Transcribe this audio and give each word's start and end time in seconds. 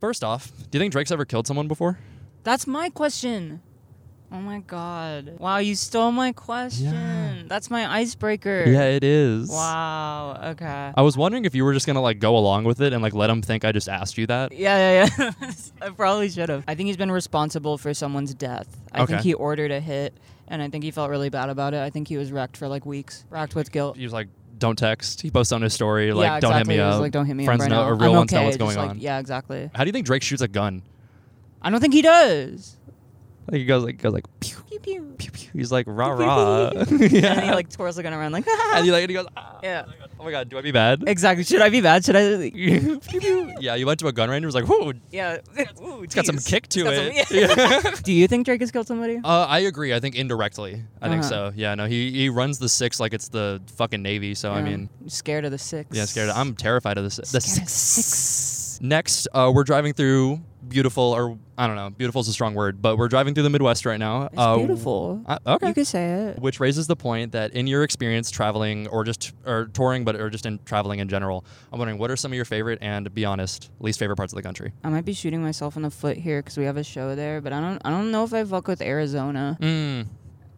First 0.00 0.22
off, 0.22 0.52
do 0.70 0.76
you 0.76 0.80
think 0.80 0.92
Drake's 0.92 1.10
ever 1.10 1.24
killed 1.24 1.46
someone 1.46 1.68
before? 1.68 1.98
That's 2.44 2.66
my 2.66 2.90
question. 2.90 3.62
Oh 4.30 4.40
my 4.40 4.58
god. 4.58 5.36
Wow, 5.38 5.58
you 5.58 5.74
stole 5.74 6.10
my 6.12 6.32
question. 6.32 6.92
Yeah. 6.92 7.42
That's 7.46 7.70
my 7.70 7.88
icebreaker. 7.90 8.64
Yeah, 8.66 8.82
it 8.88 9.04
is. 9.04 9.48
Wow. 9.48 10.38
Okay. 10.50 10.92
I 10.94 11.00
was 11.02 11.16
wondering 11.16 11.44
if 11.44 11.54
you 11.54 11.64
were 11.64 11.72
just 11.72 11.86
gonna 11.86 12.02
like 12.02 12.18
go 12.18 12.36
along 12.36 12.64
with 12.64 12.80
it 12.80 12.92
and 12.92 13.02
like 13.02 13.14
let 13.14 13.30
him 13.30 13.40
think 13.40 13.64
I 13.64 13.72
just 13.72 13.88
asked 13.88 14.18
you 14.18 14.26
that. 14.26 14.52
Yeah, 14.52 15.06
yeah, 15.06 15.30
yeah. 15.40 15.50
I 15.80 15.90
probably 15.90 16.28
should 16.28 16.48
have. 16.48 16.64
I 16.68 16.74
think 16.74 16.88
he's 16.88 16.96
been 16.96 17.12
responsible 17.12 17.78
for 17.78 17.94
someone's 17.94 18.34
death. 18.34 18.66
I 18.92 19.02
Okay. 19.02 19.12
think 19.14 19.22
he 19.22 19.32
ordered 19.32 19.70
a 19.70 19.80
hit, 19.80 20.12
and 20.48 20.60
I 20.60 20.68
think 20.68 20.82
he 20.84 20.90
felt 20.90 21.08
really 21.08 21.30
bad 21.30 21.48
about 21.48 21.72
it. 21.72 21.80
I 21.80 21.88
think 21.90 22.08
he 22.08 22.16
was 22.18 22.32
wrecked 22.32 22.56
for 22.56 22.66
like 22.68 22.84
weeks, 22.84 23.24
racked 23.30 23.54
with 23.54 23.70
guilt. 23.72 23.96
He 23.96 24.02
was 24.04 24.12
like, 24.12 24.28
"Don't 24.58 24.76
text." 24.78 25.22
He 25.22 25.30
posts 25.30 25.52
on 25.52 25.62
his 25.62 25.72
story 25.74 26.12
like, 26.12 26.26
yeah, 26.26 26.40
"Don't 26.40 26.54
hit 26.56 26.66
me 26.66 26.78
up." 26.78 27.00
like, 27.00 27.12
don't 27.12 27.26
hit 27.26 27.34
me 27.34 27.44
Friends 27.44 27.62
up 27.62 27.70
right 27.70 27.76
know, 27.76 27.82
now. 27.84 27.90
or 27.90 27.94
real 27.94 28.10
I'm 28.12 28.16
ones 28.18 28.32
know 28.32 28.42
what's 28.44 28.56
going 28.56 28.76
like- 28.76 28.90
on. 28.90 28.98
Yeah, 28.98 29.18
exactly. 29.18 29.70
How 29.74 29.84
do 29.84 29.88
you 29.88 29.92
think 29.92 30.06
Drake 30.06 30.22
shoots 30.22 30.42
a 30.42 30.48
gun? 30.48 30.82
I 31.62 31.70
don't 31.70 31.80
think 31.80 31.94
he 31.94 32.02
does. 32.02 32.76
Like 33.48 33.58
he 33.60 33.64
goes 33.64 33.84
like 33.84 33.98
goes 34.02 34.12
like 34.12 34.24
pew 34.40 34.56
Pew 34.68 34.80
pew. 34.80 35.14
pew 35.18 35.30
pew. 35.30 35.50
He's 35.52 35.70
like 35.72 35.86
rah 35.88 36.08
rah. 36.10 36.70
yeah. 36.74 36.80
And 36.90 37.44
he 37.44 37.50
like 37.52 37.70
twirls 37.70 37.96
the 37.96 38.02
gun 38.02 38.12
around 38.12 38.32
like. 38.32 38.46
and 38.74 38.84
he 38.84 38.90
like 38.92 39.02
and 39.04 39.10
he 39.10 39.14
goes. 39.14 39.26
Ah. 39.36 39.58
Yeah. 39.62 39.84
Oh 40.18 40.24
my 40.24 40.30
god, 40.30 40.48
do 40.48 40.58
I 40.58 40.62
be 40.62 40.72
bad? 40.72 41.04
Exactly. 41.06 41.44
Should 41.44 41.60
I 41.62 41.68
be 41.68 41.80
bad? 41.80 42.04
Should 42.04 42.16
I? 42.16 42.50
Pew, 42.50 42.98
pew. 43.00 43.52
yeah, 43.60 43.74
you 43.74 43.86
went 43.86 44.00
to 44.00 44.08
a 44.08 44.12
gun 44.12 44.28
range 44.30 44.38
and 44.44 44.46
was 44.46 44.54
like, 44.54 44.64
"Whoa, 44.66 44.92
Yeah. 45.10 45.38
Ooh, 45.82 46.02
it's 46.02 46.14
got 46.14 46.26
some 46.26 46.38
kick 46.38 46.68
to 46.70 46.86
it." 46.88 47.26
some- 47.28 47.94
Do 48.02 48.12
you 48.12 48.26
think 48.26 48.44
Drake 48.46 48.60
has 48.60 48.70
killed 48.72 48.86
somebody? 48.86 49.18
Uh, 49.22 49.46
I 49.48 49.60
agree. 49.60 49.94
I 49.94 50.00
think 50.00 50.14
indirectly. 50.16 50.82
I 51.00 51.08
think 51.08 51.20
Uh-huh. 51.20 51.50
so. 51.50 51.52
Yeah, 51.54 51.74
no, 51.74 51.86
he 51.86 52.10
he 52.12 52.28
runs 52.28 52.58
the 52.58 52.68
six 52.68 52.98
like 52.98 53.14
it's 53.14 53.28
the 53.28 53.60
fucking 53.76 54.02
navy. 54.02 54.34
So 54.34 54.52
I 54.52 54.62
mean, 54.62 54.88
I'm 55.02 55.08
scared 55.08 55.44
of 55.44 55.50
the 55.52 55.58
six. 55.58 55.96
yeah, 55.96 56.04
scared. 56.06 56.30
I'm 56.30 56.54
terrified 56.56 56.98
of 56.98 57.04
this. 57.04 57.16
The 57.16 57.40
Scared 57.40 57.62
of 57.62 57.68
Next, 58.80 59.28
uh, 59.32 59.50
we're 59.54 59.64
driving 59.64 59.92
through 59.92 60.40
beautiful, 60.68 61.02
or 61.04 61.38
I 61.56 61.66
don't 61.68 61.76
know, 61.76 61.90
beautiful 61.90 62.20
is 62.20 62.28
a 62.28 62.32
strong 62.32 62.54
word, 62.54 62.82
but 62.82 62.96
we're 62.98 63.06
driving 63.08 63.34
through 63.34 63.44
the 63.44 63.50
Midwest 63.50 63.86
right 63.86 63.98
now. 64.00 64.24
It's 64.24 64.32
Uh, 64.36 64.56
beautiful. 64.56 65.22
uh, 65.26 65.38
okay. 65.46 65.68
You 65.68 65.74
could 65.74 65.86
say 65.86 66.10
it. 66.30 66.40
Which 66.40 66.58
raises 66.58 66.86
the 66.88 66.96
point 66.96 67.32
that 67.32 67.52
in 67.52 67.66
your 67.68 67.84
experience 67.84 68.30
traveling 68.32 68.88
or 68.88 69.04
just 69.04 69.32
or 69.46 69.66
touring, 69.72 70.04
but 70.04 70.16
or 70.16 70.28
just 70.28 70.44
in 70.44 70.58
traveling 70.64 70.98
in 70.98 71.08
general, 71.08 71.44
I'm 71.72 71.78
wondering 71.78 71.98
what 71.98 72.10
are 72.10 72.16
some 72.16 72.32
of 72.32 72.36
your 72.36 72.44
favorite 72.44 72.78
and 72.82 73.12
be 73.14 73.24
honest 73.24 73.70
least 73.78 73.98
favorite 74.00 74.16
parts 74.16 74.32
of 74.32 74.36
the 74.36 74.42
country. 74.42 74.72
I 74.82 74.88
might 74.88 75.04
be 75.04 75.12
shooting 75.12 75.40
myself 75.42 75.76
in 75.76 75.82
the 75.82 75.90
foot 75.90 76.16
here 76.16 76.40
because 76.42 76.56
we 76.58 76.64
have 76.64 76.76
a 76.76 76.84
show 76.84 77.14
there, 77.14 77.40
but 77.40 77.52
I 77.52 77.60
don't. 77.60 77.80
I 77.84 77.90
don't 77.90 78.10
know 78.10 78.24
if 78.24 78.34
I 78.34 78.42
fuck 78.44 78.66
with 78.66 78.82
Arizona. 78.82 79.56
Mm, 79.60 80.06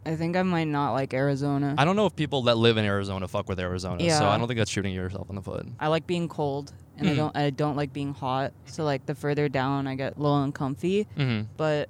I 0.07 0.17
think 0.17 0.37
I 0.37 0.43
might 0.43 0.65
not 0.69 0.93
like 0.93 1.13
Arizona. 1.13 1.75
I 1.77 1.85
don't 1.85 1.97
know 1.97 2.07
if 2.07 2.17
people 2.17 2.43
that 2.43 2.57
live 2.57 2.77
in 2.77 2.85
Arizona 2.85 3.29
fuck 3.29 3.49
with 3.49 3.61
Arizona, 3.61 4.09
so 4.11 4.27
I 4.27 4.39
don't 4.39 4.47
think 4.49 4.59
that's 4.59 4.71
shooting 4.71 4.95
yourself 4.95 5.29
in 5.29 5.37
the 5.37 5.43
foot. 5.43 5.67
I 5.79 5.89
like 5.89 6.07
being 6.07 6.29
cold, 6.29 6.73
and 6.97 7.09
I 7.09 7.13
Mm. 7.13 7.17
don't. 7.17 7.37
I 7.37 7.51
don't 7.51 7.77
like 7.77 7.93
being 7.93 8.15
hot. 8.15 8.53
So 8.67 8.85
like 8.85 9.05
the 9.07 9.15
further 9.15 9.49
down, 9.49 9.87
I 9.87 9.95
get 9.97 10.17
a 10.17 10.21
little 10.21 10.43
uncomfy. 10.43 11.07
Mm-hmm. 11.17 11.49
But 11.57 11.89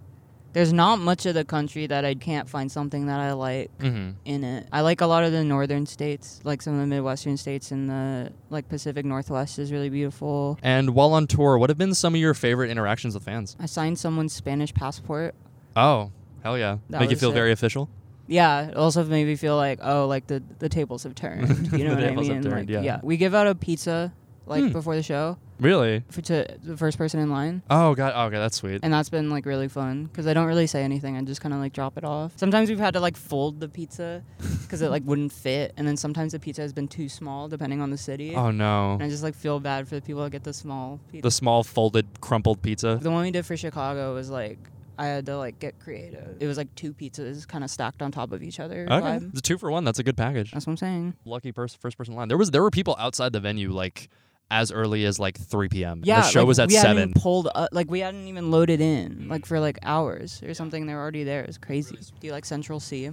there's 0.55 0.73
not 0.73 0.99
much 0.99 1.27
of 1.27 1.35
the 1.35 1.45
country 1.45 1.87
that 1.87 2.05
I 2.07 2.15
can't 2.15 2.49
find 2.49 2.73
something 2.73 3.07
that 3.07 3.21
I 3.21 3.33
like 3.35 3.71
Mm-hmm. 3.79 4.11
in 4.25 4.45
it. 4.45 4.67
I 4.73 4.81
like 4.81 5.01
a 5.03 5.07
lot 5.07 5.23
of 5.23 5.31
the 5.31 5.45
northern 5.45 5.85
states, 5.87 6.41
like 6.43 6.63
some 6.63 6.75
of 6.75 6.81
the 6.81 6.87
midwestern 6.87 7.37
states, 7.37 7.71
and 7.71 7.89
the 7.89 8.33
like 8.51 8.69
Pacific 8.69 9.05
Northwest 9.05 9.59
is 9.61 9.71
really 9.71 9.91
beautiful. 9.91 10.59
And 10.63 10.91
while 10.95 11.13
on 11.13 11.27
tour, 11.29 11.57
what 11.59 11.71
have 11.71 11.79
been 11.79 11.95
some 11.95 12.15
of 12.15 12.21
your 12.21 12.35
favorite 12.35 12.71
interactions 12.71 13.15
with 13.15 13.23
fans? 13.25 13.55
I 13.61 13.67
signed 13.67 13.99
someone's 13.99 14.33
Spanish 14.33 14.75
passport. 14.75 15.35
Oh, 15.77 16.11
hell 16.43 16.59
yeah. 16.59 16.79
That 16.91 17.01
Make 17.01 17.11
you 17.11 17.15
was 17.15 17.21
feel 17.21 17.31
it. 17.31 17.35
very 17.35 17.53
official? 17.53 17.89
Yeah, 18.27 18.69
it 18.69 18.77
also 18.77 19.03
made 19.05 19.27
me 19.27 19.37
feel 19.37 19.57
like 19.57 19.79
oh, 19.83 20.07
like 20.07 20.27
the 20.27 20.43
the 20.59 20.69
tables 20.69 21.03
have 21.05 21.15
turned. 21.15 21.73
You 21.79 21.85
know 21.85 21.91
The 21.95 21.97
what 21.97 22.05
I 22.05 22.09
tables 22.09 22.27
have 22.29 22.37
mean? 22.37 22.51
turned, 22.51 22.71
like, 22.71 22.85
yeah. 22.85 23.01
We 23.03 23.17
give 23.17 23.35
out 23.35 23.47
a 23.47 23.55
pizza 23.55 24.13
like 24.47 24.65
Hmm. 24.65 24.73
before 24.73 24.97
the 24.97 25.03
show 25.03 25.37
Really? 25.61 26.05
for 26.11 26.23
to 26.23 26.47
the 26.63 26.77
first 26.77 26.97
person 26.97 27.21
in 27.21 27.31
line. 27.31 27.63
Oh, 27.69 27.95
God. 27.95 28.15
Okay, 28.29 28.39
that's 28.39 28.57
sweet. 28.57 28.81
And 28.83 28.91
that's 28.93 29.11
been 29.11 29.29
like 29.29 29.45
really 29.45 29.69
fun 29.69 30.05
because 30.07 30.27
I 30.27 30.33
don't 30.33 30.47
really 30.47 30.67
say 30.67 30.85
anything. 30.85 31.17
I 31.19 31.23
just 31.23 31.41
kind 31.43 31.53
of 31.53 31.61
like 31.61 31.73
drop 31.75 31.99
it 31.99 32.05
off. 32.05 32.33
Sometimes 32.37 32.71
we've 32.71 32.79
had 32.79 32.95
to 32.95 33.01
like 33.01 33.17
fold 33.17 33.61
the 33.61 33.69
pizza 33.69 34.23
because 34.63 34.81
it 34.81 34.91
like 34.91 35.03
wouldn't 35.05 35.33
fit, 35.33 35.75
and 35.77 35.87
then 35.89 35.97
sometimes 35.99 36.33
the 36.33 36.39
pizza 36.39 36.63
has 36.63 36.73
been 36.73 36.89
too 36.89 37.09
small 37.11 37.49
depending 37.49 37.81
on 37.83 37.91
the 37.91 37.99
city. 37.99 38.35
Oh, 38.35 38.51
no. 38.51 38.93
And 38.95 39.03
I 39.03 39.09
just 39.11 39.23
like 39.23 39.35
feel 39.35 39.59
bad 39.61 39.87
for 39.89 39.97
the 39.97 40.01
people 40.03 40.23
that 40.25 40.31
get 40.31 40.45
the 40.45 40.55
small 40.55 40.99
pizza. 41.11 41.23
The 41.27 41.31
small 41.31 41.63
folded 41.65 42.07
crumpled 42.23 42.63
pizza. 42.63 42.99
The 43.03 43.11
one 43.11 43.23
we 43.25 43.31
did 43.31 43.45
for 43.45 43.57
Chicago 43.57 44.15
was 44.15 44.31
like 44.31 44.59
I 44.99 45.07
had 45.07 45.27
to 45.27 45.39
like 45.39 45.61
get 45.61 45.79
creative. 45.79 46.37
It 46.41 46.47
was 46.47 46.57
like 46.57 46.75
two 46.75 46.93
pizzas 46.93 47.47
kind 47.47 47.63
of 47.63 47.71
stacked 47.71 48.03
on 48.03 48.11
top 48.11 48.33
of 48.33 48.43
each 48.43 48.59
other. 48.59 48.87
Okay. 48.91 49.07
vibe. 49.07 49.31
It's 49.31 49.39
a 49.39 49.43
two 49.43 49.57
for 49.57 49.71
one. 49.71 49.85
That's 49.85 50.01
a 50.01 50.03
good 50.03 50.17
package. 50.17 50.51
That's 50.51 50.67
what 50.67 50.73
I'm 50.73 50.77
saying. 50.77 51.15
Lucky 51.25 51.53
person, 51.53 51.79
first 51.81 51.97
person 51.97 52.15
line. 52.15 52.29
There 52.29 52.37
was 52.37 52.51
there 52.51 52.63
were 52.63 52.71
people 52.71 52.97
outside 52.99 53.33
the 53.33 53.41
venue 53.41 53.71
like 53.71 54.09
as 54.51 54.73
early 54.73 55.05
as 55.05 55.19
like 55.19 55.39
3 55.39 55.69
p.m. 55.69 56.01
Yeah, 56.05 56.23
the 56.23 56.29
show 56.29 56.41
like, 56.41 56.49
was 56.49 56.59
at 56.59 56.69
we 56.69 56.75
hadn't 56.75 56.89
seven. 56.89 57.11
even 57.11 57.21
pulled 57.21 57.49
up, 57.55 57.69
like 57.73 57.91
we 57.91 58.01
hadn't 58.01 58.27
even 58.27 58.51
loaded 58.51 58.81
in 58.81 59.15
mm. 59.15 59.31
like 59.31 59.47
for 59.47 59.61
like 59.61 59.79
hours 59.83 60.43
or 60.43 60.53
something. 60.55 60.87
They 60.87 60.95
were 60.95 61.01
already 61.01 61.23
there. 61.23 61.43
It's 61.43 61.59
crazy. 61.59 61.97
Do 62.19 62.27
you 62.27 62.33
like 62.33 62.45
Central 62.45 62.81
C? 62.81 63.11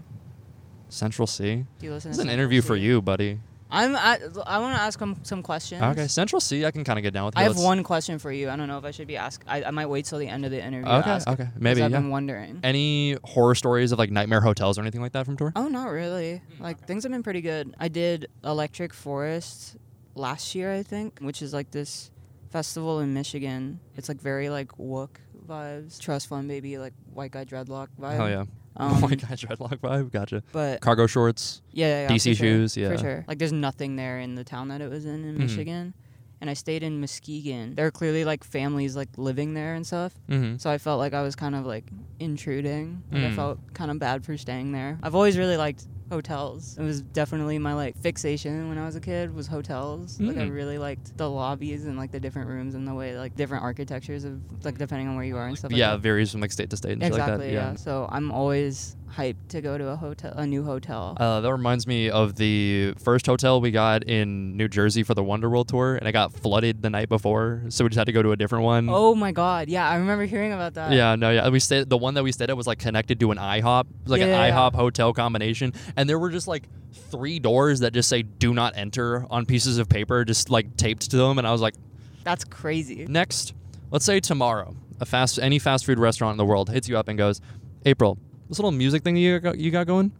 Central 0.90 1.28
C. 1.28 1.66
Do 1.80 1.86
you 1.86 1.92
listen? 1.92 2.12
This 2.12 2.18
to 2.18 2.24
is 2.24 2.28
an 2.28 2.34
interview 2.34 2.62
C? 2.62 2.68
for 2.68 2.76
you, 2.76 3.02
buddy. 3.02 3.40
I'm. 3.76 3.96
I, 3.96 4.20
I 4.48 4.60
want 4.60 4.76
to 4.76 4.82
ask 4.82 5.00
him 5.00 5.18
some 5.24 5.44
questions. 5.44 5.82
Okay, 5.82 6.08
Central 6.08 6.40
C. 6.40 6.66
I 6.66 6.72
can 6.72 6.84
kind 6.84 6.98
of 6.98 7.04
get 7.04 7.14
down 7.14 7.26
with. 7.26 7.38
I 7.38 7.44
have 7.44 7.54
Let's- 7.54 7.64
one 7.64 7.84
question 7.84 8.18
for 8.20 8.32
you. 8.32 8.50
I 8.50 8.56
don't 8.56 8.68
know 8.68 8.78
if 8.78 8.86
I 8.86 8.92
should 8.92 9.08
be 9.08 9.18
asked. 9.18 9.44
I, 9.48 9.64
I 9.64 9.72
might 9.72 9.88
wait 9.88 10.06
till 10.06 10.18
the 10.20 10.28
end 10.28 10.46
of 10.46 10.52
the 10.52 10.64
interview. 10.64 10.86
to 10.86 10.98
Okay, 11.00 11.10
ask, 11.12 11.28
okay, 11.28 11.44
'cause 11.46 11.54
maybe. 11.58 11.82
I've 11.84 11.92
Yeah. 11.92 12.00
been 12.00 12.10
wondering. 12.10 12.60
Any 12.64 13.18
horror 13.24 13.56
stories 13.56 13.92
of 13.92 14.00
like 14.00 14.12
nightmare 14.12 14.42
hotels 14.42 14.78
or 14.78 14.82
anything 14.82 15.02
like 15.02 15.12
that 15.12 15.26
from 15.26 15.38
tour? 15.38 15.52
Oh, 15.56 15.68
not 15.68 15.88
really. 15.92 16.42
Like 16.60 16.86
things 16.88 17.04
have 17.04 17.12
been 17.12 17.24
pretty 17.24 17.42
good. 17.42 17.76
I 17.80 17.88
did 17.88 18.28
Electric 18.44 18.94
Forest 18.94 19.78
last 20.16 20.56
year, 20.56 20.74
I 20.74 20.82
think, 20.84 21.20
which 21.20 21.42
is 21.42 21.54
like 21.54 21.72
this 21.72 22.12
festival 22.52 23.00
in 23.02 23.14
Michigan. 23.14 23.80
It's 23.96 24.08
like 24.10 24.22
very 24.22 24.50
like 24.50 24.70
Wook 24.78 25.10
vibes, 25.48 26.00
trust 26.00 26.28
fund 26.28 26.48
baby, 26.48 26.78
like 26.78 26.94
white 27.14 27.32
guy 27.32 27.46
dreadlock 27.46 27.88
vibe. 28.00 28.16
Hell 28.16 28.30
yeah. 28.30 28.44
Um, 28.78 28.92
oh 29.04 29.08
my 29.08 29.16
god, 29.16 29.30
dreadlock 29.38 29.78
vibe. 29.78 30.12
Gotcha. 30.12 30.44
But 30.52 30.82
Cargo 30.82 31.08
shorts. 31.08 31.62
yeah, 31.72 31.88
yeah, 31.88 32.02
yeah, 32.04 32.08
DC 32.16 32.32
for 32.32 32.36
sure, 32.36 32.48
shoes, 32.48 32.78
yeah. 32.78 32.90
for 32.92 32.98
sure. 32.98 33.26
Like 33.28 33.38
there's 33.40 33.54
nothing 33.54 33.96
there 33.96 34.20
in 34.20 34.36
the 34.36 34.44
town 34.44 34.68
that 34.70 34.82
it 34.82 34.90
was 34.90 35.06
in 35.06 35.24
in 35.24 35.36
Mhm. 35.36 35.40
Michigan. 35.40 35.94
And 36.42 36.50
I 36.50 36.54
stayed 36.54 36.84
in 36.84 37.00
Muskegon. 37.00 37.76
There 37.76 37.86
are 37.88 37.92
clearly 37.92 38.26
like 38.26 38.44
families 38.44 38.96
like 38.96 39.08
living 39.18 39.54
there 39.54 39.74
and 39.74 39.88
stuff. 39.88 40.14
Mm-hmm. 40.30 40.58
So 40.58 40.70
I 40.70 40.78
felt 40.78 41.00
like 41.00 41.14
I 41.14 41.22
was 41.22 41.34
kind 41.36 41.56
of 41.56 41.66
like 41.66 41.86
intruding. 42.20 43.04
Like 43.12 43.24
I 43.24 43.28
Mm. 43.28 43.36
felt 43.36 43.74
kind 43.74 43.90
of 43.90 44.00
bad 44.00 44.26
for 44.26 44.36
staying 44.38 44.72
there. 44.74 45.00
I've 45.02 45.16
always 45.16 45.38
really 45.38 45.56
liked 45.58 45.88
hotels. 46.10 46.78
It 46.80 46.84
was 46.84 47.02
definitely 47.02 47.58
my 47.60 47.74
like 47.74 47.98
fixation 47.98 48.70
when 48.70 48.78
I 48.78 48.86
was 48.86 48.96
a 48.96 49.02
kid 49.02 49.34
was 49.34 49.48
hotels. 49.48 50.20
Like 50.20 50.38
I 50.38 50.42
Mm. 50.46 50.54
really 50.54 50.78
liked 50.78 51.18
the 51.18 51.30
lobbies 51.30 51.86
and 51.86 51.98
like 51.98 52.12
the 52.12 52.20
different 52.20 52.48
rooms 52.50 52.76
and 52.76 52.88
the 52.88 52.94
way 52.94 53.18
like 53.18 53.36
different 53.36 53.64
architectures 53.64 54.24
of 54.24 54.40
like 54.64 54.78
depending 54.78 55.08
on 55.08 55.16
where 55.16 55.26
you 55.26 55.38
are 55.38 55.48
and 55.48 55.58
stuff 55.58 55.72
yeah, 55.72 55.92
like 55.92 55.98
that. 56.00 56.04
varies 56.04 56.32
from 56.32 56.42
like 56.42 56.52
state 56.52 56.70
to 56.70 56.78
state 56.78 56.94
and 56.94 57.02
shit 57.04 57.12
like 57.14 57.22
Exactly, 57.22 57.48
that. 57.48 57.54
yeah. 57.54 57.76
So 57.76 58.08
I'm 58.12 58.32
always 58.32 58.96
hyped 59.18 59.48
to 59.48 59.62
go 59.62 59.78
to 59.78 59.88
a 59.90 59.96
hotel 59.96 60.34
a 60.36 60.46
new 60.46 60.64
hotel. 60.64 61.16
Uh, 61.20 61.40
that 61.42 61.52
reminds 61.52 61.88
me 61.88 62.10
of 62.10 62.36
the 62.36 62.94
first 62.98 63.26
hotel 63.26 63.62
we 63.62 63.72
got 63.72 64.04
in 64.04 64.58
New 64.58 64.68
Jersey 64.68 65.04
for 65.04 65.14
the 65.14 65.24
Wonder 65.24 65.50
World 65.50 65.70
tour, 65.70 65.96
and 65.96 66.08
it 66.08 66.12
got 66.12 66.34
flooded 66.34 66.82
the 66.82 66.90
night 66.90 67.08
before, 67.08 67.62
so 67.70 67.86
we 67.86 67.90
just 67.90 67.98
had 67.98 68.08
to 68.08 68.12
go 68.12 68.22
to 68.22 68.32
a 68.32 68.36
different 68.36 68.66
one. 68.66 68.88
oh 68.90 69.16
my 69.16 69.32
god. 69.32 69.70
Yeah, 69.70 69.88
I 69.90 69.96
remember 69.98 70.26
hearing 70.26 70.52
about 70.54 70.74
that. 70.74 70.92
Yeah, 70.92 71.16
no, 71.16 71.32
yeah. 71.32 71.48
We 71.50 71.60
stayed. 71.60 71.90
The 71.90 71.98
one 71.98 72.14
that 72.16 72.24
we 72.24 72.32
stayed 72.34 72.50
at 72.50 72.58
was 72.58 72.68
like 72.68 72.80
connected 72.80 73.20
to 73.22 73.32
an 73.32 73.38
IHOP. 73.38 73.86
Like 74.06 74.20
Yeah, 74.20 74.26
an 74.26 74.32
yeah, 74.32 74.48
yeah. 74.48 74.52
IHOP 74.54 74.76
hotel 74.76 75.14
combination, 75.14 75.74
and 75.98 76.10
there 76.10 76.20
were 76.20 76.30
just 76.30 76.48
like 76.48 76.64
three 77.12 77.40
doors 77.40 77.80
that 77.82 77.94
just 77.94 78.10
say 78.10 78.22
"Do 78.24 78.54
not 78.54 78.74
enter" 78.76 79.26
on 79.30 79.46
pieces 79.46 79.78
of 79.78 79.90
paper, 79.90 80.24
just 80.26 80.50
like 80.50 80.78
taped 80.78 81.10
to 81.12 81.18
them. 81.18 81.38
And 81.38 81.48
I 81.48 81.52
was 81.52 81.62
like, 81.62 81.76
That's 82.24 82.44
crazy. 82.44 83.06
next, 83.08 83.54
let's 83.92 84.06
say 84.06 84.20
tomorrow, 84.20 84.76
a 85.00 85.06
fast 85.06 85.40
any 85.40 85.60
fast 85.60 85.86
food 85.86 86.00
restaurant 86.00 86.34
in 86.34 86.38
the 86.38 86.46
world 86.46 86.70
hits 86.70 86.88
you 86.90 86.98
up 86.98 87.08
and 87.08 87.18
goes, 87.18 87.42
April, 87.86 88.18
this 88.50 88.58
little 88.60 88.72
music 88.72 89.04
thing 89.04 89.16
you 89.18 89.40
got, 89.40 89.58
you 89.58 89.72
got 89.72 89.88
going, 89.88 90.12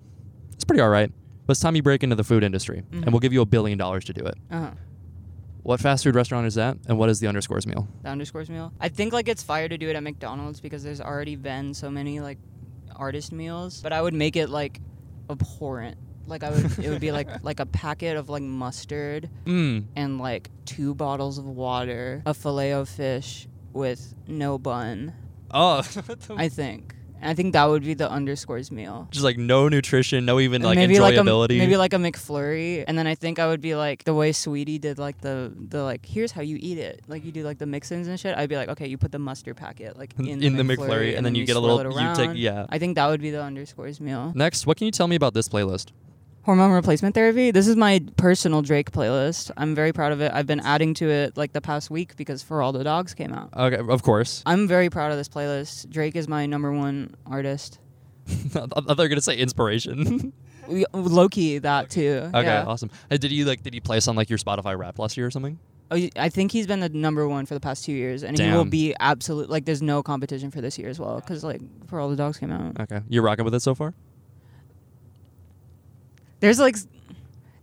it's 0.54 0.64
pretty 0.64 0.82
all 0.82 0.90
right. 0.90 1.12
But 1.46 1.52
it's 1.52 1.60
time 1.60 1.76
you 1.76 1.84
break 1.84 2.04
into 2.04 2.16
the 2.16 2.24
food 2.24 2.44
industry, 2.44 2.82
Mhm. 2.92 3.04
and 3.04 3.12
we'll 3.14 3.20
give 3.20 3.32
you 3.34 3.42
a 3.42 3.46
billion 3.46 3.78
dollars 3.78 4.04
to 4.06 4.14
do 4.14 4.26
it. 4.26 4.34
Uh-huh. 4.52 4.72
What 5.64 5.80
fast 5.80 6.04
food 6.04 6.14
restaurant 6.16 6.46
is 6.48 6.56
that, 6.56 6.78
and 6.88 6.98
what 6.98 7.10
is 7.10 7.20
the 7.20 7.28
underscores 7.28 7.66
meal? 7.66 7.88
the 8.04 8.10
underscores 8.10 8.50
meal. 8.50 8.72
I 8.80 8.90
think 8.90 9.14
like 9.14 9.28
it's 9.28 9.42
fire 9.44 9.68
to 9.68 9.78
do 9.78 9.90
it 9.90 9.96
at 9.96 10.04
McDonald's 10.04 10.60
because 10.60 10.84
there's 10.84 11.02
already 11.02 11.36
been 11.36 11.74
so 11.74 11.90
many 11.90 12.20
like 12.20 12.38
artist 12.96 13.32
meals. 13.32 13.80
But 13.82 13.92
I 13.94 14.02
would 14.02 14.14
make 14.14 14.36
it 14.36 14.50
like 14.50 14.80
abhorrent. 15.30 15.98
Like 16.28 16.44
I 16.44 16.50
would, 16.50 16.80
it 16.80 16.90
would 16.90 17.02
be 17.02 17.12
like 17.12 17.44
like 17.44 17.60
a 17.60 17.66
packet 17.68 18.18
of 18.18 18.30
like 18.30 18.42
mustard 18.44 19.30
Mm. 19.46 19.86
and 19.96 20.20
like 20.20 20.50
two 20.66 20.96
bottles 20.96 21.38
of 21.38 21.46
water, 21.46 22.24
a 22.26 22.34
fillet 22.34 22.72
of 22.74 22.90
fish 22.90 23.48
with 23.74 24.14
no 24.28 24.58
bun. 24.58 25.14
Oh, 25.52 25.84
I 26.36 26.50
think. 26.50 26.96
And 27.26 27.32
I 27.32 27.34
think 27.34 27.54
that 27.54 27.66
would 27.66 27.84
be 27.84 27.96
the 27.96 28.08
underscores 28.10 28.72
meal. 28.72 29.08
just 29.10 29.24
like 29.26 29.36
no 29.40 29.68
nutrition, 29.68 30.26
no 30.26 30.40
even 30.40 30.62
like 30.62 30.76
maybe 30.78 31.00
like 31.00 31.16
a 31.16 31.22
enjoyability. 31.22 31.58
maybe 31.58 31.76
like 31.76 31.92
a 31.94 31.98
McFlurry, 31.98 32.84
and 32.88 32.96
then 33.00 33.08
I 33.08 33.16
think 33.16 33.40
I 33.40 33.48
would 33.48 33.62
be 33.62 33.74
like 33.74 34.04
the 34.04 34.14
way 34.14 34.32
Saweetie 34.32 34.80
did 34.80 35.00
like 35.00 35.22
the 35.22 35.52
the 35.58 35.82
like 35.82 36.06
here's 36.06 36.32
how 36.32 36.42
you 36.42 36.58
eat 36.62 36.78
it, 36.78 37.02
like 37.08 37.26
you 37.26 37.32
do 37.32 37.42
like 37.44 37.58
the 37.58 37.66
mix-ins 37.66 38.08
and 38.08 38.20
shit. 38.20 38.38
I'd 38.38 38.48
be 38.48 38.56
like, 38.58 38.70
okay, 38.70 38.86
you 38.88 39.00
put 39.00 39.12
the 39.12 39.18
mustard 39.18 39.58
packet 39.58 39.98
like 39.98 40.14
in, 40.20 40.44
In 40.44 40.56
the 40.56 40.64
McFlurry, 40.64 41.18
and 41.18 41.26
then 41.26 41.34
you 41.34 41.46
get 41.48 41.56
a 41.56 41.60
little- 41.60 41.82
you 42.00 42.16
take- 42.16 42.38
yeah. 42.38 42.68
I 42.70 42.78
think 42.78 42.94
that 42.96 43.08
would 43.08 43.22
be 43.22 43.32
the 43.32 43.42
underscores 43.42 44.00
meal. 44.00 44.32
Next, 44.36 44.68
what 44.68 44.78
can 44.78 44.86
you 44.86 44.92
tell 44.92 45.08
me 45.08 45.16
about 45.16 45.34
this 45.34 45.50
playlist? 45.50 45.88
Hormone 46.46 46.74
replacement 46.74 47.16
therapy. 47.16 47.50
This 47.50 47.68
is 47.68 47.76
my 47.76 48.04
personal 48.18 48.62
Drake 48.62 48.92
playlist. 48.92 49.50
I'm 49.58 49.74
very 49.74 49.92
proud 49.92 50.12
of 50.12 50.22
it. 50.22 50.32
I've 50.32 50.46
been 50.46 50.60
adding 50.60 50.94
to 50.96 51.10
it 51.10 51.36
like 51.36 51.54
the 51.54 51.62
past 51.62 51.90
week 51.90 52.16
because 52.18 52.44
For 52.44 52.62
All 52.62 52.72
the 52.72 52.84
Dogs 52.84 53.16
came 53.16 53.34
out. 53.34 53.50
Okay, 53.58 53.82
of 53.92 54.04
course. 54.04 54.44
I'm 54.46 54.68
very 54.68 54.92
proud 54.92 55.12
of 55.12 55.18
this 55.18 55.28
playlist. 55.28 55.90
Drake 55.90 56.16
is 56.16 56.28
my 56.28 56.46
number 56.46 56.72
one 56.72 57.16
artist. 57.26 57.80
I 58.30 58.60
thought 58.60 58.88
you 58.88 58.96
were 58.96 59.08
gonna 59.08 59.22
say 59.22 59.38
inspiration. 59.38 60.34
Low 60.94 61.30
key 61.30 61.58
that 61.58 61.90
too. 61.90 62.30
okay, 62.32 62.44
yeah. 62.46 62.66
awesome. 62.66 62.92
Uh, 63.10 63.18
did 63.18 63.32
you 63.32 63.46
like? 63.46 63.64
Did 63.64 63.74
you 63.74 63.82
place 63.82 64.08
on 64.08 64.16
like 64.16 64.30
your 64.30 64.38
Spotify 64.38 64.78
Wrapped 64.78 65.00
last 65.00 65.18
year 65.18 65.26
or 65.26 65.32
something? 65.32 65.58
Oh, 65.90 65.98
I 66.16 66.30
think 66.30 66.52
he's 66.52 66.68
been 66.68 66.80
the 66.80 66.90
number 66.90 67.28
one 67.28 67.48
for 67.48 67.56
the 67.56 67.60
past 67.60 67.86
two 67.86 67.92
years, 67.92 68.24
and 68.24 68.38
he 68.38 68.52
will 68.52 68.66
be 68.66 68.96
absolute. 69.00 69.50
Like, 69.50 69.66
there's 69.66 69.84
no 69.84 70.02
competition 70.02 70.50
for 70.50 70.60
this 70.60 70.80
year 70.80 70.90
as 70.90 71.00
well, 71.00 71.20
because 71.20 71.44
like 71.44 71.62
For 71.88 72.00
All 72.00 72.10
the 72.10 72.16
Dogs 72.16 72.38
came 72.38 72.52
out. 72.52 72.80
Okay, 72.82 73.02
you're 73.10 73.24
rocking 73.24 73.46
with 73.46 73.56
it 73.56 73.62
so 73.62 73.74
far. 73.74 73.96
There's 76.40 76.60
like, 76.60 76.76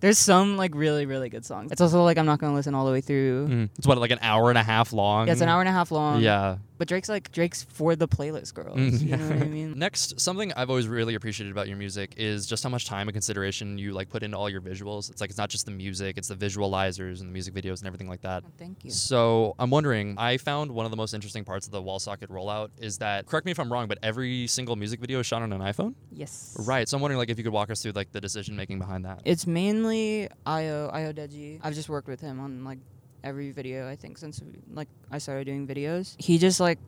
there's 0.00 0.18
some 0.18 0.56
like 0.56 0.74
really 0.74 1.06
really 1.06 1.28
good 1.28 1.44
songs. 1.44 1.70
It's 1.72 1.80
also 1.80 2.02
like 2.02 2.18
I'm 2.18 2.26
not 2.26 2.38
gonna 2.40 2.54
listen 2.54 2.74
all 2.74 2.84
the 2.84 2.92
way 2.92 3.00
through. 3.00 3.48
Mm. 3.48 3.70
It's 3.78 3.86
what 3.86 3.98
like 3.98 4.10
an 4.10 4.18
hour 4.20 4.48
and 4.50 4.58
a 4.58 4.62
half 4.62 4.92
long. 4.92 5.26
Yeah, 5.26 5.32
it's 5.32 5.42
an 5.42 5.48
hour 5.48 5.60
and 5.60 5.68
a 5.68 5.72
half 5.72 5.90
long. 5.90 6.20
Yeah. 6.20 6.56
But 6.82 6.88
Drake's 6.88 7.08
like 7.08 7.30
Drake's 7.30 7.62
for 7.62 7.94
the 7.94 8.08
playlist 8.08 8.54
girls. 8.54 8.76
Mm, 8.76 9.02
You 9.02 9.16
know 9.16 9.28
what 9.28 9.36
I 9.40 9.44
mean? 9.44 9.78
Next, 9.78 10.18
something 10.18 10.52
I've 10.54 10.68
always 10.68 10.88
really 10.88 11.14
appreciated 11.14 11.52
about 11.52 11.68
your 11.68 11.76
music 11.76 12.14
is 12.16 12.44
just 12.44 12.64
how 12.64 12.70
much 12.70 12.86
time 12.86 13.06
and 13.06 13.14
consideration 13.14 13.78
you 13.78 13.92
like 13.92 14.08
put 14.08 14.24
into 14.24 14.36
all 14.36 14.50
your 14.50 14.60
visuals. 14.60 15.08
It's 15.08 15.20
like 15.20 15.30
it's 15.30 15.38
not 15.38 15.48
just 15.48 15.64
the 15.64 15.70
music; 15.70 16.18
it's 16.18 16.26
the 16.26 16.34
visualizers 16.34 17.20
and 17.20 17.28
the 17.28 17.32
music 17.32 17.54
videos 17.54 17.78
and 17.78 17.86
everything 17.86 18.08
like 18.08 18.22
that. 18.22 18.42
Oh, 18.44 18.50
thank 18.58 18.84
you. 18.84 18.90
So 18.90 19.54
I'm 19.60 19.70
wondering, 19.70 20.16
I 20.18 20.38
found 20.38 20.72
one 20.72 20.84
of 20.84 20.90
the 20.90 20.96
most 20.96 21.14
interesting 21.14 21.44
parts 21.44 21.66
of 21.66 21.72
the 21.72 21.80
Wallsocket 21.80 22.30
rollout 22.30 22.70
is 22.80 22.98
that, 22.98 23.26
correct 23.26 23.46
me 23.46 23.52
if 23.52 23.60
I'm 23.60 23.72
wrong, 23.72 23.86
but 23.86 23.98
every 24.02 24.48
single 24.48 24.74
music 24.74 24.98
video 24.98 25.20
is 25.20 25.26
shot 25.26 25.40
on 25.42 25.52
an 25.52 25.60
iPhone? 25.60 25.94
Yes. 26.10 26.56
Right. 26.58 26.88
So 26.88 26.96
I'm 26.96 27.00
wondering 27.00 27.18
like 27.18 27.30
if 27.30 27.38
you 27.38 27.44
could 27.44 27.52
walk 27.52 27.70
us 27.70 27.80
through 27.80 27.92
like 27.92 28.10
the 28.10 28.20
decision 28.20 28.56
making 28.56 28.80
behind 28.80 29.04
that. 29.04 29.20
It's 29.24 29.46
mainly 29.46 30.28
Io 30.46 30.88
Io 30.92 31.12
Deji. 31.12 31.60
I've 31.62 31.74
just 31.74 31.88
worked 31.88 32.08
with 32.08 32.20
him 32.20 32.40
on 32.40 32.64
like 32.64 32.78
every 33.24 33.50
video 33.50 33.88
I 33.88 33.96
think 33.96 34.18
since 34.18 34.40
like 34.72 34.88
I 35.10 35.18
started 35.18 35.44
doing 35.44 35.66
videos. 35.66 36.14
He 36.18 36.38
just 36.38 36.60
like 36.60 36.78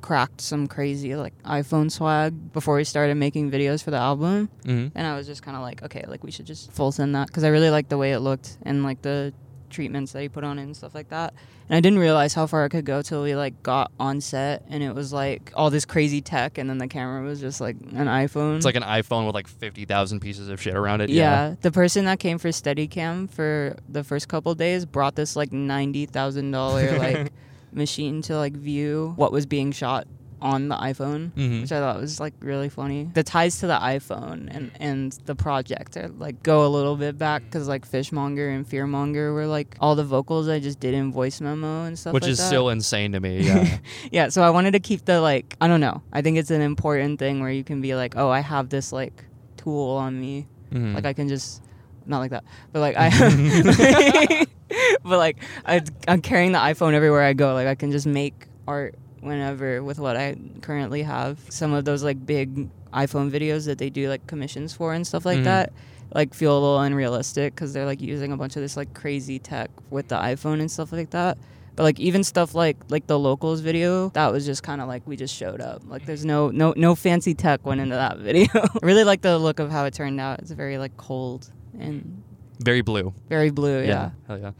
cracked 0.00 0.40
some 0.40 0.66
crazy 0.66 1.14
like 1.14 1.34
iPhone 1.42 1.90
swag 1.90 2.52
before 2.52 2.78
he 2.78 2.84
started 2.84 3.14
making 3.16 3.50
videos 3.50 3.82
for 3.82 3.90
the 3.90 3.98
album, 3.98 4.48
hmm 4.64 4.88
and 4.94 5.06
I 5.06 5.14
was 5.16 5.26
just 5.26 5.42
kind 5.42 5.56
of 5.56 5.62
like, 5.62 5.82
okay, 5.82 6.04
like 6.08 6.24
we 6.24 6.30
should 6.30 6.46
just 6.46 6.72
full 6.72 6.92
send 6.92 7.14
that 7.14 7.26
because 7.26 7.44
I 7.44 7.48
really 7.48 7.70
liked 7.70 7.90
the 7.90 7.98
way 7.98 8.12
it 8.12 8.20
looked 8.20 8.56
and 8.62 8.82
like 8.82 9.02
the 9.02 9.32
treatments 9.70 10.12
that 10.12 10.22
he 10.22 10.28
put 10.28 10.44
on 10.44 10.58
and 10.58 10.76
stuff 10.76 10.94
like 10.94 11.08
that. 11.08 11.34
And 11.68 11.76
I 11.76 11.80
didn't 11.80 12.00
realize 12.00 12.34
how 12.34 12.46
far 12.46 12.66
it 12.66 12.70
could 12.70 12.84
go 12.84 13.00
till 13.00 13.22
we 13.22 13.34
like 13.34 13.62
got 13.62 13.92
on 13.98 14.20
set 14.20 14.64
and 14.68 14.82
it 14.82 14.94
was 14.94 15.12
like 15.12 15.52
all 15.54 15.70
this 15.70 15.84
crazy 15.84 16.20
tech 16.20 16.58
and 16.58 16.68
then 16.68 16.78
the 16.78 16.88
camera 16.88 17.22
was 17.22 17.40
just 17.40 17.60
like 17.60 17.76
an 17.76 18.06
iPhone. 18.06 18.56
It's 18.56 18.64
like 18.64 18.76
an 18.76 18.82
iPhone 18.82 19.26
with 19.26 19.34
like 19.34 19.46
50,000 19.48 20.20
pieces 20.20 20.48
of 20.48 20.60
shit 20.60 20.74
around 20.74 21.00
it. 21.00 21.10
Yeah, 21.10 21.54
the 21.60 21.70
person 21.70 22.04
that 22.06 22.18
came 22.18 22.38
for 22.38 22.48
Steadicam 22.48 23.30
for 23.30 23.76
the 23.88 24.04
first 24.04 24.28
couple 24.28 24.54
days 24.54 24.84
brought 24.84 25.14
this 25.14 25.36
like 25.36 25.52
ninety 25.52 26.06
thousand 26.06 26.50
dollar 26.50 26.98
like 26.98 27.32
machine 27.72 28.20
to 28.22 28.36
like 28.36 28.52
view 28.52 29.12
what 29.16 29.32
was 29.32 29.46
being 29.46 29.70
shot 29.72 30.06
on 30.42 30.68
the 30.68 30.74
iPhone, 30.76 31.30
Mhm. 31.32 31.60
which 31.62 31.72
I 31.72 31.80
thought 31.80 32.00
was 32.00 32.18
like 32.18 32.34
really 32.40 32.68
funny. 32.68 33.10
The 33.12 33.22
ties 33.22 33.58
to 33.60 33.66
the 33.66 33.76
iPhone 33.78 34.48
and 34.50 34.70
and 34.80 35.12
the 35.26 35.34
project 35.34 35.96
are 35.96 36.08
like 36.08 36.42
go 36.42 36.64
a 36.66 36.68
little 36.68 36.96
bit 36.96 37.18
back 37.18 37.42
because 37.44 37.68
like 37.68 37.84
Fishmonger 37.86 38.48
and 38.48 38.68
Fearmonger 38.68 39.34
were 39.34 39.46
like 39.46 39.76
all 39.80 39.94
the 39.96 40.04
vocals 40.04 40.48
I 40.48 40.58
just 40.58 40.80
did 40.80 40.94
in 40.94 41.12
voice 41.12 41.40
memo 41.40 41.84
and 41.84 41.98
stuff, 41.98 42.14
Which 42.14 42.22
like 42.24 42.30
is 42.32 42.38
that. 42.38 42.46
still 42.46 42.70
insane 42.70 43.12
to 43.12 43.20
me. 43.20 43.42
Yeah. 43.42 43.78
yeah. 44.10 44.28
So 44.30 44.42
I 44.42 44.50
wanted 44.50 44.70
to 44.72 44.80
keep 44.80 45.04
the 45.04 45.20
like 45.20 45.56
I 45.60 45.68
don't 45.68 45.80
know. 45.80 46.02
I 46.12 46.22
think 46.22 46.38
it's 46.38 46.50
an 46.50 46.62
important 46.62 47.18
thing 47.18 47.40
where 47.40 47.50
you 47.50 47.62
can 47.64 47.80
be 47.80 47.94
like, 47.94 48.14
oh, 48.16 48.30
I 48.30 48.40
have 48.40 48.68
this 48.70 48.92
like 48.92 49.24
tool 49.56 49.96
on 49.96 50.18
me 50.18 50.46
Mhm. 50.72 50.94
like 50.94 51.04
I 51.04 51.12
can 51.12 51.28
just 51.28 51.62
not 52.06 52.18
like 52.20 52.30
that, 52.30 52.44
but 52.72 52.80
like 52.80 52.96
I, 52.98 53.10
but 55.04 55.18
like 55.18 55.36
I, 55.66 55.82
I'm 56.08 56.22
carrying 56.22 56.52
the 56.52 56.58
iPhone 56.58 56.94
everywhere 56.94 57.22
I 57.22 57.32
go. 57.34 57.54
Like 57.54 57.66
I 57.66 57.74
can 57.74 57.90
just 57.92 58.06
make 58.06 58.46
art 58.66 58.94
whenever 59.20 59.82
with 59.82 59.98
what 59.98 60.16
I 60.16 60.36
currently 60.62 61.02
have. 61.02 61.38
Some 61.48 61.72
of 61.72 61.84
those 61.84 62.02
like 62.02 62.24
big 62.24 62.68
iPhone 62.92 63.30
videos 63.30 63.66
that 63.66 63.78
they 63.78 63.90
do 63.90 64.08
like 64.08 64.26
commissions 64.26 64.72
for 64.72 64.92
and 64.92 65.06
stuff 65.06 65.24
like 65.24 65.38
Mhm. 65.40 65.44
that, 65.44 65.72
like 66.14 66.34
feel 66.34 66.52
a 66.52 66.58
little 66.58 66.80
unrealistic 66.80 67.54
because 67.54 67.72
they're 67.72 67.86
like 67.86 68.00
using 68.00 68.32
a 68.32 68.36
bunch 68.36 68.56
of 68.56 68.62
this 68.62 68.76
like 68.76 68.94
crazy 68.94 69.38
tech 69.38 69.70
with 69.90 70.08
the 70.08 70.16
iPhone 70.16 70.60
and 70.60 70.70
stuff 70.70 70.92
like 70.92 71.10
that. 71.10 71.38
But 71.76 71.84
like 71.84 72.00
even 72.00 72.24
stuff 72.24 72.54
like 72.54 72.76
like 72.88 73.06
the 73.06 73.18
locals 73.18 73.60
video, 73.60 74.08
that 74.10 74.32
was 74.32 74.44
just 74.44 74.62
kind 74.62 74.80
of 74.80 74.88
like 74.88 75.06
we 75.06 75.16
just 75.16 75.34
showed 75.34 75.60
up. 75.60 75.82
Like 75.86 76.04
there's 76.04 76.24
no 76.24 76.50
no 76.50 76.74
no 76.76 76.94
fancy 76.94 77.32
tech 77.34 77.64
went 77.64 77.80
into 77.80 77.94
that 77.94 78.18
video. 78.28 78.48
I 78.54 78.68
really 78.82 79.04
like 79.04 79.22
the 79.22 79.38
look 79.38 79.60
of 79.60 79.70
how 79.70 79.84
it 79.84 79.94
turned 79.94 80.20
out. 80.20 80.40
It's 80.40 80.50
very 80.50 80.78
like 80.78 80.96
cold 80.96 81.48
and 81.78 82.22
Very 82.62 82.80
blue. 82.82 83.14
very 83.28 83.50
blue. 83.50 83.82
Yeah. 83.84 84.10
Hell 84.26 84.38
yeah. 84.38 84.50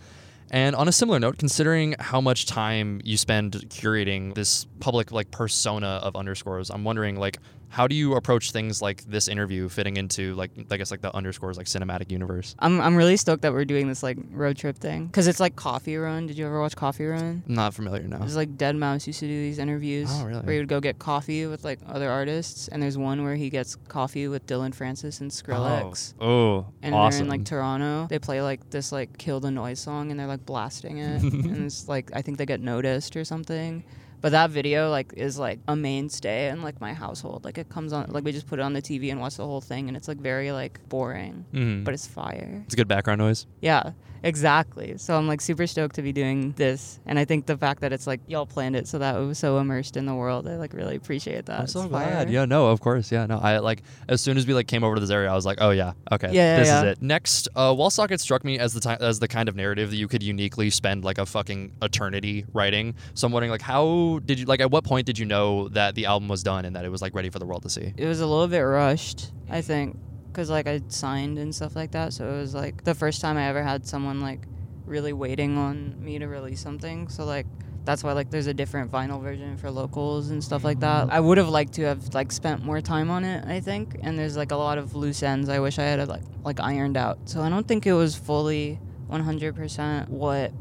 And 0.50 0.74
on 0.74 0.88
a 0.88 0.92
similar 0.92 1.20
note, 1.20 1.38
considering 1.38 1.94
how 2.00 2.20
much 2.20 2.46
time 2.46 3.00
you 3.04 3.16
spend 3.16 3.52
curating 3.68 4.34
this 4.34 4.66
public 4.80 5.12
like 5.12 5.30
persona 5.30 6.00
of 6.02 6.16
underscores, 6.16 6.70
I'm 6.70 6.82
wondering 6.82 7.16
like 7.16 7.38
how 7.72 7.86
do 7.86 7.94
you 7.94 8.14
approach 8.14 8.50
things 8.50 8.82
like 8.82 9.04
this 9.04 9.28
interview 9.28 9.68
fitting 9.68 9.96
into 9.96 10.34
like 10.34 10.50
I 10.70 10.76
guess 10.76 10.90
like 10.90 11.02
the 11.02 11.14
underscores 11.14 11.56
like 11.56 11.66
cinematic 11.66 12.10
universe? 12.10 12.56
I'm 12.58 12.80
I'm 12.80 12.96
really 12.96 13.16
stoked 13.16 13.42
that 13.42 13.52
we're 13.52 13.64
doing 13.64 13.86
this 13.88 14.02
like 14.02 14.18
road 14.32 14.56
trip 14.56 14.76
thing 14.76 15.06
because 15.06 15.28
it's 15.28 15.38
like 15.38 15.54
Coffee 15.56 15.96
Run. 15.96 16.26
Did 16.26 16.36
you 16.36 16.46
ever 16.46 16.60
watch 16.60 16.74
Coffee 16.74 17.06
Run? 17.06 17.44
I'm 17.48 17.54
not 17.54 17.72
familiar 17.74 18.02
now. 18.08 18.22
It's 18.24 18.34
like 18.34 18.56
Deadmau5 18.56 19.06
used 19.06 19.20
to 19.20 19.26
do 19.26 19.40
these 19.40 19.58
interviews 19.60 20.08
Oh, 20.12 20.24
really? 20.26 20.40
where 20.40 20.52
he 20.54 20.58
would 20.58 20.68
go 20.68 20.80
get 20.80 20.98
coffee 20.98 21.46
with 21.46 21.62
like 21.64 21.78
other 21.86 22.10
artists, 22.10 22.66
and 22.68 22.82
there's 22.82 22.98
one 22.98 23.22
where 23.22 23.36
he 23.36 23.50
gets 23.50 23.76
coffee 23.88 24.26
with 24.26 24.46
Dillon 24.46 24.72
Francis 24.72 25.20
and 25.20 25.30
Skrillex. 25.30 26.14
Oh, 26.20 26.26
oh 26.26 26.66
And 26.82 26.94
awesome. 26.94 27.18
they're 27.28 27.34
in 27.34 27.40
like 27.40 27.44
Toronto. 27.46 28.08
They 28.08 28.18
play 28.18 28.42
like 28.42 28.68
this 28.70 28.90
like 28.90 29.16
kill 29.16 29.38
the 29.38 29.50
noise 29.50 29.78
song 29.78 30.10
and 30.10 30.18
they're 30.18 30.26
like 30.26 30.44
blasting 30.44 30.98
it. 30.98 31.22
and 31.22 31.66
it's 31.66 31.86
like 31.88 32.10
I 32.14 32.22
think 32.22 32.38
they 32.38 32.46
get 32.46 32.60
noticed 32.60 33.16
or 33.16 33.24
something. 33.24 33.84
But 34.20 34.32
that 34.32 34.50
video 34.50 34.90
like 34.90 35.14
is 35.16 35.38
like 35.38 35.60
a 35.66 35.74
mainstay 35.74 36.48
in 36.50 36.62
like 36.62 36.80
my 36.80 36.92
household. 36.92 37.44
Like 37.44 37.56
it 37.58 37.68
comes 37.68 37.92
on 37.92 38.10
like 38.10 38.24
we 38.24 38.32
just 38.32 38.46
put 38.46 38.58
it 38.58 38.62
on 38.62 38.72
the 38.74 38.82
TV 38.82 39.10
and 39.10 39.20
watch 39.20 39.36
the 39.36 39.46
whole 39.46 39.60
thing 39.62 39.88
and 39.88 39.96
it's 39.96 40.08
like 40.08 40.18
very 40.18 40.52
like 40.52 40.78
boring. 40.88 41.44
Mhm. 41.54 41.84
But 41.84 41.94
it's 41.94 42.06
fire. 42.06 42.62
it's 42.66 42.74
good 42.74 42.88
background 42.88 43.18
noise. 43.20 43.46
Yeah, 43.60 43.92
exactly. 44.22 44.96
So 44.98 45.16
I'm 45.16 45.26
like 45.26 45.40
super 45.40 45.66
stoked 45.66 45.94
to 45.96 46.02
be 46.02 46.12
doing 46.12 46.52
this. 46.52 47.00
And 47.06 47.18
I 47.18 47.24
think 47.24 47.46
the 47.46 47.56
fact 47.56 47.80
that 47.80 47.92
it's 47.92 48.06
like 48.06 48.20
y'all 48.26 48.46
planned 48.46 48.76
it 48.76 48.86
so 48.88 48.98
that 48.98 49.16
it 49.16 49.24
was 49.24 49.38
so 49.38 49.58
immersed 49.58 49.96
in 49.96 50.06
the 50.06 50.14
world, 50.14 50.46
I 50.48 50.56
like 50.56 50.72
really 50.72 50.96
appreciate 50.96 51.46
that. 51.46 51.60
I'm 51.60 51.66
so 51.66 51.80
It's 51.80 51.88
glad. 51.88 52.24
fire. 52.24 52.28
Yeah, 52.28 52.44
no, 52.44 52.68
of 52.68 52.80
course. 52.80 53.10
Yeah, 53.10 53.26
no. 53.26 53.38
I 53.38 53.58
like 53.58 53.82
as 54.08 54.20
soon 54.20 54.36
as 54.36 54.46
we 54.46 54.54
like 54.54 54.66
came 54.66 54.84
over 54.84 54.94
to 54.94 55.00
this 55.00 55.10
area, 55.10 55.30
I 55.30 55.34
was 55.34 55.46
like, 55.46 55.58
oh 55.60 55.70
yeah, 55.70 55.92
okay, 56.12 56.32
Yeah, 56.32 56.58
this 56.58 56.68
yeah. 56.68 56.82
is 56.82 56.92
it. 56.92 57.02
Next, 57.02 57.48
uh, 57.56 57.72
Wallsocket 57.74 58.20
struck 58.20 58.44
me 58.44 58.58
as 58.58 58.72
the 58.74 58.80
time 58.80 58.98
as 59.00 59.18
the 59.18 59.28
kind 59.28 59.48
of 59.48 59.56
narrative 59.56 59.90
that 59.90 59.96
you 59.96 60.08
could 60.08 60.22
uniquely 60.22 60.70
spend 60.70 61.04
like 61.04 61.18
a 61.18 61.26
fucking 61.26 61.72
eternity 61.82 62.44
writing. 62.52 62.94
So 63.14 63.26
I'm 63.26 63.32
wondering, 63.32 63.50
like, 63.50 63.62
how 63.62 64.20
did 64.24 64.38
you 64.38 64.46
like? 64.46 64.60
At 64.60 64.70
what 64.70 64.84
point 64.84 65.06
did 65.06 65.18
you 65.18 65.26
know 65.26 65.68
that 65.68 65.94
the 65.94 66.06
album 66.06 66.28
was 66.28 66.42
done 66.42 66.64
and 66.64 66.76
that 66.76 66.84
it 66.84 66.90
was 66.90 67.02
like 67.02 67.14
ready 67.14 67.30
for 67.30 67.38
the 67.38 67.46
world 67.46 67.62
to 67.62 67.70
see? 67.70 67.92
it 67.96 68.06
was 68.06 68.20
a 68.20 68.26
little 68.26 68.46
bit 68.48 68.60
rushed, 68.60 69.32
I 69.48 69.60
think, 69.62 69.96
because 70.32 70.50
like 70.50 70.66
I 70.66 70.80
signed 70.88 71.38
and 71.38 71.54
stuff 71.54 71.76
like 71.76 71.92
that. 71.92 72.12
So 72.12 72.28
it 72.28 72.38
was 72.40 72.54
like 72.54 72.84
the 72.84 72.94
first 72.94 73.20
time 73.20 73.36
I 73.36 73.48
ever 73.48 73.62
had 73.62 73.86
someone 73.86 74.20
like 74.20 74.40
really 74.86 75.12
waiting 75.12 75.56
on 75.56 76.02
me 76.02 76.18
to 76.18 76.26
release 76.26 76.60
something. 76.60 77.08
So 77.08 77.24
like 77.24 77.46
that's 77.84 78.04
why 78.04 78.12
like 78.12 78.30
there's 78.30 78.46
a 78.46 78.54
different 78.54 78.90
vinyl 78.90 79.22
version 79.22 79.56
for 79.56 79.70
locals 79.70 80.30
and 80.30 80.42
stuff 80.42 80.64
like 80.64 80.80
that. 80.80 81.10
I 81.10 81.20
would 81.20 81.38
have 81.38 81.48
liked 81.48 81.74
to 81.74 81.82
have 81.82 82.14
like 82.14 82.30
spent 82.32 82.64
more 82.64 82.80
time 82.80 83.10
on 83.10 83.24
it, 83.24 83.44
I 83.46 83.60
think. 83.60 83.98
And 84.02 84.18
there's 84.18 84.36
like 84.36 84.52
a 84.52 84.56
lot 84.56 84.78
of 84.78 84.94
loose 84.94 85.22
ends 85.22 85.48
I 85.48 85.58
wish 85.60 85.78
I 85.78 85.84
had 85.84 86.06
like 86.08 86.22
like 86.44 86.60
ironed 86.60 86.96
out. 86.96 87.18
So 87.24 87.40
I 87.40 87.48
don't 87.48 87.66
think 87.66 87.86
it 87.86 87.94
was 87.94 88.14
fully 88.14 88.78
100% 89.10 90.08
what 90.08 90.52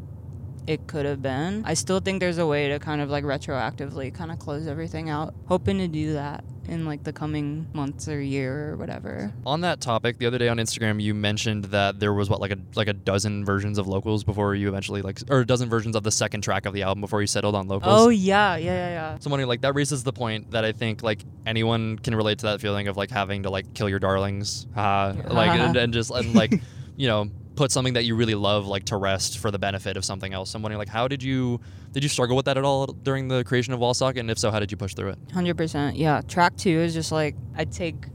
it 0.69 0.85
could 0.85 1.05
have 1.07 1.19
been. 1.21 1.63
I 1.65 1.73
still 1.73 1.99
think 1.99 2.19
there's 2.19 2.38
a 2.38 2.45
way 2.45 2.69
to 2.69 2.77
kind 2.77 3.01
of 3.01 3.09
like 3.09 3.23
retroactively 3.23 4.13
kind 4.13 4.31
of 4.31 4.38
close 4.38 4.67
everything 4.67 5.09
out. 5.09 5.33
Hoping 5.47 5.79
to 5.79 5.88
do 5.88 6.13
that 6.13 6.43
in 6.67 6.85
like 6.85 7.03
the 7.03 7.11
coming 7.11 7.67
months 7.73 8.07
or 8.07 8.21
year 8.21 8.69
or 8.71 8.77
whatever. 8.77 9.33
On 9.47 9.61
that 9.61 9.81
topic, 9.81 10.19
the 10.19 10.27
other 10.27 10.38
day 10.38 10.47
on 10.47 10.57
Instagram, 10.57 11.01
you 11.01 11.15
mentioned 11.15 11.65
that 11.65 11.99
there 11.99 12.13
was 12.13 12.29
what 12.29 12.39
like 12.39 12.51
a 12.51 12.59
like 12.75 12.88
a 12.88 12.93
dozen 12.93 13.43
versions 13.43 13.79
of 13.79 13.88
locals 13.88 14.23
before 14.23 14.53
you 14.53 14.67
eventually 14.67 15.01
like, 15.01 15.19
or 15.31 15.39
a 15.39 15.45
dozen 15.45 15.69
versions 15.69 15.95
of 15.95 16.03
the 16.03 16.11
second 16.11 16.41
track 16.41 16.67
of 16.67 16.73
the 16.75 16.83
album 16.83 17.01
before 17.01 17.19
you 17.21 17.27
settled 17.27 17.55
on 17.55 17.67
locals. 17.67 17.91
Oh 17.91 18.09
yeah, 18.09 18.55
yeah, 18.55 18.65
yeah, 18.65 18.89
yeah. 18.89 19.17
So 19.17 19.31
wondering, 19.31 19.47
like, 19.47 19.61
that 19.61 19.73
raises 19.73 20.03
the 20.03 20.13
point 20.13 20.51
that 20.51 20.63
I 20.63 20.71
think, 20.71 21.01
like, 21.01 21.23
anyone 21.47 21.97
can 21.97 22.13
relate 22.13 22.38
to 22.39 22.45
that 22.47 22.61
feeling 22.61 22.88
of, 22.88 22.95
like, 22.95 23.09
having 23.09 23.43
to, 23.43 23.49
like, 23.49 23.73
kill 23.73 23.89
your 23.89 23.99
darlings. 23.99 24.67
Uh, 24.75 25.15
like, 25.25 25.59
and, 25.59 25.75
and 25.83 25.93
just, 25.93 26.11
and, 26.11 26.35
like, 26.35 26.53
you 26.95 27.07
know, 27.07 27.29
put 27.59 27.73
something 27.73 27.93
that 27.95 28.05
you 28.05 28.15
really 28.15 28.35
love, 28.35 28.67
like, 28.67 28.85
to 28.85 28.95
rest 28.95 29.37
for 29.37 29.51
the 29.51 29.59
benefit 29.59 29.97
of 29.97 30.05
something 30.05 30.33
else. 30.33 30.55
I'm 30.55 30.61
wondering, 30.61 30.79
like, 30.79 30.87
how 30.87 31.09
did 31.09 31.21
you, 31.21 31.59
did 31.91 32.03
you 32.03 32.07
struggle 32.07 32.37
with 32.37 32.45
that 32.45 32.57
at 32.57 32.63
all 32.63 32.85
during 32.87 33.27
the 33.27 33.43
creation 33.43 33.73
of 33.73 33.81
Wallsocket? 33.81 34.21
And 34.21 34.31
if 34.31 34.39
so, 34.39 34.49
how 34.49 34.61
did 34.61 34.71
you 34.71 34.77
push 34.77 34.93
through 34.95 35.09
it? 35.09 35.19
Hundred 35.33 35.57
percent. 35.57 35.97
Yeah. 35.97 36.21
Track 36.25 36.55
two 36.55 36.69
is 36.69 36.93
just 36.93 37.11
like 37.11 37.35
I 37.57 37.65
take 37.65 38.05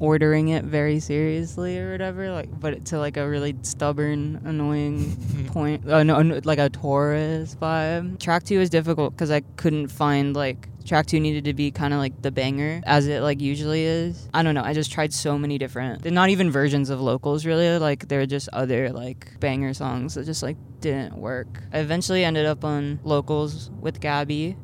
ordering 0.00 0.48
it 0.48 0.64
very 0.64 0.98
seriously 0.98 1.78
or 1.78 1.92
whatever. 1.92 2.32
Like, 2.32 2.48
but 2.58 2.86
to 2.86 2.98
like 2.98 3.16
a 3.16 3.28
really 3.28 3.54
stubborn, 3.62 4.40
annoying 4.44 5.16
point. 5.52 5.88
Uh, 5.88 6.02
no, 6.02 6.20
no, 6.20 6.40
like 6.42 6.58
a 6.58 6.68
Taurus 6.68 7.54
vibe. 7.54 8.18
Track 8.18 8.42
two 8.42 8.60
is 8.60 8.68
difficult 8.68 9.14
because 9.14 9.30
I 9.30 9.42
couldn't 9.56 9.88
find 9.88 10.34
like 10.34 10.68
track 10.88 11.06
two 11.06 11.20
needed 11.20 11.44
to 11.44 11.54
be 11.54 11.70
kind 11.70 11.92
of 11.94 12.00
like 12.00 12.20
the 12.22 12.30
banger 12.30 12.80
as 12.84 13.06
it 13.06 13.22
like 13.22 13.40
usually 13.40 13.84
is. 13.84 14.28
I 14.34 14.42
don't 14.42 14.54
know. 14.54 14.62
I 14.64 14.72
just 14.72 14.90
tried 14.90 15.12
so 15.12 15.38
many 15.38 15.58
different, 15.58 16.02
they're 16.02 16.10
not 16.12 16.30
even 16.30 16.50
versions 16.50 16.90
of 16.90 17.00
locals 17.00 17.46
really. 17.46 17.78
Like 17.78 18.08
they're 18.08 18.26
just 18.26 18.48
other 18.52 18.90
like 18.90 19.38
banger 19.40 19.74
songs 19.74 20.14
that 20.14 20.24
just 20.24 20.42
like 20.42 20.56
didn't 20.80 21.16
work. 21.16 21.48
I 21.72 21.78
eventually 21.78 22.24
ended 22.24 22.46
up 22.46 22.64
on 22.64 22.98
locals 23.04 23.70
with 23.80 24.00
Gabby, 24.00 24.56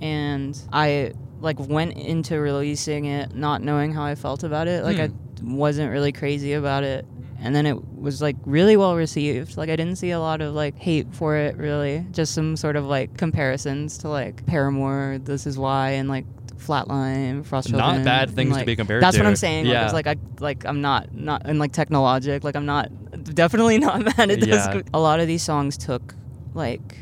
and 0.00 0.58
I 0.72 1.12
like 1.40 1.58
went 1.58 1.96
into 1.96 2.38
releasing 2.38 3.06
it 3.06 3.34
not 3.34 3.62
knowing 3.62 3.92
how 3.92 4.04
I 4.04 4.14
felt 4.14 4.42
about 4.44 4.68
it. 4.68 4.84
Like 4.84 4.96
Hmm. 4.96 5.02
I 5.02 5.10
wasn't 5.42 5.90
really 5.90 6.12
crazy 6.12 6.52
about 6.52 6.84
it. 6.84 7.06
And 7.42 7.54
then 7.54 7.64
it 7.66 7.76
was 7.98 8.20
like 8.20 8.36
really 8.44 8.76
well 8.76 8.96
received. 8.96 9.56
Like 9.56 9.70
I 9.70 9.76
didn't 9.76 9.96
see 9.96 10.10
a 10.10 10.20
lot 10.20 10.40
of 10.40 10.54
like 10.54 10.76
hate 10.76 11.14
for 11.14 11.36
it 11.36 11.56
really. 11.56 12.06
Just 12.12 12.34
some 12.34 12.56
sort 12.56 12.76
of 12.76 12.84
like 12.84 13.16
comparisons 13.16 13.98
to 13.98 14.08
like 14.08 14.44
Paramore, 14.46 15.18
This 15.22 15.46
Is 15.46 15.58
Why 15.58 15.90
and 15.92 16.08
like 16.08 16.26
Flatline, 16.56 17.44
Frost 17.44 17.72
Not 17.72 17.78
Children, 17.78 18.04
bad 18.04 18.28
and, 18.28 18.36
things 18.36 18.56
to 18.56 18.64
be 18.64 18.76
compared 18.76 19.02
That's 19.02 19.16
to. 19.16 19.22
what 19.22 19.26
I'm 19.28 19.36
saying. 19.36 19.66
Yeah. 19.66 19.84
it's 19.84 19.94
like 19.94 20.06
I 20.06 20.16
like 20.38 20.64
I'm 20.66 20.82
not 20.82 21.14
not 21.14 21.42
and 21.46 21.58
like 21.58 21.72
Technologic. 21.72 22.44
Like 22.44 22.56
I'm 22.56 22.66
not 22.66 22.90
definitely 23.24 23.78
not 23.86 24.04
mad 24.04 24.30
at 24.30 24.40
this. 24.40 24.48
Yeah. 24.48 24.82
A 24.92 25.00
lot 25.00 25.20
of 25.20 25.26
these 25.26 25.42
songs 25.42 25.78
took 25.78 26.14
like 26.52 26.98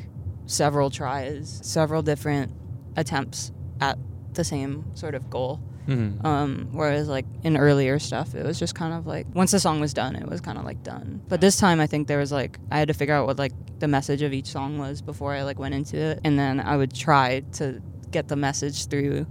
several 0.46 0.90
tries, 0.90 1.60
several 1.62 2.02
different 2.02 2.52
attempts 2.96 3.52
at 3.80 3.98
the 4.34 4.44
same 4.44 4.84
sort 4.94 5.14
of 5.14 5.28
goal. 5.28 5.60
Mhm. 5.88 6.24
Um, 6.24 6.68
whereas 6.72 7.08
like 7.08 7.24
in 7.42 7.56
earlier 7.56 7.98
stuff, 7.98 8.34
it 8.34 8.44
was 8.44 8.58
just 8.58 8.74
kind 8.74 8.92
of 8.92 9.06
like 9.06 9.26
once 9.34 9.50
the 9.52 9.58
song 9.60 9.80
was 9.80 9.94
done, 9.94 10.14
it 10.16 10.28
was 10.28 10.40
kind 10.40 10.58
of 10.58 10.64
like 10.64 10.82
done. 10.82 11.20
But 11.28 11.40
this 11.40 11.56
time, 11.56 11.80
I 11.80 11.86
think 11.86 12.06
there 12.08 12.18
was 12.18 12.30
like 12.30 12.58
I 12.70 12.78
had 12.78 12.88
to 12.88 12.94
figure 12.94 13.14
out 13.14 13.26
what 13.26 13.38
like 13.38 13.52
the 13.78 13.88
message 13.88 14.22
of 14.22 14.32
each 14.32 14.46
song 14.46 14.78
was 14.78 15.00
before 15.02 15.32
I 15.32 15.42
like 15.44 15.58
went 15.58 15.74
into 15.74 15.96
it, 15.96 16.20
and 16.24 16.38
then 16.38 16.60
I 16.60 16.76
would 16.76 16.92
try 16.94 17.40
to 17.54 17.80
get 18.10 18.28
the 18.28 18.36
message 18.36 18.86
through 18.86 19.26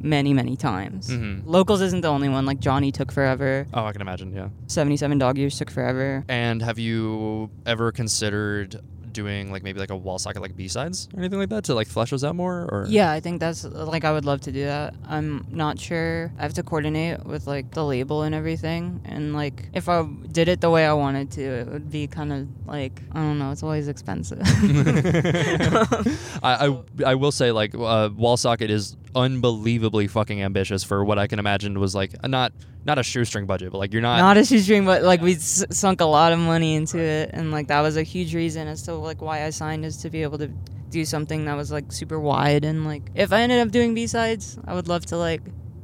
many 0.00 0.32
many 0.32 0.56
times. 0.56 1.08
Mhm. 1.10 1.42
Locals 1.44 1.80
isn't 1.80 2.02
the 2.02 2.08
only 2.08 2.28
one. 2.28 2.46
Like 2.46 2.60
Johnny 2.60 2.92
took 2.92 3.10
forever. 3.10 3.66
Oh, 3.74 3.84
I 3.84 3.90
can 3.92 4.00
imagine. 4.00 4.32
Yeah. 4.32 4.48
Seventy 4.68 4.96
seven 4.96 5.18
Dog 5.18 5.36
Years 5.36 5.58
took 5.58 5.70
forever. 5.70 6.24
And 6.28 6.62
have 6.62 6.78
you 6.78 7.50
ever 7.66 7.90
considered 7.90 8.76
doing 9.20 9.50
like 9.54 9.62
maybe 9.66 9.78
like 9.84 9.94
a 9.98 10.00
Wallsocket 10.06 10.40
like 10.46 10.54
B 10.60 10.68
sides 10.76 11.08
or 11.14 11.18
anything 11.20 11.40
like 11.42 11.52
that 11.54 11.64
to 11.68 11.74
like 11.80 11.88
flesh 11.96 12.10
those 12.12 12.24
out 12.28 12.36
more? 12.42 12.56
Or 12.72 12.86
Yeah, 12.88 13.10
I 13.16 13.20
think 13.24 13.40
that's 13.44 13.60
like 13.92 14.04
I 14.08 14.12
would 14.14 14.26
love 14.30 14.40
to 14.48 14.52
do 14.58 14.64
that. 14.74 14.94
I'm 15.14 15.30
not 15.50 15.74
sure. 15.88 16.32
I 16.38 16.42
have 16.46 16.54
to 16.60 16.62
coordinate 16.70 17.16
with 17.32 17.46
like 17.54 17.66
the 17.78 17.84
label 17.84 18.18
and 18.26 18.34
everything. 18.40 19.00
And 19.12 19.34
like 19.42 19.56
if 19.80 19.88
I 19.88 20.06
did 20.38 20.46
it 20.52 20.60
the 20.60 20.70
way 20.70 20.86
I 20.86 20.94
wanted 21.04 21.30
to, 21.38 21.42
it 21.42 21.66
would 21.72 21.90
be 21.90 22.06
kind 22.18 22.32
of 22.32 22.40
like 22.66 22.94
I 23.12 23.18
don't 23.26 23.38
know. 23.40 23.50
It's 23.52 23.62
always 23.62 23.88
expensive. 23.88 24.40
I, 26.42 26.52
I 26.66 26.68
I 27.12 27.14
will 27.22 27.32
say 27.32 27.48
like 27.52 27.74
uh, 27.74 28.10
Wallsocket 28.24 28.70
is 28.70 28.96
unbelievably 29.14 30.06
fucking 30.08 30.42
ambitious 30.42 30.84
for 30.84 31.04
what 31.04 31.18
I 31.18 31.26
can 31.26 31.38
imagine 31.38 31.78
was 31.78 31.94
like 31.94 32.14
a 32.22 32.28
not 32.28 32.52
not 32.84 32.98
a 32.98 33.02
shoestring 33.02 33.46
budget, 33.46 33.70
but 33.72 33.78
like 33.78 33.92
you're 33.92 34.02
not. 34.02 34.18
not 34.18 34.36
a 34.36 34.44
shoestring, 34.44 34.84
but 34.84 35.02
like 35.02 35.20
we 35.20 35.34
s- 35.34 35.64
sunk 35.70 36.00
a 36.00 36.04
lot 36.06 36.32
of 36.32 36.38
money 36.38 36.74
into 36.74 36.98
it, 36.98 37.30
and 37.32 37.50
like 37.50 37.68
that 37.68 37.80
was 37.82 37.96
a 37.96 38.02
huge 38.02 38.34
reason 38.34 38.66
as 38.68 38.82
to 38.82 38.94
like 38.94 39.20
why 39.20 39.44
I 39.44 39.50
signed 39.50 39.84
is 39.84 39.98
to 39.98 40.10
be 40.10 40.22
able 40.22 40.38
to 40.38 40.48
do 40.90 41.04
something 41.04 41.44
that 41.44 41.54
was 41.54 41.70
like 41.70 41.92
super 41.92 42.18
wide 42.18 42.64
and 42.64 42.86
like 42.86 43.02
if 43.14 43.30
I 43.32 43.42
ended 43.42 43.60
up 43.60 43.70
doing 43.70 43.94
B 43.94 44.06
sides, 44.06 44.58
I 44.66 44.74
would 44.74 44.88
love 44.88 45.04
to 45.06 45.16
like 45.18 45.42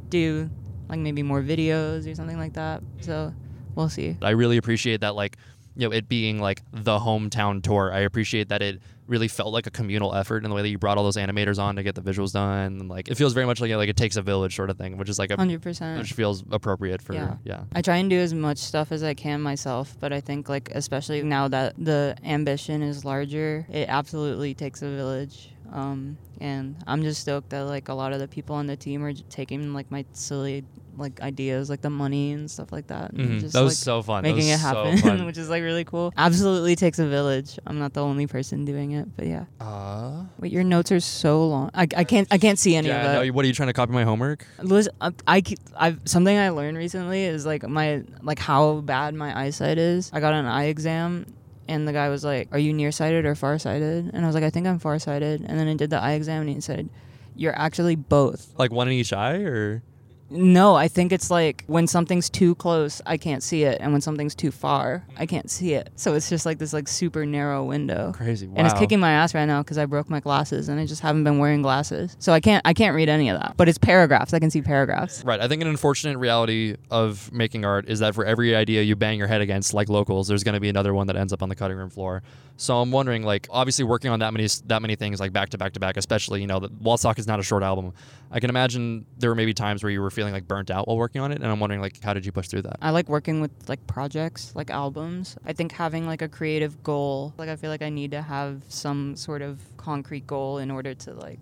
do 0.09 0.49
like 0.89 0.99
maybe 0.99 1.23
more 1.23 1.43
videos 1.43 2.11
or 2.11 2.15
something 2.15 2.39
like 2.39 2.55
that. 2.55 2.83
So 3.01 3.35
we'll 3.75 3.89
see. 3.91 4.17
I 4.23 4.31
really 4.31 4.57
appreciate 4.57 5.01
that 5.03 5.15
like 5.15 5.37
you 5.77 5.89
know 5.89 5.95
it 5.95 6.09
being 6.09 6.41
like 6.41 6.63
the 6.73 6.99
hometown 6.99 7.63
tour. 7.63 7.93
I 7.93 8.01
appreciate 8.01 8.49
that 8.49 8.63
it 8.63 8.81
really 9.07 9.29
felt 9.29 9.53
like 9.53 9.67
a 9.67 9.71
communal 9.71 10.15
effort 10.15 10.45
in 10.45 10.51
the 10.51 10.57
way 10.57 10.63
that 10.63 10.69
you 10.69 10.79
brought 10.79 10.97
all 10.97 11.05
those 11.05 11.17
animators 11.17 11.59
on 11.59 11.77
to 11.77 11.83
get 11.83 11.95
the 11.95 12.01
visuals 12.01 12.33
done. 12.33 12.81
And 12.81 12.89
like 12.89 13.09
it 13.09 13.17
feels 13.17 13.33
very 13.35 13.47
much 13.47 13.61
like 13.61 13.71
like 13.73 13.89
it 13.89 13.97
takes 13.97 14.17
a 14.17 14.23
village 14.23 14.57
sort 14.57 14.71
of 14.71 14.79
thing, 14.79 14.97
which 14.97 15.09
is 15.09 15.19
like 15.19 15.31
a 15.31 15.37
Hundred 15.37 15.63
percent. 15.63 15.99
which 15.99 16.13
feels 16.13 16.43
appropriate 16.51 17.03
for 17.03 17.13
Yeah. 17.15 17.37
yeah. 17.45 17.65
I 17.75 17.83
try 17.83 17.97
and 17.97 18.09
do 18.09 18.19
as 18.19 18.33
much 18.33 18.59
stuff 18.59 18.93
as 18.93 19.03
I 19.03 19.15
can 19.15 19.41
myself, 19.43 19.97
but 20.01 20.13
I 20.13 20.21
think 20.21 20.49
like 20.49 20.71
especially 20.75 21.23
now 21.23 21.49
that 21.49 21.75
the 21.79 22.17
ambition 22.25 22.83
is 22.83 23.05
larger, 23.05 23.67
it 23.71 23.89
absolutely 23.89 24.55
takes 24.55 24.81
a 24.83 24.89
village. 24.89 25.51
Um, 25.73 26.17
and 26.41 26.77
I'm 26.87 27.03
just 27.03 27.21
stoked 27.21 27.51
that 27.51 27.63
like 27.65 27.89
a 27.89 27.95
lot 27.95 28.13
of 28.13 28.21
the 28.21 28.29
people 28.29 28.55
on 28.57 28.67
the 28.67 28.77
team 28.77 29.03
are 29.05 29.13
taking 29.13 29.73
like 29.75 29.91
my 29.91 30.05
silly 30.13 30.65
like 30.97 31.21
ideas, 31.21 31.69
like 31.71 31.81
the 31.81 31.91
money 31.91 32.33
and 32.33 32.51
stuff 32.51 32.73
like 32.73 32.87
that, 32.89 33.15
Mhm. 33.15 33.41
just 33.41 33.53
That 33.55 33.63
was 33.63 33.73
like 33.73 33.85
so 33.85 34.03
fun. 34.03 34.23
Making 34.23 34.49
it 34.49 34.59
happen, 34.61 34.97
fun. 34.99 35.25
which 35.27 35.39
is 35.39 35.49
like 35.51 35.63
really 35.63 35.85
cool. 35.85 36.13
Absolutely 36.17 36.77
takes 36.77 36.99
a 36.99 37.07
village. 37.07 37.59
I'm 37.67 37.79
not 37.79 37.93
the 37.95 38.03
only 38.03 38.27
person 38.27 38.65
doing 38.65 38.93
it, 38.93 39.09
but 39.17 39.27
yeah. 39.27 39.45
Uh, 39.61 40.25
Wait, 40.39 40.53
your 40.53 40.65
notes 40.65 40.91
are 40.93 41.01
so 41.01 41.47
long. 41.49 41.71
I, 41.75 41.87
I 41.97 42.05
can't 42.05 42.29
I 42.31 42.39
can't 42.39 42.59
see 42.59 42.77
any 42.77 42.89
yeah, 42.89 42.97
of 42.99 43.03
that. 43.05 43.27
no, 43.27 43.33
what 43.33 43.45
are 43.45 43.49
you 43.49 43.55
trying 43.55 43.69
to 43.69 43.73
copy 43.73 43.93
my 43.93 44.05
homework? 44.05 44.47
Liz, 44.63 44.89
I, 45.01 45.11
I, 45.27 45.43
I, 45.79 45.97
something 46.05 46.37
I 46.37 46.51
learned 46.51 46.77
recently 46.79 47.25
is 47.25 47.45
like 47.47 47.67
my, 47.69 48.03
like 48.23 48.39
how 48.39 48.81
bad 48.81 49.15
my 49.15 49.37
eyesight 49.39 49.79
is. 49.79 50.11
I 50.13 50.21
got 50.21 50.33
an 50.35 50.47
eye 50.47 50.65
exam 50.67 51.27
and 51.69 51.89
the 51.89 51.93
guy 51.93 52.09
was 52.11 52.25
like, 52.25 52.49
are 52.53 52.59
you 52.59 52.73
nearsighted 52.73 53.25
or 53.25 53.35
farsighted? 53.35 54.11
And 54.13 54.25
I 54.25 54.27
was 54.27 54.35
like, 54.35 54.45
I 54.45 54.51
think 54.51 54.67
I'm 54.67 54.79
farsighted. 54.79 55.41
And 55.47 55.59
then 55.59 55.67
I 55.67 55.75
did 55.75 55.91
the 55.91 55.99
eye 56.01 56.13
exam 56.13 56.43
and 56.43 56.51
he 56.51 56.61
said, 56.61 56.89
you're 57.37 57.59
actually 57.59 57.97
both. 57.97 58.53
Like 58.59 58.71
one 58.71 58.87
in 58.87 58.93
each 58.95 59.13
eye 59.13 59.39
or 59.39 59.83
No, 60.31 60.75
I 60.75 60.89
think 60.89 61.13
it's 61.13 61.31
like 61.31 61.65
when 61.67 61.87
something's 61.87 62.31
too 62.31 62.55
close, 62.57 63.01
I 63.07 63.17
can't 63.17 63.43
see 63.43 63.65
it. 63.65 63.79
And 63.81 63.93
when 63.93 64.01
something's 64.01 64.35
too 64.35 64.51
far, 64.51 65.05
I 65.17 65.27
mm. 65.27 65.29
can't 65.29 65.51
see 65.51 65.75
it. 65.75 65.91
So 65.97 66.15
it's 66.15 66.29
just 66.29 66.47
like 66.47 66.59
this 66.59 66.73
like 66.73 66.89
super 66.89 67.27
narrow 67.27 67.65
window. 67.65 68.13
crazy. 68.13 68.47
Wow. 68.47 68.55
And 68.57 68.67
it's 68.67 68.79
kicking 68.79 69.01
my 69.01 69.13
ass 69.13 69.35
right 69.35 69.45
now 69.45 69.63
because 69.63 69.79
I 69.79 69.87
broke 69.87 70.09
my 70.09 70.21
glasses 70.21 70.69
and 70.69 70.81
I 70.81 70.87
just 70.87 71.03
haven't 71.03 71.25
been 71.25 71.39
wearing 71.39 71.63
glasses. 71.63 72.17
So 72.19 72.33
I 72.33 72.41
can't 72.41 72.63
I 72.65 72.73
can't 72.73 72.95
read 72.95 73.09
any 73.09 73.29
of 73.29 73.41
that. 73.41 73.55
But 73.57 73.69
it's 73.69 73.79
paragraphs. 73.79 74.33
I 74.35 74.39
can 74.39 74.51
see 74.51 74.63
paragraphs. 74.63 75.23
Right. 75.25 75.41
I 75.41 75.49
think 75.49 75.63
an 75.63 75.69
unfortunate 75.69 76.19
reality 76.19 76.77
of 76.91 77.33
making 77.33 77.65
art 77.65 77.89
is 77.89 78.01
that 78.01 78.15
for 78.15 78.25
every 78.25 78.57
idea 78.57 78.83
you 78.83 78.97
bang 78.97 79.19
your 79.19 79.29
head 79.29 79.41
against, 79.41 79.75
like 79.75 79.89
locals, 79.89 80.29
there's 80.29 80.45
going 80.45 80.55
to 80.55 80.61
be 80.61 80.69
another 80.69 80.95
one 80.95 81.07
that 81.09 81.17
ends 81.17 81.33
up 81.33 81.43
on 81.43 81.49
the 81.49 81.57
cutting 81.57 81.77
room 81.77 81.91
floor. 81.91 82.23
So 82.57 82.81
I'm 82.81 82.93
wondering, 82.93 83.25
like, 83.25 83.49
obviously 83.51 83.85
working 83.85 84.11
on 84.11 84.21
that 84.21 84.33
many 84.33 84.47
that 84.67 84.81
many 84.81 84.95
things, 84.95 85.19
like 85.19 85.33
back 85.33 85.51
to 85.51 85.59
back 85.59 85.73
to 85.73 85.81
back, 85.81 85.97
especially 85.97 86.41
you 86.41 86.47
know, 86.47 86.61
the 86.61 86.71
Wall 86.81 86.97
Sock 86.97 87.19
is 87.19 87.27
not 87.27 87.41
a 87.41 87.43
short 87.43 87.63
album. 87.63 87.93
I 88.31 88.41
can 88.41 88.51
imagine 88.51 89.07
there 89.19 89.31
were 89.31 89.35
maybe 89.35 89.53
times 89.53 89.83
where 89.83 89.91
you 89.91 90.01
were 90.01 90.11
feeling 90.11 90.33
like 90.33 90.47
burnt 90.47 90.71
out 90.71 90.87
while 90.87 90.97
working 90.97 91.21
on 91.21 91.33
it, 91.33 91.37
and 91.37 91.47
I'm 91.47 91.59
wondering, 91.61 91.81
like, 91.81 92.01
how 92.03 92.15
did 92.15 92.25
you 92.25 92.33
push 92.33 92.49
through 92.49 92.63
that? 92.63 92.77
I 92.81 92.91
like 92.91 93.09
working 93.09 93.41
with 93.41 93.51
like 93.69 93.85
projects, 93.87 94.53
like 94.55 94.71
albums. 94.71 95.37
I 95.45 95.53
think 95.53 95.73
having 95.73 96.07
like 96.07 96.23
a 96.23 96.29
creative 96.29 96.83
goal, 96.83 97.35
like 97.39 97.49
I 97.49 97.57
feel 97.57 97.71
like 97.71 97.83
I 97.83 97.91
need 97.91 98.13
to 98.13 98.23
have 98.23 98.63
some 98.69 99.17
sort 99.17 99.43
of 99.43 99.61
concrete 99.77 100.27
goal 100.27 100.59
in 100.59 100.71
order 100.71 100.95
to 100.95 101.15
like 101.15 101.41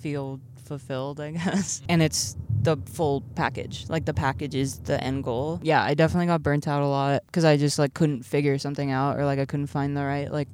feel 0.00 0.40
fulfilled, 0.64 1.20
I 1.20 1.30
guess. 1.32 1.82
And 1.88 2.02
it's 2.02 2.36
the 2.64 2.76
full 2.86 3.22
package. 3.34 3.86
Like 3.88 4.04
the 4.04 4.14
package 4.14 4.54
is 4.54 4.78
the 4.80 5.02
end 5.02 5.24
goal. 5.24 5.60
Yeah, 5.62 5.82
I 5.82 5.94
definitely 5.94 6.26
got 6.26 6.42
burnt 6.42 6.66
out 6.66 6.82
a 6.82 6.86
lot 6.86 7.22
because 7.26 7.44
I 7.44 7.56
just 7.56 7.78
like 7.78 7.94
couldn't 7.94 8.24
figure 8.24 8.58
something 8.58 8.90
out 8.90 9.18
or 9.18 9.24
like 9.24 9.38
I 9.38 9.44
couldn't 9.46 9.68
find 9.68 9.96
the 9.96 10.04
right 10.04 10.30
like 10.32 10.48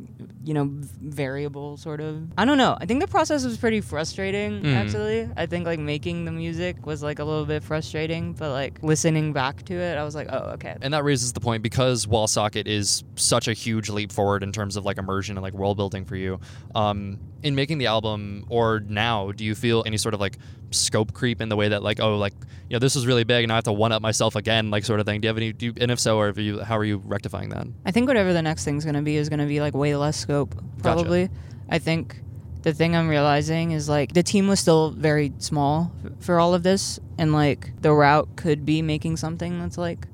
you 0.44 0.54
know 0.54 0.68
variable 1.10 1.76
sort 1.76 2.00
of. 2.00 2.22
I 2.38 2.44
don't 2.44 2.58
know. 2.58 2.76
I 2.80 2.86
think 2.86 3.00
the 3.00 3.08
process 3.08 3.44
was 3.44 3.56
pretty 3.56 3.80
frustrating 3.80 4.62
Mm. 4.62 4.74
actually. 4.74 5.28
I 5.36 5.46
think 5.46 5.66
like 5.66 5.78
making 5.78 6.24
the 6.24 6.32
music 6.32 6.86
was 6.86 7.02
like 7.02 7.18
a 7.18 7.24
little 7.24 7.46
bit 7.46 7.62
frustrating, 7.62 8.32
but 8.32 8.50
like 8.50 8.82
listening 8.82 9.32
back 9.32 9.64
to 9.66 9.74
it, 9.74 9.96
I 9.96 10.04
was 10.04 10.14
like, 10.14 10.28
"Oh, 10.30 10.50
okay." 10.54 10.76
And 10.80 10.92
that 10.94 11.04
raises 11.04 11.32
the 11.32 11.40
point 11.40 11.62
because 11.62 12.06
Wallsocket 12.06 12.66
is 12.66 13.04
such 13.16 13.48
a 13.48 13.52
huge 13.52 13.88
leap 13.88 14.10
forward 14.12 14.42
in 14.42 14.52
terms 14.52 14.76
of 14.76 14.84
like 14.84 14.98
immersion 14.98 15.36
and 15.36 15.42
like 15.42 15.54
world 15.54 15.76
building 15.76 16.04
for 16.04 16.16
you. 16.16 16.40
Um, 16.74 17.18
in 17.42 17.54
making 17.54 17.78
the 17.78 17.86
album 17.86 18.44
or 18.48 18.80
now, 18.80 19.32
do 19.32 19.44
you 19.44 19.54
feel 19.54 19.82
any 19.86 19.96
sort 19.96 20.14
of 20.14 20.20
like 20.20 20.36
scope 20.72 21.12
creep 21.12 21.40
in 21.40 21.48
the 21.48 21.56
way 21.56 21.68
that 21.68 21.82
like 21.82 21.99
oh 22.00 22.16
like 22.16 22.34
you 22.68 22.74
know 22.74 22.78
this 22.78 22.96
is 22.96 23.06
really 23.06 23.24
big 23.24 23.42
and 23.42 23.52
I 23.52 23.56
have 23.56 23.64
to 23.64 23.72
one 23.72 23.92
up 23.92 24.02
myself 24.02 24.36
again 24.36 24.70
like 24.70 24.84
sort 24.84 25.00
of 25.00 25.06
thing? 25.06 25.20
Do 25.20 25.26
you 25.26 25.28
have 25.30 25.36
any? 25.36 25.52
Do 25.52 25.66
you, 25.66 25.74
and 25.80 25.90
if 25.90 25.98
so, 25.98 26.18
or 26.18 26.28
if 26.28 26.38
you, 26.38 26.60
how 26.60 26.76
are 26.78 26.84
you 26.84 26.98
rectifying 27.04 27.50
that? 27.50 27.66
I 27.84 27.90
think 27.90 28.08
whatever 28.08 28.32
the 28.32 28.42
next 28.42 28.64
thing's 28.64 28.84
gonna 28.84 29.02
be 29.02 29.16
is 29.16 29.28
gonna 29.28 29.46
be 29.46 29.60
like 29.60 29.74
way 29.74 29.94
less 29.96 30.16
scope, 30.16 30.54
probably. 30.82 31.28
I 31.68 31.78
think 31.78 32.20
the 32.62 32.74
thing 32.74 32.94
I'm 32.94 33.08
realizing 33.08 33.72
is 33.72 33.88
like 33.88 34.12
the 34.12 34.22
team 34.22 34.48
was 34.48 34.60
still 34.60 34.90
very 34.90 35.32
small 35.38 35.92
for 36.20 36.38
all 36.38 36.54
of 36.54 36.62
this, 36.62 36.98
and 37.18 37.32
like 37.32 37.80
the 37.80 37.92
route 37.92 38.36
could 38.36 38.64
be 38.64 38.82
making 38.82 39.16
something 39.16 39.58
that's 39.60 39.78
like 39.78 40.06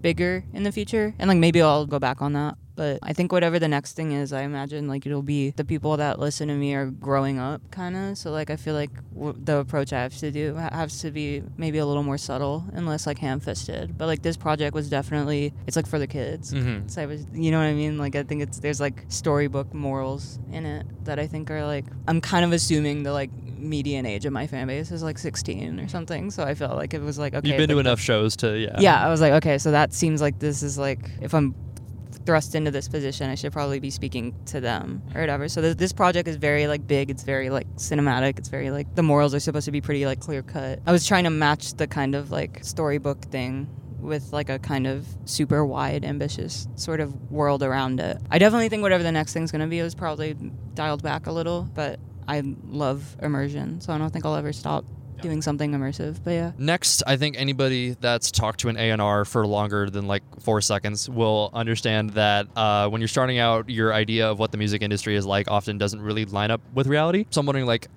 bigger 0.00 0.44
in 0.52 0.62
the 0.62 0.72
future, 0.72 1.14
and 1.18 1.28
like 1.28 1.38
maybe 1.38 1.62
I'll 1.62 1.86
go 1.86 1.98
back 1.98 2.22
on 2.22 2.32
that. 2.34 2.56
But 2.76 2.98
I 3.02 3.12
think 3.12 3.30
whatever 3.30 3.58
the 3.58 3.68
next 3.68 3.92
thing 3.94 4.12
is, 4.12 4.32
I 4.32 4.42
imagine 4.42 4.88
like 4.88 5.06
it'll 5.06 5.22
be 5.22 5.50
the 5.50 5.64
people 5.64 5.96
that 5.98 6.18
listen 6.18 6.48
to 6.48 6.54
me 6.54 6.74
are 6.74 6.86
growing 6.86 7.38
up, 7.38 7.62
kind 7.70 7.96
of. 7.96 8.18
So 8.18 8.30
like 8.32 8.50
I 8.50 8.56
feel 8.56 8.74
like 8.74 8.90
w- 9.14 9.36
the 9.38 9.58
approach 9.58 9.92
I 9.92 10.02
have 10.02 10.16
to 10.18 10.30
do 10.30 10.56
ha- 10.56 10.70
has 10.72 11.00
to 11.02 11.10
be 11.10 11.42
maybe 11.56 11.78
a 11.78 11.86
little 11.86 12.02
more 12.02 12.18
subtle 12.18 12.64
and 12.72 12.86
less 12.86 13.06
like 13.06 13.18
ham-fisted. 13.18 13.96
But 13.96 14.06
like 14.06 14.22
this 14.22 14.36
project 14.36 14.74
was 14.74 14.90
definitely 14.90 15.52
it's 15.66 15.76
like 15.76 15.86
for 15.86 15.98
the 15.98 16.08
kids. 16.08 16.52
Mm-hmm. 16.52 16.88
So 16.88 17.02
I 17.02 17.06
was, 17.06 17.26
you 17.32 17.50
know 17.52 17.58
what 17.58 17.66
I 17.66 17.74
mean? 17.74 17.96
Like 17.96 18.16
I 18.16 18.24
think 18.24 18.42
it's 18.42 18.58
there's 18.58 18.80
like 18.80 19.04
storybook 19.08 19.72
morals 19.72 20.40
in 20.50 20.66
it 20.66 20.86
that 21.04 21.18
I 21.20 21.26
think 21.28 21.50
are 21.50 21.64
like 21.64 21.84
I'm 22.08 22.20
kind 22.20 22.44
of 22.44 22.52
assuming 22.52 23.04
the 23.04 23.12
like 23.12 23.30
median 23.56 24.04
age 24.04 24.26
of 24.26 24.32
my 24.32 24.46
fan 24.46 24.66
base 24.66 24.90
is 24.90 25.02
like 25.02 25.18
16 25.18 25.80
or 25.80 25.88
something. 25.88 26.30
So 26.30 26.42
I 26.42 26.54
felt 26.54 26.76
like 26.76 26.92
it 26.92 27.00
was 27.00 27.18
like 27.18 27.34
okay. 27.34 27.48
You've 27.48 27.56
been 27.56 27.68
to 27.70 27.78
enough 27.78 28.00
shows 28.00 28.36
to 28.38 28.58
yeah. 28.58 28.80
Yeah, 28.80 29.04
I 29.04 29.08
was 29.08 29.20
like 29.20 29.32
okay, 29.34 29.58
so 29.58 29.70
that 29.70 29.92
seems 29.92 30.20
like 30.20 30.40
this 30.40 30.62
is 30.62 30.76
like 30.76 31.08
if 31.20 31.34
I'm 31.34 31.54
thrust 32.26 32.54
into 32.54 32.70
this 32.70 32.88
position, 32.88 33.30
I 33.30 33.34
should 33.34 33.52
probably 33.52 33.80
be 33.80 33.90
speaking 33.90 34.34
to 34.46 34.60
them 34.60 35.02
or 35.14 35.20
whatever. 35.20 35.48
So 35.48 35.60
th- 35.60 35.76
this 35.76 35.92
project 35.92 36.28
is 36.28 36.36
very 36.36 36.66
like 36.66 36.86
big. 36.86 37.10
It's 37.10 37.22
very 37.22 37.50
like 37.50 37.68
cinematic. 37.76 38.38
It's 38.38 38.48
very 38.48 38.70
like 38.70 38.94
the 38.94 39.02
morals 39.02 39.34
are 39.34 39.40
supposed 39.40 39.66
to 39.66 39.72
be 39.72 39.80
pretty 39.80 40.06
like 40.06 40.20
clear 40.20 40.42
cut. 40.42 40.80
I 40.86 40.92
was 40.92 41.06
trying 41.06 41.24
to 41.24 41.30
match 41.30 41.74
the 41.74 41.86
kind 41.86 42.14
of 42.14 42.30
like 42.30 42.60
storybook 42.62 43.22
thing 43.26 43.68
with 44.00 44.32
like 44.32 44.50
a 44.50 44.58
kind 44.58 44.86
of 44.86 45.06
super 45.24 45.64
wide, 45.64 46.04
ambitious 46.04 46.68
sort 46.76 47.00
of 47.00 47.30
world 47.30 47.62
around 47.62 48.00
it. 48.00 48.18
I 48.30 48.38
definitely 48.38 48.68
think 48.68 48.82
whatever 48.82 49.02
the 49.02 49.12
next 49.12 49.32
thing's 49.32 49.50
gonna 49.50 49.66
be 49.66 49.78
is 49.78 49.94
probably 49.94 50.34
dialed 50.74 51.02
back 51.02 51.26
a 51.26 51.32
little, 51.32 51.62
but 51.74 51.98
I 52.28 52.42
love 52.66 53.16
immersion, 53.22 53.80
so 53.80 53.92
I 53.92 53.98
don't 53.98 54.10
think 54.10 54.24
I'll 54.24 54.36
ever 54.36 54.52
stop 54.52 54.84
doing 55.20 55.42
something 55.42 55.72
immersive. 55.72 56.18
But 56.22 56.30
yeah. 56.32 56.52
Next, 56.58 57.02
I 57.06 57.16
think 57.16 57.36
anybody 57.38 57.96
that's 58.00 58.30
talked 58.30 58.60
to 58.60 58.68
an 58.68 58.76
A&R 58.76 59.24
for 59.24 59.46
longer 59.46 59.90
than 59.90 60.06
like 60.06 60.22
four 60.40 60.60
seconds 60.60 61.08
will 61.08 61.50
understand 61.52 62.10
that 62.10 62.46
uh, 62.56 62.88
when 62.88 63.00
you're 63.00 63.08
starting 63.08 63.38
out, 63.38 63.68
your 63.68 63.92
idea 63.92 64.30
of 64.30 64.38
what 64.38 64.52
the 64.52 64.58
music 64.58 64.82
industry 64.82 65.16
is 65.16 65.26
like 65.26 65.50
often 65.50 65.78
doesn't 65.78 66.00
really 66.00 66.24
line 66.24 66.50
up 66.50 66.60
with 66.74 66.86
reality. 66.86 67.26
So 67.30 67.40
I'm 67.40 67.46
wondering, 67.46 67.66
like, 67.66 67.88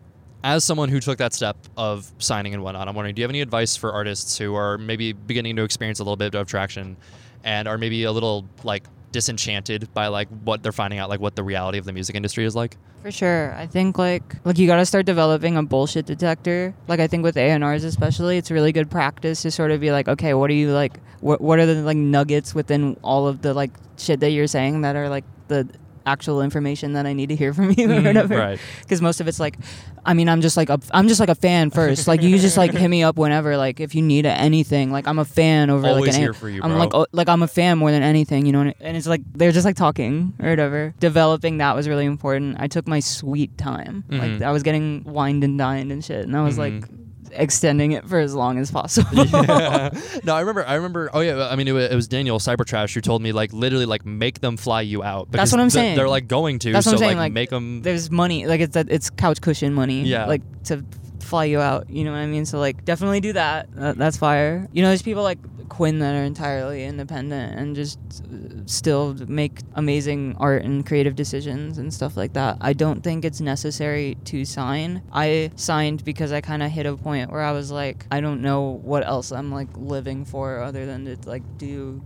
as 0.43 0.63
someone 0.63 0.89
who 0.89 0.99
took 0.99 1.17
that 1.17 1.33
step 1.33 1.57
of 1.75 2.11
signing 2.19 2.53
and 2.53 2.63
whatnot, 2.63 2.87
I'm 2.87 2.95
wondering, 2.95 3.15
do 3.15 3.21
you 3.21 3.23
have 3.23 3.31
any 3.31 3.41
advice 3.41 3.75
for 3.75 3.91
artists 3.91 4.37
who 4.37 4.55
are 4.55 4.77
maybe 4.77 5.13
beginning 5.13 5.55
to 5.57 5.63
experience 5.63 5.99
a 5.99 6.03
little 6.03 6.15
bit 6.15 6.35
of 6.35 6.47
traction 6.47 6.95
and 7.43 7.67
are 7.67 7.77
maybe 7.77 8.03
a 8.03 8.11
little 8.11 8.45
like 8.63 8.83
disenchanted 9.17 9.91
by 9.95 10.07
like 10.09 10.27
what 10.43 10.61
they're 10.61 10.71
finding 10.71 10.99
out, 10.99 11.09
like 11.09 11.19
what 11.19 11.35
the 11.35 11.41
reality 11.43 11.79
of 11.79 11.85
the 11.85 11.91
music 11.91 12.15
industry 12.15 12.45
is 12.45 12.55
like? 12.55 12.77
For 13.01 13.09
sure. 13.09 13.51
I 13.55 13.65
think 13.65 13.97
like 13.97 14.35
like 14.45 14.59
you 14.59 14.67
got 14.67 14.75
to 14.75 14.85
start 14.85 15.07
developing 15.07 15.57
a 15.57 15.63
bullshit 15.63 16.05
detector. 16.05 16.75
Like 16.87 16.99
I 16.99 17.07
think 17.07 17.23
with 17.23 17.35
A&Rs 17.35 17.83
especially, 17.83 18.37
it's 18.37 18.51
really 18.51 18.71
good 18.71 18.91
practice 18.91 19.41
to 19.41 19.49
sort 19.49 19.71
of 19.71 19.79
be 19.79 19.91
like, 19.91 20.07
okay, 20.07 20.35
what 20.35 20.51
are 20.51 20.53
you 20.53 20.71
like 20.71 20.99
what 21.21 21.41
what 21.41 21.57
are 21.57 21.65
the 21.65 21.81
like 21.81 21.97
nuggets 21.97 22.53
within 22.53 22.95
all 23.01 23.27
of 23.27 23.41
the 23.41 23.55
like 23.55 23.71
shit 23.97 24.19
that 24.19 24.29
you're 24.29 24.45
saying 24.45 24.81
that 24.81 24.95
are 24.95 25.09
like 25.09 25.25
the 25.47 25.67
actual 26.07 26.41
information 26.41 26.93
that 26.93 27.05
I 27.05 27.13
need 27.13 27.29
to 27.29 27.35
hear 27.35 27.53
from 27.53 27.71
you 27.77 27.85
or 27.91 27.95
Mhm, 27.99 28.05
whatever. 28.05 28.37
right. 28.37 28.59
Because 28.81 29.01
most 29.01 29.19
of 29.21 29.27
it's 29.27 29.39
like, 29.39 29.57
I 30.05 30.13
mean, 30.13 30.29
I'm 30.29 30.41
just 30.41 30.55
like 30.57 30.69
a, 30.69 30.79
I'm 30.91 31.07
just 31.07 31.19
like 31.19 31.29
a 31.29 31.35
fan 31.35 31.69
first. 31.79 32.07
Like 32.07 32.21
you 32.23 32.39
just 32.39 32.57
like 32.57 32.71
hit 32.73 32.87
me 32.87 33.03
up 33.03 33.17
whenever, 33.17 33.57
like 33.57 33.79
if 33.79 33.93
you 33.93 34.01
need 34.01 34.25
anything. 34.25 34.91
Like 34.91 35.07
I'm 35.07 35.19
a 35.19 35.25
fan 35.25 35.69
over 35.69 35.85
Always 35.87 36.07
like 36.07 36.15
an. 36.15 36.21
here 36.21 36.33
for 36.33 36.49
you, 36.49 36.61
I'm 36.63 36.71
bro. 36.71 36.79
like 36.79 36.93
oh, 36.93 37.05
like 37.11 37.29
I'm 37.29 37.43
a 37.43 37.47
fan 37.47 37.77
more 37.77 37.91
than 37.91 38.03
anything, 38.03 38.45
you 38.45 38.51
know. 38.53 38.61
And 38.61 38.73
and 38.81 38.97
it's 38.97 39.07
like 39.07 39.21
they're 39.33 39.51
just 39.51 39.65
like 39.65 39.75
talking 39.75 40.33
or 40.41 40.49
whatever. 40.49 40.93
Developing 40.99 41.57
that 41.57 41.75
was 41.75 41.87
really 41.89 42.05
important. 42.05 42.55
I 42.59 42.67
took 42.67 42.87
my 42.87 42.99
sweet 43.01 43.57
time. 43.57 44.03
Mhm. 44.09 44.19
Like 44.19 44.41
I 44.41 44.51
was 44.51 44.63
getting 44.63 45.03
wined 45.03 45.43
and 45.43 45.57
dined 45.57 45.91
and 45.91 46.03
shit, 46.03 46.25
and 46.25 46.35
I 46.37 46.41
was 46.43 46.55
Mhm. 46.55 46.81
like 46.81 46.89
extending 47.37 47.91
it 47.93 48.07
for 48.07 48.19
as 48.19 48.33
long 48.35 48.57
as 48.57 48.71
possible. 48.71 49.25
yeah. 49.25 49.89
No, 50.23 50.35
I 50.35 50.41
remember. 50.41 50.65
I 50.65 50.75
remember. 50.75 51.09
Oh 51.13 51.21
yeah. 51.21 51.47
I 51.49 51.55
mean, 51.55 51.67
it 51.67 51.71
was, 51.71 51.89
it 51.91 51.95
was 51.95 52.07
Daniel 52.07 52.39
Cybertrash 52.39 52.93
who 52.93 53.01
told 53.01 53.21
me 53.21 53.31
like 53.31 53.53
literally 53.53 53.85
like 53.85 54.05
make 54.05 54.41
them 54.41 54.57
fly 54.57 54.81
you 54.81 55.03
out. 55.03 55.31
That's 55.31 55.51
what 55.51 55.61
I'm 55.61 55.69
saying. 55.69 55.95
They're 55.95 56.09
like 56.09 56.27
going 56.27 56.59
to. 56.59 56.71
That's 56.71 56.85
what 56.85 56.91
so 56.91 56.95
I'm 56.97 56.99
saying, 56.99 57.17
like, 57.17 57.25
like, 57.25 57.33
make 57.33 57.49
them. 57.49 57.81
There's 57.81 58.11
money, 58.11 58.45
like 58.47 58.61
it's 58.61 58.73
that 58.73 58.87
it's 58.89 59.09
couch 59.09 59.41
cushion 59.41 59.73
money. 59.73 60.03
Yeah. 60.03 60.25
Like 60.25 60.41
to 60.65 60.83
fly 61.21 61.45
you 61.45 61.59
out. 61.59 61.89
You 61.89 62.03
know 62.03 62.11
what 62.11 62.17
I 62.17 62.25
mean? 62.25 62.45
So 62.45 62.59
like 62.59 62.83
definitely 62.85 63.19
do 63.19 63.33
that. 63.33 63.73
that 63.75 63.97
that's 63.97 64.17
fire. 64.17 64.67
You 64.71 64.81
know, 64.81 64.89
there's 64.89 65.01
people 65.01 65.23
like 65.23 65.39
Quinn 65.69 65.99
that 65.99 66.15
are 66.15 66.23
entirely 66.23 66.83
independent 66.85 67.57
and 67.59 67.75
just 67.75 67.99
uh, 68.23 68.61
still 68.65 69.13
make 69.27 69.59
amazing 69.75 70.35
art 70.39 70.63
and 70.63 70.85
creative 70.85 71.15
decisions 71.15 71.77
and 71.77 71.93
stuff 71.93 72.15
like 72.17 72.33
that. 72.33 72.57
I 72.61 72.73
don't 72.73 73.03
think 73.03 73.25
it's 73.25 73.41
necessary 73.41 74.17
to 74.25 74.45
sign. 74.45 75.01
I 75.11 75.51
signed 75.55 76.03
because 76.05 76.31
I 76.31 76.41
kind 76.41 76.63
of 76.63 76.71
hit 76.71 76.85
a 76.85 76.95
point 76.95 77.31
where 77.31 77.41
I 77.41 77.51
was 77.51 77.71
like, 77.71 78.05
I 78.11 78.21
don't 78.21 78.41
know 78.41 78.79
what 78.83 79.05
else 79.05 79.31
I'm 79.31 79.51
like 79.51 79.69
living 79.75 80.25
for 80.25 80.61
other 80.61 80.85
than 80.85 81.05
to 81.05 81.29
like 81.29 81.43
do 81.57 82.01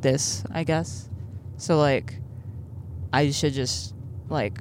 this, 0.00 0.44
I 0.50 0.64
guess. 0.64 1.08
So 1.58 1.78
like 1.78 2.18
I 3.12 3.30
should 3.30 3.52
just 3.52 3.94
like 4.28 4.58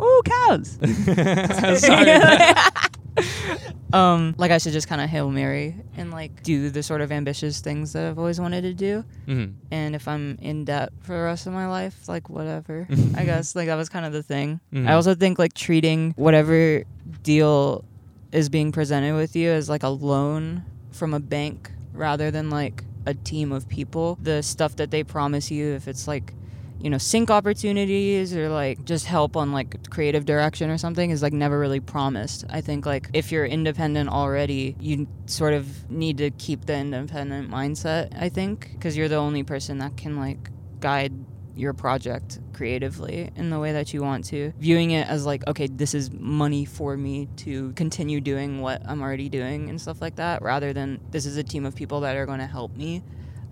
Ooh, 0.00 0.22
cows. 0.24 0.78
Sorry. 1.80 2.54
um, 3.92 4.34
like 4.38 4.50
I 4.50 4.58
should 4.58 4.72
just 4.72 4.88
kind 4.88 5.00
of 5.00 5.08
hail 5.10 5.30
Mary 5.30 5.76
and 5.96 6.10
like 6.10 6.42
do 6.42 6.70
the 6.70 6.82
sort 6.82 7.00
of 7.00 7.12
ambitious 7.12 7.60
things 7.60 7.92
that 7.92 8.06
I've 8.08 8.18
always 8.18 8.40
wanted 8.40 8.62
to 8.62 8.74
do. 8.74 9.04
Mhm. 9.26 9.54
And 9.70 9.94
if 9.94 10.08
I'm 10.08 10.38
in 10.40 10.64
debt 10.64 10.90
for 11.02 11.12
the 11.16 11.22
rest 11.22 11.46
of 11.46 11.52
my 11.52 11.66
life, 11.68 12.08
like 12.08 12.28
whatever. 12.30 12.86
I 13.14 13.24
guess 13.24 13.54
like 13.54 13.66
that 13.66 13.76
was 13.76 13.88
kind 13.88 14.06
of 14.06 14.12
the 14.12 14.22
thing. 14.22 14.60
Mhm. 14.72 14.88
I 14.88 14.94
also 14.94 15.14
think 15.14 15.38
like 15.38 15.54
treating 15.54 16.12
whatever 16.16 16.84
deal 17.22 17.84
is 18.32 18.48
being 18.48 18.72
presented 18.72 19.14
with 19.14 19.36
you 19.36 19.50
as 19.50 19.68
like 19.68 19.82
a 19.82 19.88
loan 19.88 20.64
from 20.90 21.12
a 21.14 21.20
bank 21.20 21.70
rather 21.92 22.30
than 22.30 22.48
like 22.50 22.84
a 23.04 23.14
team 23.14 23.52
of 23.52 23.68
people. 23.68 24.18
The 24.22 24.42
stuff 24.42 24.76
that 24.76 24.90
they 24.90 25.04
promise 25.04 25.50
you, 25.50 25.74
if 25.74 25.86
it's 25.88 26.08
like 26.08 26.32
you 26.82 26.90
know 26.90 26.98
sync 26.98 27.30
opportunities 27.30 28.34
or 28.34 28.48
like 28.48 28.84
just 28.84 29.06
help 29.06 29.36
on 29.36 29.52
like 29.52 29.88
creative 29.90 30.24
direction 30.24 30.68
or 30.68 30.78
something 30.78 31.10
is 31.10 31.22
like 31.22 31.32
never 31.32 31.58
really 31.58 31.80
promised. 31.80 32.44
I 32.50 32.60
think 32.60 32.84
like 32.84 33.08
if 33.12 33.30
you're 33.30 33.46
independent 33.46 34.10
already 34.10 34.76
you 34.80 35.06
sort 35.26 35.54
of 35.54 35.90
need 35.90 36.18
to 36.18 36.30
keep 36.32 36.66
the 36.66 36.74
independent 36.74 37.50
mindset 37.50 38.08
i 38.18 38.28
think 38.28 38.70
because 38.72 38.96
you're 38.96 39.08
the 39.08 39.16
only 39.16 39.42
person 39.42 39.78
that 39.78 39.96
can 39.96 40.16
like 40.16 40.50
guide 40.80 41.12
your 41.54 41.72
project 41.74 42.40
creatively 42.54 43.30
in 43.36 43.50
the 43.50 43.58
way 43.58 43.72
that 43.72 43.92
you 43.92 44.00
want 44.00 44.24
to. 44.24 44.52
Viewing 44.58 44.92
it 44.92 45.06
as 45.06 45.26
like 45.26 45.46
okay 45.46 45.66
this 45.66 45.94
is 45.94 46.10
money 46.10 46.64
for 46.64 46.96
me 46.96 47.28
to 47.36 47.72
continue 47.72 48.20
doing 48.20 48.60
what 48.60 48.82
i'm 48.86 49.02
already 49.02 49.28
doing 49.28 49.68
and 49.68 49.80
stuff 49.80 50.00
like 50.00 50.16
that 50.16 50.40
rather 50.42 50.72
than 50.72 50.98
this 51.10 51.26
is 51.26 51.36
a 51.36 51.42
team 51.42 51.66
of 51.66 51.74
people 51.74 52.00
that 52.00 52.16
are 52.16 52.26
going 52.26 52.38
to 52.38 52.46
help 52.46 52.74
me 52.74 53.02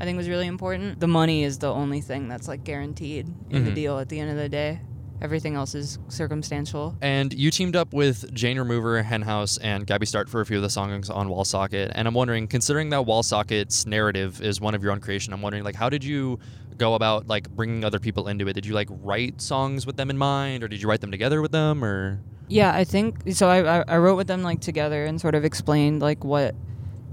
I 0.00 0.04
think 0.04 0.16
was 0.16 0.28
really 0.28 0.46
important. 0.46 0.98
The 0.98 1.06
money 1.06 1.44
is 1.44 1.58
the 1.58 1.70
only 1.72 2.00
thing 2.00 2.26
that's 2.28 2.48
like 2.48 2.64
guaranteed 2.64 3.26
in 3.50 3.64
the 3.66 3.70
Mhm. 3.70 3.74
deal 3.74 3.98
at 3.98 4.08
the 4.08 4.18
end 4.18 4.30
of 4.30 4.36
the 4.38 4.48
day. 4.48 4.80
Everything 5.20 5.54
else 5.54 5.74
is 5.74 5.98
circumstantial. 6.08 6.96
And 7.02 7.34
you 7.34 7.50
teamed 7.50 7.76
up 7.76 7.92
with 7.92 8.32
Jane 8.32 8.58
Remover, 8.58 9.02
Henhouse, 9.02 9.58
and 9.58 9.86
Gabby 9.86 10.06
Start 10.06 10.30
for 10.30 10.40
a 10.40 10.46
few 10.46 10.56
of 10.56 10.62
the 10.62 10.70
songs 10.70 11.10
on 11.10 11.28
Wallsocket. 11.28 11.92
And 11.94 12.08
I'm 12.08 12.14
wondering, 12.14 12.46
considering 12.46 12.88
that 12.90 13.04
Wallsocket's 13.04 13.84
narrative 13.86 14.40
is 14.40 14.58
one 14.62 14.74
of 14.74 14.82
your 14.82 14.92
own 14.92 15.00
creation, 15.00 15.34
I'm 15.34 15.42
wondering, 15.42 15.64
like, 15.64 15.74
how 15.74 15.90
did 15.90 16.02
you 16.02 16.38
go 16.78 16.94
about 16.94 17.28
like 17.28 17.50
bringing 17.50 17.84
other 17.84 17.98
people 17.98 18.26
into 18.28 18.48
it? 18.48 18.54
Did 18.54 18.64
you 18.64 18.72
like 18.72 18.88
write 19.02 19.42
songs 19.42 19.84
with 19.84 19.98
them 19.98 20.08
in 20.08 20.16
mind, 20.16 20.62
or 20.64 20.68
did 20.68 20.80
you 20.80 20.88
write 20.88 21.02
them 21.02 21.10
together 21.10 21.42
with 21.42 21.52
them, 21.52 21.84
or? 21.84 22.20
Yeah, 22.48 22.74
I 22.74 22.84
think 22.84 23.30
so. 23.32 23.48
I, 23.50 23.82
I 23.86 23.98
wrote 23.98 24.16
with 24.16 24.26
them 24.28 24.42
like 24.42 24.60
together 24.60 25.04
and 25.04 25.20
sort 25.20 25.34
of 25.34 25.44
explained 25.44 26.00
like 26.00 26.24
what 26.24 26.54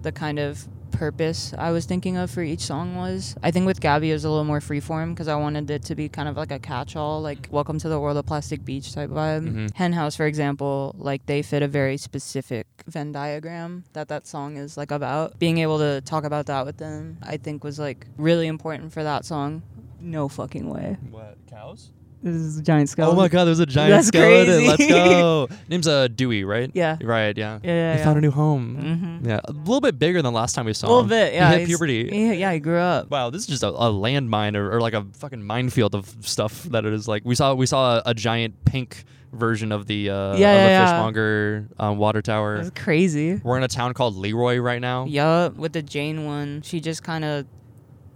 the 0.03 0.13
kind 0.13 0.39
of 0.39 0.65
purpose 0.97 1.53
I 1.57 1.71
was 1.71 1.85
thinking 1.85 2.17
of 2.17 2.31
for 2.31 2.41
each 2.41 2.61
song 2.61 2.95
was. 2.95 3.35
I 3.43 3.51
think 3.51 3.65
with 3.65 3.79
Gabby 3.79 4.09
it 4.09 4.13
was 4.13 4.25
a 4.25 4.29
little 4.29 4.43
more 4.43 4.59
freeform 4.59 5.13
because 5.13 5.27
I 5.27 5.35
wanted 5.35 5.69
it 5.69 5.83
to 5.83 5.95
be 5.95 6.09
kind 6.09 6.27
of 6.27 6.35
like 6.37 6.51
a 6.51 6.57
catch-all, 6.59 7.21
like 7.21 7.47
"Welcome 7.51 7.77
to 7.79 7.89
the 7.89 7.99
World 7.99 8.17
of 8.17 8.25
Plastic 8.25 8.65
Beach" 8.65 8.93
type 8.93 9.09
vibe. 9.11 9.47
Mhm. 9.47 9.73
Henhouse, 9.75 10.15
for 10.15 10.25
example, 10.25 10.95
like 10.97 11.25
they 11.27 11.41
fit 11.43 11.61
a 11.61 11.67
very 11.67 11.97
specific 11.97 12.65
Venn 12.87 13.11
diagram 13.11 13.83
that 13.93 14.07
that 14.07 14.25
song 14.25 14.57
is 14.57 14.75
like 14.77 14.91
about. 14.91 15.37
Being 15.39 15.59
able 15.59 15.77
to 15.77 16.01
talk 16.01 16.23
about 16.23 16.47
that 16.47 16.65
with 16.65 16.77
them, 16.77 17.17
I 17.21 17.37
think, 17.37 17.63
was 17.63 17.77
like 17.77 18.07
really 18.17 18.47
important 18.47 18.91
for 18.91 19.03
that 19.03 19.23
song. 19.23 19.61
No 20.01 20.27
fucking 20.27 20.69
way. 20.69 20.97
What 21.11 21.37
cows? 21.47 21.91
This 22.33 22.41
is 22.41 22.57
a 22.59 22.61
giant 22.63 22.93
Oh 22.99 23.13
my 23.15 23.27
God! 23.27 23.45
There's 23.45 23.59
a 23.59 23.65
giant 23.65 23.91
That's 23.91 24.07
skeleton. 24.07 24.45
crazy. 24.45 24.67
Let's 24.67 24.87
go. 24.87 25.47
Name's 25.69 25.87
uh 25.87 26.07
Dewey, 26.09 26.43
right? 26.43 26.69
Yeah. 26.73 26.97
Right. 27.01 27.37
Yeah. 27.37 27.59
Yeah, 27.63 27.69
yeah, 27.71 27.93
He 27.93 27.99
yeah. 27.99 28.03
found 28.05 28.17
a 28.17 28.21
new 28.21 28.31
home. 28.31 29.19
Mhm. 29.23 29.27
Yeah, 29.27 29.39
a 29.45 29.51
little 29.51 29.81
bit 29.81 29.97
bigger 29.99 30.21
than 30.21 30.33
last 30.33 30.53
time 30.53 30.65
we 30.65 30.73
saw 30.73 30.87
A 30.87 30.89
little 30.89 31.03
him. 31.03 31.09
bit, 31.09 31.33
yeah. 31.33 31.53
He 31.53 31.59
hit 31.59 31.67
puberty. 31.67 32.09
he- 32.09 32.33
yeah, 32.35 32.53
he 32.53 32.59
grew 32.59 32.79
up. 32.79 33.09
Wow, 33.09 33.29
this 33.29 33.41
is 33.41 33.47
just 33.47 33.63
a, 33.63 33.69
a 33.69 33.91
landmine 33.91 34.55
or, 34.55 34.71
or 34.75 34.81
like 34.81 34.93
a 34.93 35.05
fucking 35.13 35.43
minefield 35.43 35.95
of 35.95 36.13
stuff 36.21 36.63
that 36.65 36.85
it 36.85 36.93
is. 36.93 37.07
Like 37.07 37.23
we 37.25 37.35
saw, 37.35 37.53
we 37.53 37.65
saw 37.65 37.97
a, 37.97 38.03
a 38.07 38.13
giant 38.13 38.63
pink 38.65 39.03
version 39.33 39.71
of 39.73 39.87
the 39.87 40.09
uh, 40.09 40.13
Yeah, 40.13 40.31
of 40.33 40.39
yeah, 40.39 40.53
the 40.63 40.69
yeah. 40.71 40.85
fishmonger 40.85 41.67
um, 41.79 41.97
water 41.97 42.21
tower. 42.21 42.57
That's 42.63 42.69
crazy. 42.81 43.41
We're 43.43 43.57
in 43.57 43.63
a 43.63 43.67
town 43.67 43.93
called 43.93 44.15
Leroy 44.15 44.57
right 44.59 44.79
now. 44.81 45.05
Yup, 45.05 45.55
with 45.55 45.73
the 45.73 45.81
Jane 45.81 46.25
one, 46.25 46.61
she 46.61 46.79
just 46.79 47.03
kind 47.03 47.25
of 47.25 47.45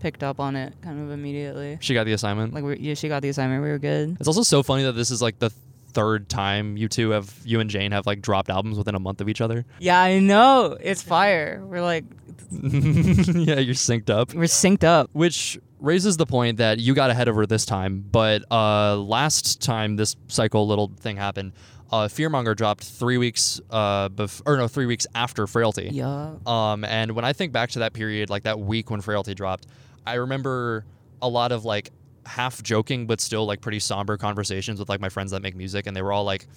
picked 0.01 0.23
up 0.23 0.39
on 0.39 0.55
it 0.55 0.73
kind 0.81 0.99
of 1.01 1.11
immediately. 1.11 1.77
She 1.79 1.93
got 1.93 2.03
the 2.05 2.13
assignment. 2.13 2.53
Like, 2.53 2.63
we 2.63 2.77
yeah, 2.77 2.95
she 2.95 3.07
got 3.07 3.21
the 3.21 3.29
assignment. 3.29 3.63
We 3.63 3.69
were 3.69 3.79
good. 3.79 4.17
it's 4.19 4.27
also 4.27 4.43
so 4.43 4.63
funny 4.63 4.83
that 4.83 4.93
this 4.93 5.11
is 5.11 5.21
like 5.21 5.39
the 5.39 5.51
third 5.93 6.29
time 6.29 6.77
you 6.77 6.87
two 6.87 7.11
have 7.11 7.33
you 7.43 7.59
and 7.59 7.69
Jane 7.69 7.91
have 7.91 8.05
like 8.07 8.21
dropped 8.21 8.49
albums 8.49 8.77
within 8.77 8.95
a 8.95 8.99
month 8.99 9.21
of 9.21 9.29
each 9.29 9.41
other. 9.41 9.65
Yeah, 9.79 10.01
I 10.01 10.19
know. 10.19 10.77
It's 10.81 11.01
fire. 11.01 11.61
We're 11.65 11.81
like, 11.81 12.05
yeah, 12.51 13.59
you're 13.59 13.75
synced 13.75 14.09
up. 14.09 14.33
we're 14.33 14.43
synced 14.43 14.83
up. 14.83 15.09
Which 15.13 15.59
raises 15.79 16.17
the 16.17 16.25
point 16.25 16.57
that 16.57 16.79
you 16.79 16.93
got 16.93 17.09
ahead 17.09 17.27
of 17.27 17.35
her 17.35 17.45
this 17.45 17.65
time, 17.65 18.05
but 18.11 18.43
uh, 18.51 18.97
last 18.97 19.61
time 19.61 19.95
this 19.95 20.15
cycle 20.27 20.67
little 20.67 20.91
thing 20.99 21.17
happened, 21.17 21.53
uh, 21.91 22.07
Fearmonger 22.07 22.55
dropped 22.55 22.83
three 22.83 23.17
weeks, 23.17 23.59
uh, 23.69 24.07
bef- 24.09 24.41
or 24.45 24.57
no, 24.57 24.67
three 24.67 24.85
weeks 24.85 25.05
after 25.15 25.45
Frailty. 25.47 25.89
Yeah. 25.91 26.35
Um, 26.45 26.85
and 26.85 27.11
when 27.13 27.25
I 27.25 27.33
think 27.33 27.51
back 27.51 27.71
to 27.71 27.79
that 27.79 27.93
period, 27.93 28.29
like 28.29 28.43
that 28.43 28.59
week 28.59 28.89
when 28.89 29.01
Frailty 29.01 29.33
dropped, 29.33 29.65
I 30.05 30.15
remember 30.15 30.85
a 31.21 31.29
lot 31.29 31.51
of 31.51 31.65
like 31.65 31.91
half 32.25 32.61
joking 32.61 33.07
but 33.07 33.19
still 33.19 33.45
like 33.45 33.61
pretty 33.61 33.79
somber 33.79 34.17
conversations 34.17 34.79
with 34.79 34.89
like 34.89 35.01
my 35.01 35.09
friends 35.09 35.31
that 35.31 35.41
make 35.41 35.55
music, 35.55 35.87
and 35.87 35.95
they 35.95 36.01
were 36.01 36.11
all 36.11 36.23
like, 36.23 36.47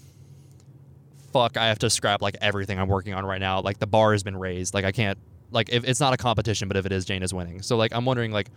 "Fuck, 1.32 1.56
I 1.56 1.66
have 1.66 1.78
to 1.80 1.90
scrap 1.90 2.22
like 2.22 2.36
everything 2.40 2.78
I'm 2.78 2.88
working 2.88 3.14
on 3.14 3.24
right 3.24 3.40
now. 3.40 3.60
Like 3.60 3.78
the 3.78 3.86
bar 3.86 4.12
has 4.12 4.22
been 4.22 4.36
raised. 4.36 4.74
Like 4.74 4.84
I 4.84 4.92
can't." 4.92 5.18
like 5.54 5.72
if 5.72 5.84
it's 5.84 6.00
not 6.00 6.12
a 6.12 6.16
competition, 6.16 6.68
but 6.68 6.76
if 6.76 6.84
it 6.84 6.92
is, 6.92 7.04
Jane 7.04 7.22
is 7.22 7.32
winning. 7.32 7.62
So 7.62 7.76
like 7.76 7.94
I'm 7.94 8.04
wondering 8.04 8.32
like, 8.32 8.50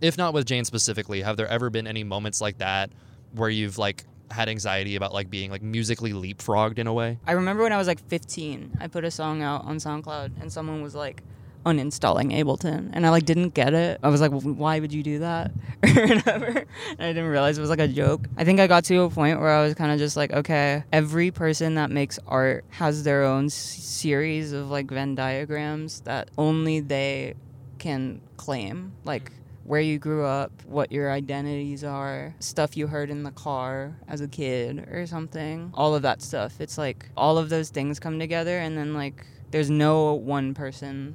if 0.00 0.16
not 0.18 0.34
with 0.34 0.46
Jane 0.46 0.64
specifically, 0.64 1.22
have 1.22 1.36
there 1.36 1.48
ever 1.48 1.70
been 1.70 1.86
any 1.86 2.04
moments 2.04 2.40
like 2.40 2.58
that 2.58 2.90
where 3.32 3.48
you've 3.48 3.78
like 3.78 4.04
had 4.30 4.48
anxiety 4.48 4.96
about 4.96 5.12
like 5.12 5.30
being 5.30 5.50
like 5.50 5.62
musically 5.62 6.12
leapfrogged 6.12 6.78
in 6.78 6.86
a 6.86 6.92
way? 6.92 7.18
I 7.26 7.32
remember 7.32 7.62
when 7.62 7.72
I 7.72 7.78
was 7.78 7.86
like 7.86 8.06
15, 8.08 8.78
I 8.80 8.86
put 8.86 9.04
a 9.04 9.10
song 9.10 9.42
out 9.42 9.64
on 9.64 9.78
SoundCloud 9.78 10.40
and 10.40 10.52
someone 10.52 10.82
was 10.82 10.94
like 10.94 11.22
uninstalling 11.64 12.32
Ableton 12.32 12.90
and 12.92 13.06
I 13.06 13.10
like 13.10 13.24
didn't 13.24 13.54
get 13.54 13.74
it. 13.74 14.00
I 14.02 14.08
was 14.08 14.20
like, 14.20 14.30
well, 14.30 14.40
why 14.40 14.80
would 14.80 14.92
you 14.92 15.02
do 15.02 15.20
that? 15.20 15.50
or 15.82 16.06
whatever. 16.06 16.46
And 16.90 17.00
I 17.00 17.12
didn't 17.12 17.28
realize 17.28 17.58
it 17.58 17.60
was 17.60 17.70
like 17.70 17.80
a 17.80 17.88
joke. 17.88 18.26
I 18.36 18.44
think 18.44 18.60
I 18.60 18.66
got 18.66 18.84
to 18.84 19.02
a 19.02 19.10
point 19.10 19.40
where 19.40 19.50
I 19.50 19.62
was 19.62 19.74
kind 19.74 19.90
of 19.90 19.98
just 19.98 20.16
like, 20.16 20.32
okay, 20.32 20.84
every 20.92 21.30
person 21.30 21.74
that 21.76 21.90
makes 21.90 22.18
art 22.26 22.64
has 22.70 23.04
their 23.04 23.24
own 23.24 23.46
s- 23.46 23.54
series 23.54 24.52
of 24.52 24.70
like 24.70 24.90
Venn 24.90 25.14
diagrams 25.14 26.00
that 26.00 26.30
only 26.36 26.80
they 26.80 27.34
can 27.78 28.20
claim. 28.36 28.92
Like 29.04 29.30
mm-hmm. 29.30 29.68
where 29.68 29.80
you 29.80 29.98
grew 29.98 30.24
up, 30.24 30.52
what 30.66 30.92
your 30.92 31.10
identities 31.10 31.82
are, 31.82 32.34
stuff 32.40 32.76
you 32.76 32.86
heard 32.86 33.10
in 33.10 33.22
the 33.22 33.30
car 33.30 33.96
as 34.06 34.20
a 34.20 34.28
kid 34.28 34.86
or 34.90 35.06
something. 35.06 35.70
All 35.74 35.94
of 35.94 36.02
that 36.02 36.20
stuff. 36.20 36.60
It's 36.60 36.76
like 36.76 37.08
all 37.16 37.38
of 37.38 37.48
those 37.48 37.70
things 37.70 37.98
come 37.98 38.18
together 38.18 38.58
and 38.58 38.76
then 38.76 38.94
like 38.94 39.24
there's 39.50 39.70
no 39.70 40.14
one 40.14 40.52
person 40.52 41.14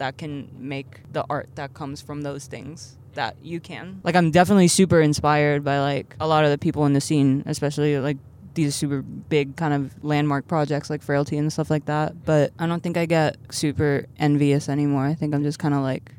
that 0.00 0.16
can 0.16 0.48
make 0.58 1.02
the 1.12 1.24
art 1.30 1.48
that 1.54 1.74
comes 1.74 2.00
from 2.00 2.22
those 2.22 2.46
things 2.46 2.96
that 3.14 3.36
you 3.42 3.60
can. 3.60 4.00
Like 4.02 4.16
I'm 4.16 4.30
definitely 4.30 4.68
super 4.68 5.00
inspired 5.00 5.62
by 5.62 5.78
like 5.78 6.16
a 6.18 6.26
lot 6.26 6.44
of 6.44 6.50
the 6.50 6.58
people 6.58 6.86
in 6.86 6.94
the 6.94 7.00
scene, 7.00 7.42
especially 7.46 7.98
like 7.98 8.16
these 8.54 8.74
super 8.74 9.02
big 9.02 9.56
kind 9.56 9.74
of 9.74 10.02
landmark 10.02 10.48
projects 10.48 10.88
like 10.90 11.02
Frailty 11.02 11.36
and 11.36 11.52
stuff 11.52 11.70
like 11.70 11.84
that. 11.84 12.24
But 12.24 12.52
I 12.58 12.66
don't 12.66 12.82
think 12.82 12.96
I 12.96 13.04
get 13.04 13.36
super 13.50 14.06
envious 14.18 14.68
anymore. 14.68 15.04
I 15.04 15.14
think 15.14 15.34
I'm 15.34 15.42
just 15.42 15.58
kind 15.58 15.74
of 15.74 15.82
like 15.82 16.12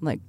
like 0.00 0.20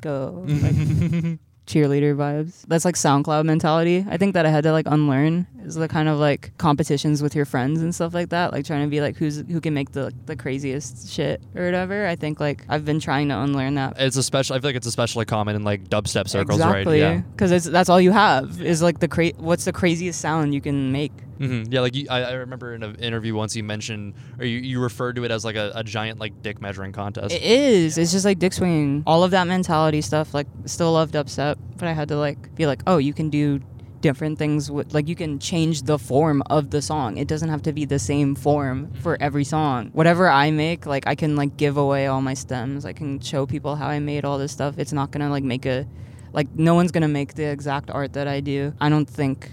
go 0.00 0.44
like 0.46 1.38
cheerleader 1.66 2.16
vibes. 2.16 2.64
That's 2.68 2.84
like 2.84 2.94
SoundCloud 2.94 3.44
mentality. 3.44 4.04
I 4.08 4.16
think 4.16 4.34
that 4.34 4.46
I 4.46 4.50
had 4.50 4.64
to 4.64 4.72
like 4.72 4.86
unlearn 4.86 5.46
is 5.64 5.74
the 5.74 5.88
kind 5.88 6.08
of 6.08 6.18
like 6.18 6.56
competitions 6.58 7.22
with 7.22 7.34
your 7.34 7.44
friends 7.44 7.82
and 7.82 7.94
stuff 7.94 8.14
like 8.14 8.28
that. 8.30 8.52
Like 8.52 8.64
trying 8.64 8.84
to 8.84 8.90
be 8.90 9.00
like 9.00 9.16
who's 9.16 9.38
who 9.48 9.60
can 9.60 9.74
make 9.74 9.92
the 9.92 10.12
the 10.26 10.36
craziest 10.36 11.10
shit 11.10 11.42
or 11.54 11.64
whatever. 11.64 12.06
I 12.06 12.16
think 12.16 12.40
like 12.40 12.64
I've 12.68 12.84
been 12.84 13.00
trying 13.00 13.28
to 13.28 13.38
unlearn 13.38 13.74
that. 13.74 13.94
It's 13.98 14.16
especially 14.16 14.56
I 14.56 14.60
feel 14.60 14.68
like 14.70 14.76
it's 14.76 14.86
especially 14.86 15.24
common 15.24 15.56
in 15.56 15.64
like 15.64 15.88
dubstep 15.88 16.28
circles, 16.28 16.58
exactly. 16.60 17.02
right? 17.02 17.16
Yeah. 17.16 17.22
Because 17.32 17.64
that's 17.64 17.88
all 17.88 18.00
you 18.00 18.12
have 18.12 18.62
is 18.62 18.82
like 18.82 19.00
the 19.00 19.08
cra- 19.08 19.36
what's 19.36 19.64
the 19.64 19.72
craziest 19.72 20.20
sound 20.20 20.54
you 20.54 20.60
can 20.60 20.92
make. 20.92 21.12
Hmm 21.38 21.64
Yeah, 21.68 21.80
like 21.80 21.94
you, 21.94 22.06
I, 22.10 22.22
I 22.22 22.32
remember 22.32 22.74
in 22.74 22.82
an 22.82 22.96
interview 22.96 23.34
once 23.34 23.54
you 23.56 23.62
mentioned, 23.64 24.14
or 24.38 24.44
you, 24.44 24.58
you 24.58 24.80
referred 24.80 25.16
to 25.16 25.24
it 25.24 25.30
as 25.30 25.44
like 25.44 25.56
a, 25.56 25.72
a 25.74 25.84
giant 25.84 26.18
like 26.18 26.42
dick 26.42 26.60
measuring 26.60 26.92
contest. 26.92 27.34
It 27.34 27.42
is. 27.42 27.98
It's 27.98 28.12
just 28.12 28.24
like 28.24 28.38
dick 28.38 28.52
swinging. 28.52 29.02
All 29.06 29.24
of 29.24 29.30
that 29.32 29.46
mentality 29.46 30.00
stuff. 30.00 30.34
Like, 30.34 30.46
still 30.64 30.92
love 30.92 31.10
dubstep, 31.10 31.56
but 31.76 31.88
I 31.88 31.92
had 31.92 32.08
to 32.08 32.16
like 32.16 32.54
be 32.54 32.66
like, 32.66 32.82
oh, 32.86 32.98
you 32.98 33.12
can 33.12 33.30
do 33.30 33.60
different 34.00 34.38
things 34.38 34.70
with 34.70 34.94
like 34.94 35.08
you 35.08 35.16
can 35.16 35.38
change 35.38 35.82
the 35.82 35.98
form 35.98 36.42
of 36.48 36.70
the 36.70 36.80
song. 36.82 37.16
It 37.16 37.28
doesn't 37.28 37.48
have 37.48 37.62
to 37.62 37.72
be 37.72 37.84
the 37.84 37.98
same 37.98 38.34
form 38.34 38.92
for 39.02 39.16
every 39.20 39.44
song. 39.44 39.90
Whatever 39.92 40.28
I 40.28 40.50
make, 40.50 40.86
like 40.86 41.06
I 41.06 41.14
can 41.14 41.34
like 41.34 41.56
give 41.56 41.76
away 41.76 42.06
all 42.06 42.20
my 42.20 42.34
stems. 42.34 42.84
I 42.84 42.92
can 42.92 43.20
show 43.20 43.46
people 43.46 43.76
how 43.76 43.88
I 43.88 43.98
made 43.98 44.24
all 44.24 44.38
this 44.38 44.52
stuff. 44.52 44.78
It's 44.78 44.92
not 44.92 45.10
gonna 45.10 45.30
like 45.30 45.44
make 45.44 45.66
a 45.66 45.86
like 46.32 46.48
no 46.54 46.74
one's 46.74 46.92
gonna 46.92 47.08
make 47.08 47.34
the 47.34 47.44
exact 47.44 47.90
art 47.90 48.12
that 48.12 48.28
I 48.28 48.40
do. 48.40 48.74
I 48.80 48.88
don't 48.88 49.08
think 49.08 49.50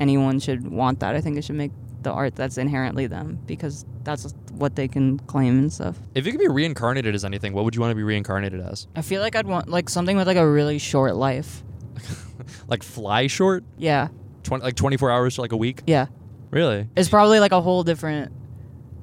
anyone 0.00 0.40
should 0.40 0.66
want 0.70 1.00
that. 1.00 1.14
I 1.14 1.20
think 1.20 1.36
it 1.38 1.44
should 1.44 1.56
make 1.56 1.70
the 2.02 2.10
art 2.10 2.34
that's 2.34 2.56
inherently 2.56 3.06
them 3.06 3.38
because 3.46 3.84
that's 4.04 4.32
what 4.52 4.74
they 4.74 4.88
can 4.88 5.18
claim 5.20 5.58
and 5.58 5.72
stuff. 5.72 5.98
if 6.14 6.24
you 6.24 6.32
could 6.32 6.40
be 6.40 6.48
reincarnated 6.48 7.14
as 7.14 7.24
anything, 7.26 7.52
what 7.52 7.64
would 7.64 7.74
you 7.74 7.80
want 7.82 7.90
to 7.90 7.94
be 7.94 8.02
reincarnated 8.02 8.60
as? 8.60 8.88
I 8.96 9.02
feel 9.02 9.20
like 9.20 9.36
I'd 9.36 9.46
want 9.46 9.68
like 9.68 9.88
something 9.90 10.16
with 10.16 10.26
like 10.26 10.38
a 10.38 10.48
really 10.48 10.78
short 10.78 11.14
life. 11.14 11.62
like 12.68 12.82
fly 12.82 13.26
short, 13.26 13.64
Yeah, 13.76 14.08
20, 14.44 14.64
like 14.64 14.74
24 14.76 15.10
hours 15.10 15.34
to 15.34 15.42
like 15.42 15.52
a 15.52 15.56
week? 15.56 15.82
yeah. 15.86 16.06
Really? 16.50 16.88
It's 16.96 17.08
probably 17.08 17.38
like 17.38 17.52
a 17.52 17.60
whole 17.60 17.84
different, 17.84 18.32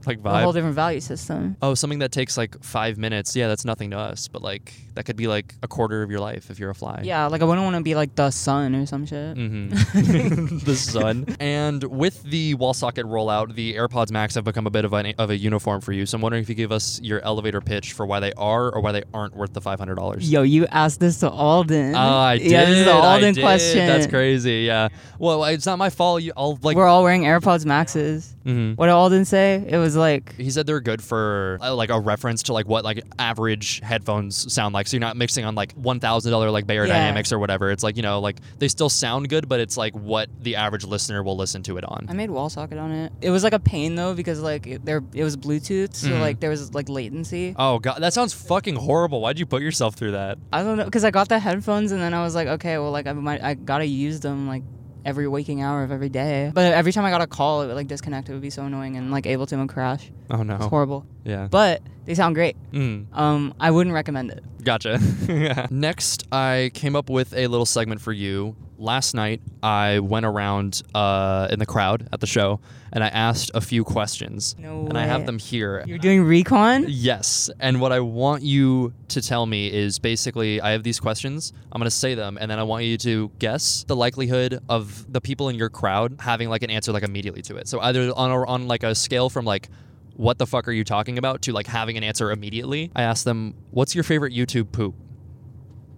Like 0.07 0.41
a 0.41 0.43
whole 0.43 0.53
different 0.53 0.75
value 0.75 0.99
system. 0.99 1.57
Oh, 1.61 1.73
something 1.73 1.99
that 1.99 2.11
takes 2.11 2.37
like 2.37 2.61
five 2.63 2.97
minutes. 2.97 3.35
Yeah, 3.35 3.47
that's 3.47 3.65
nothing 3.65 3.91
to 3.91 3.97
us, 3.97 4.27
but 4.27 4.41
like 4.41 4.73
that 4.95 5.05
could 5.05 5.15
be 5.15 5.27
like 5.27 5.53
a 5.61 5.67
quarter 5.67 6.03
of 6.03 6.09
your 6.09 6.19
life 6.19 6.49
if 6.49 6.59
you're 6.59 6.69
a 6.69 6.75
fly. 6.75 7.01
Yeah, 7.03 7.27
like 7.27 7.41
I 7.41 7.45
wouldn't 7.45 7.63
want 7.63 7.75
to 7.75 7.81
be 7.81 7.95
like 7.95 8.15
the 8.15 8.31
sun 8.31 8.75
or 8.75 8.85
some 8.85 9.05
shit. 9.05 9.35
Mm-hmm. 9.37 10.57
the 10.65 10.75
sun. 10.75 11.35
And 11.39 11.83
with 11.83 12.23
the 12.23 12.55
Wallsocket 12.55 13.05
rollout, 13.05 13.55
the 13.55 13.75
AirPods 13.75 14.11
Max 14.11 14.35
have 14.35 14.43
become 14.43 14.67
a 14.67 14.71
bit 14.71 14.85
of 14.85 14.93
a 14.93 15.13
of 15.17 15.29
a 15.29 15.37
uniform 15.37 15.81
for 15.81 15.91
you. 15.91 16.05
So 16.05 16.15
I'm 16.15 16.21
wondering 16.21 16.41
if 16.41 16.49
you 16.49 16.55
give 16.55 16.71
us 16.71 16.99
your 17.01 17.21
elevator 17.21 17.61
pitch 17.61 17.93
for 17.93 18.05
why 18.05 18.19
they 18.19 18.33
are 18.33 18.71
or 18.71 18.81
why 18.81 18.91
they 18.91 19.03
aren't 19.13 19.35
worth 19.35 19.53
the 19.53 19.61
five 19.61 19.79
hundred 19.79 19.95
dollars. 19.95 20.31
Yo, 20.31 20.41
you 20.41 20.65
asked 20.67 20.99
this 20.99 21.19
to 21.19 21.29
Alden. 21.29 21.95
Oh, 21.95 21.99
I 21.99 22.37
did. 22.37 22.51
Yeah, 22.51 22.65
this 22.65 22.79
is 22.79 22.85
the 22.85 22.93
Alden 22.93 23.35
question. 23.35 23.85
That's 23.87 24.07
crazy. 24.07 24.61
Yeah. 24.61 24.89
Well, 25.19 25.43
it's 25.45 25.65
not 25.65 25.77
my 25.77 25.89
fault. 25.89 26.21
You, 26.21 26.33
I'll 26.35 26.57
like. 26.61 26.75
We're 26.75 26.87
all 26.87 27.03
wearing 27.03 27.23
AirPods 27.23 27.65
Maxes. 27.65 28.35
Mhm. 28.47 28.77
What 28.77 28.85
did 28.85 28.93
Alden 28.93 29.25
say? 29.25 29.63
It 29.67 29.77
was 29.77 29.95
like, 29.97 30.33
He 30.37 30.49
said 30.49 30.65
they're 30.65 30.79
good 30.79 31.03
for 31.03 31.57
uh, 31.61 31.75
like 31.75 31.89
a 31.89 31.99
reference 31.99 32.43
to 32.43 32.53
like 32.53 32.65
what 32.67 32.85
like 32.85 33.01
average 33.19 33.81
headphones 33.81 34.51
sound 34.53 34.73
like. 34.73 34.87
So 34.87 34.95
you're 34.95 35.01
not 35.01 35.17
mixing 35.17 35.43
on 35.43 35.53
like 35.55 35.73
one 35.73 35.99
thousand 35.99 36.31
dollar 36.31 36.49
like 36.49 36.65
Bayer 36.65 36.85
Yeah. 36.85 36.93
Dynamics 36.93 37.31
or 37.33 37.39
whatever. 37.39 37.71
It's 37.71 37.83
like 37.83 37.97
you 37.97 38.03
know 38.03 38.19
like 38.21 38.37
they 38.59 38.67
still 38.69 38.89
sound 38.89 39.27
good, 39.29 39.49
but 39.49 39.59
it's 39.59 39.75
like 39.75 39.93
what 39.95 40.29
the 40.41 40.55
average 40.55 40.85
listener 40.85 41.21
will 41.23 41.35
listen 41.35 41.61
to 41.63 41.77
it 41.77 41.83
on. 41.83 42.05
I 42.07 42.13
made 42.13 42.29
Wallsocket 42.29 42.79
on 42.81 42.91
it. 42.91 43.11
It 43.21 43.29
was 43.31 43.43
like 43.43 43.53
a 43.53 43.59
pain 43.59 43.95
though 43.95 44.13
because 44.13 44.39
like 44.41 44.65
it, 44.65 44.85
there 44.85 45.03
it 45.13 45.23
was 45.25 45.35
Bluetooth, 45.35 45.93
so 45.93 46.07
Mhm. 46.09 46.21
like 46.21 46.39
there 46.39 46.49
was 46.49 46.73
like 46.73 46.87
latency. 46.87 47.53
Oh 47.57 47.79
god, 47.79 47.99
that 48.01 48.13
sounds 48.13 48.33
fucking 48.33 48.75
horrible. 48.77 49.19
Why'd 49.21 49.39
you 49.39 49.45
put 49.45 49.61
yourself 49.61 49.95
through 49.95 50.11
that? 50.11 50.37
I 50.53 50.63
don't 50.63 50.77
know 50.77 50.85
because 50.85 51.03
I 51.03 51.11
got 51.11 51.27
the 51.27 51.39
headphones 51.39 51.91
and 51.91 52.01
then 52.01 52.13
I 52.13 52.23
was 52.23 52.33
like, 52.33 52.47
okay, 52.47 52.77
well, 52.77 52.91
like 52.91 53.07
I 53.07 53.13
might, 53.13 53.43
I 53.43 53.55
gotta 53.55 53.85
use 53.85 54.21
them 54.21 54.47
like 54.47 54.63
every 55.07 55.27
waking 55.27 55.61
hour 55.61 55.83
of 55.83 55.91
every 55.91 56.09
day. 56.09 56.51
But 56.53 56.73
every 56.73 56.91
time 56.91 57.05
I 57.05 57.09
got 57.09 57.21
a 57.21 57.27
call, 57.27 57.61
it 57.63 57.67
would 57.67 57.75
like 57.75 57.87
disconnect. 57.87 58.29
It 58.29 58.33
would 58.33 58.41
be 58.41 58.49
so 58.49 58.63
annoying 58.65 58.97
and 58.97 59.09
like 59.09 59.23
Ableton 59.23 59.59
would 59.59 59.69
crash. 59.69 60.11
Oh 60.29 60.43
no, 60.43 60.55
It's 60.57 60.65
horrible. 60.65 61.05
Yeah. 61.23 61.47
But 61.49 61.81
they 62.05 62.13
sound 62.13 62.35
great. 62.35 62.55
Mm, 62.73 63.05
Um, 63.13 63.53
I 63.59 63.71
wouldn't 63.71 63.93
recommend 63.93 64.31
it. 64.31 64.43
Gotcha. 64.67 64.99
Next, 65.71 66.27
I 66.29 66.71
came 66.73 66.97
up 66.97 67.09
with 67.09 67.33
a 67.33 67.47
little 67.47 67.65
segment 67.65 68.01
for 68.01 68.11
you. 68.11 68.55
Last 68.77 69.15
night, 69.15 69.41
I 69.63 69.99
went 69.99 70.25
around 70.25 70.83
uh, 70.93 71.47
in 71.49 71.57
the 71.57 71.65
crowd 71.65 72.09
at 72.11 72.19
the 72.19 72.27
show 72.27 72.59
and 72.91 73.01
I 73.01 73.07
asked 73.07 73.49
a 73.55 73.61
few 73.61 73.85
questions. 73.85 74.55
No 74.59 74.85
and 74.87 74.97
I 74.97 75.05
have 75.05 75.25
them 75.25 75.39
here. 75.39 75.83
You're 75.87 75.97
doing 75.97 76.23
recon. 76.23 76.85
Yes. 76.87 77.49
And 77.59 77.79
what 77.79 77.91
I 77.91 78.01
want 78.01 78.43
you 78.43 78.93
to 79.07 79.21
tell 79.21 79.45
me 79.45 79.71
is 79.73 79.99
basically 79.99 80.61
I 80.61 80.71
have 80.71 80.83
these 80.83 80.99
questions. 80.99 81.53
I'm 81.71 81.79
going 81.79 81.89
to 81.89 81.95
say 81.95 82.13
them 82.13 82.37
and 82.39 82.51
then 82.51 82.59
I 82.59 82.63
want 82.63 82.83
you 82.83 82.97
to 82.97 83.31
guess 83.39 83.85
the 83.87 83.95
likelihood 83.95 84.59
of 84.69 85.11
the 85.11 85.21
people 85.21 85.47
in 85.49 85.55
your 85.55 85.69
crowd 85.69 86.17
having 86.19 86.49
like 86.49 86.61
an 86.61 86.69
answer 86.69 86.91
like 86.91 87.03
immediately 87.03 87.41
to 87.43 87.55
it. 87.55 87.67
So 87.69 87.79
either 87.79 88.11
on 88.15 88.31
a, 88.31 88.45
on 88.45 88.67
like 88.67 88.83
a 88.83 88.93
scale 88.93 89.29
from 89.29 89.45
like 89.45 89.69
what 90.17 90.37
the 90.37 90.45
fuck 90.45 90.67
are 90.67 90.71
you 90.71 90.83
talking 90.83 91.17
about 91.17 91.41
to 91.43 91.53
like 91.53 91.67
having 91.67 91.95
an 91.97 92.03
answer 92.03 92.31
immediately. 92.31 92.91
I 92.95 93.03
asked 93.03 93.23
them, 93.25 93.53
"What's 93.71 93.95
your 93.95 94.03
favorite 94.03 94.33
YouTube 94.33 94.71
poop?" 94.71 94.95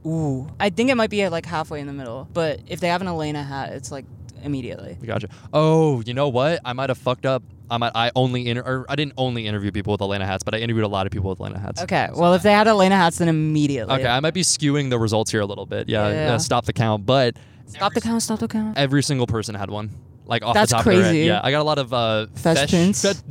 Ooh, 0.06 0.48
I 0.60 0.70
think 0.70 0.90
it 0.90 0.96
might 0.96 1.10
be 1.10 1.28
like 1.28 1.46
halfway 1.46 1.80
in 1.82 1.88
the 1.88 1.94
middle. 1.94 2.28
But 2.32 2.62
if 2.68 2.80
they 2.80 2.88
have 2.90 3.02
an 3.02 3.08
Elena 3.08 3.44
hat, 3.44 3.74
it's 3.74 3.92
like 3.92 4.06
immediately. 4.44 4.98
Gotcha. 5.06 5.28
Oh, 5.52 6.02
you 6.06 6.14
know 6.14 6.30
what? 6.30 6.62
I 6.64 6.74
might 6.74 6.90
have 6.90 6.98
fucked 6.98 7.26
up. 7.26 7.44
I 7.72 7.78
might 7.78 7.92
I 7.94 8.12
only 8.16 8.48
inter- 8.48 8.64
or 8.64 8.86
I 8.90 8.96
didn't 8.96 9.14
only 9.18 9.46
interview 9.46 9.72
people 9.72 9.92
with 9.92 10.02
Elena 10.02 10.26
hats, 10.26 10.44
but 10.44 10.56
I 10.56 10.60
interviewed 10.60 10.86
a 10.86 10.88
lot 10.88 11.06
of 11.06 11.12
people 11.12 11.30
with 11.30 11.40
Elena 11.40 11.60
hats. 11.60 11.82
Okay, 11.84 12.08
well 12.16 12.34
if 12.34 12.42
they 12.44 12.52
had 12.54 12.68
Elena 12.68 12.96
hats, 12.96 13.18
then 13.20 13.28
immediately. 13.28 13.94
Okay, 13.96 14.08
I 14.08 14.20
might 14.22 14.34
be 14.34 14.42
skewing 14.42 14.90
the 14.90 14.98
results 14.98 15.30
here 15.32 15.42
a 15.42 15.46
little 15.46 15.66
bit. 15.66 15.88
Yeah, 15.90 16.10
Yeah. 16.10 16.34
uh, 16.34 16.40
stop 16.40 16.66
the 16.66 16.74
count. 16.74 17.06
But 17.06 17.36
Stop 17.68 17.94
the 17.94 18.02
count. 18.02 18.24
Stop 18.24 18.40
the 18.40 18.48
count. 18.48 18.78
every 18.78 19.04
single 19.04 19.28
person 19.28 19.54
had 19.54 19.70
one. 19.70 19.92
Like 20.26 20.44
off 20.44 20.54
That's 20.56 20.72
the 20.72 20.78
top 20.78 20.86
of 20.88 20.94
their 20.94 21.04
head. 21.04 21.10
crazy. 21.12 21.26
Yeah, 21.28 21.42
I 21.44 21.52
got 21.52 21.62
a 21.62 21.64
lot 21.64 21.78
of 21.78 21.94
uh, 21.94 22.28
Fesh 22.36 22.56
Fesh, 22.68 23.22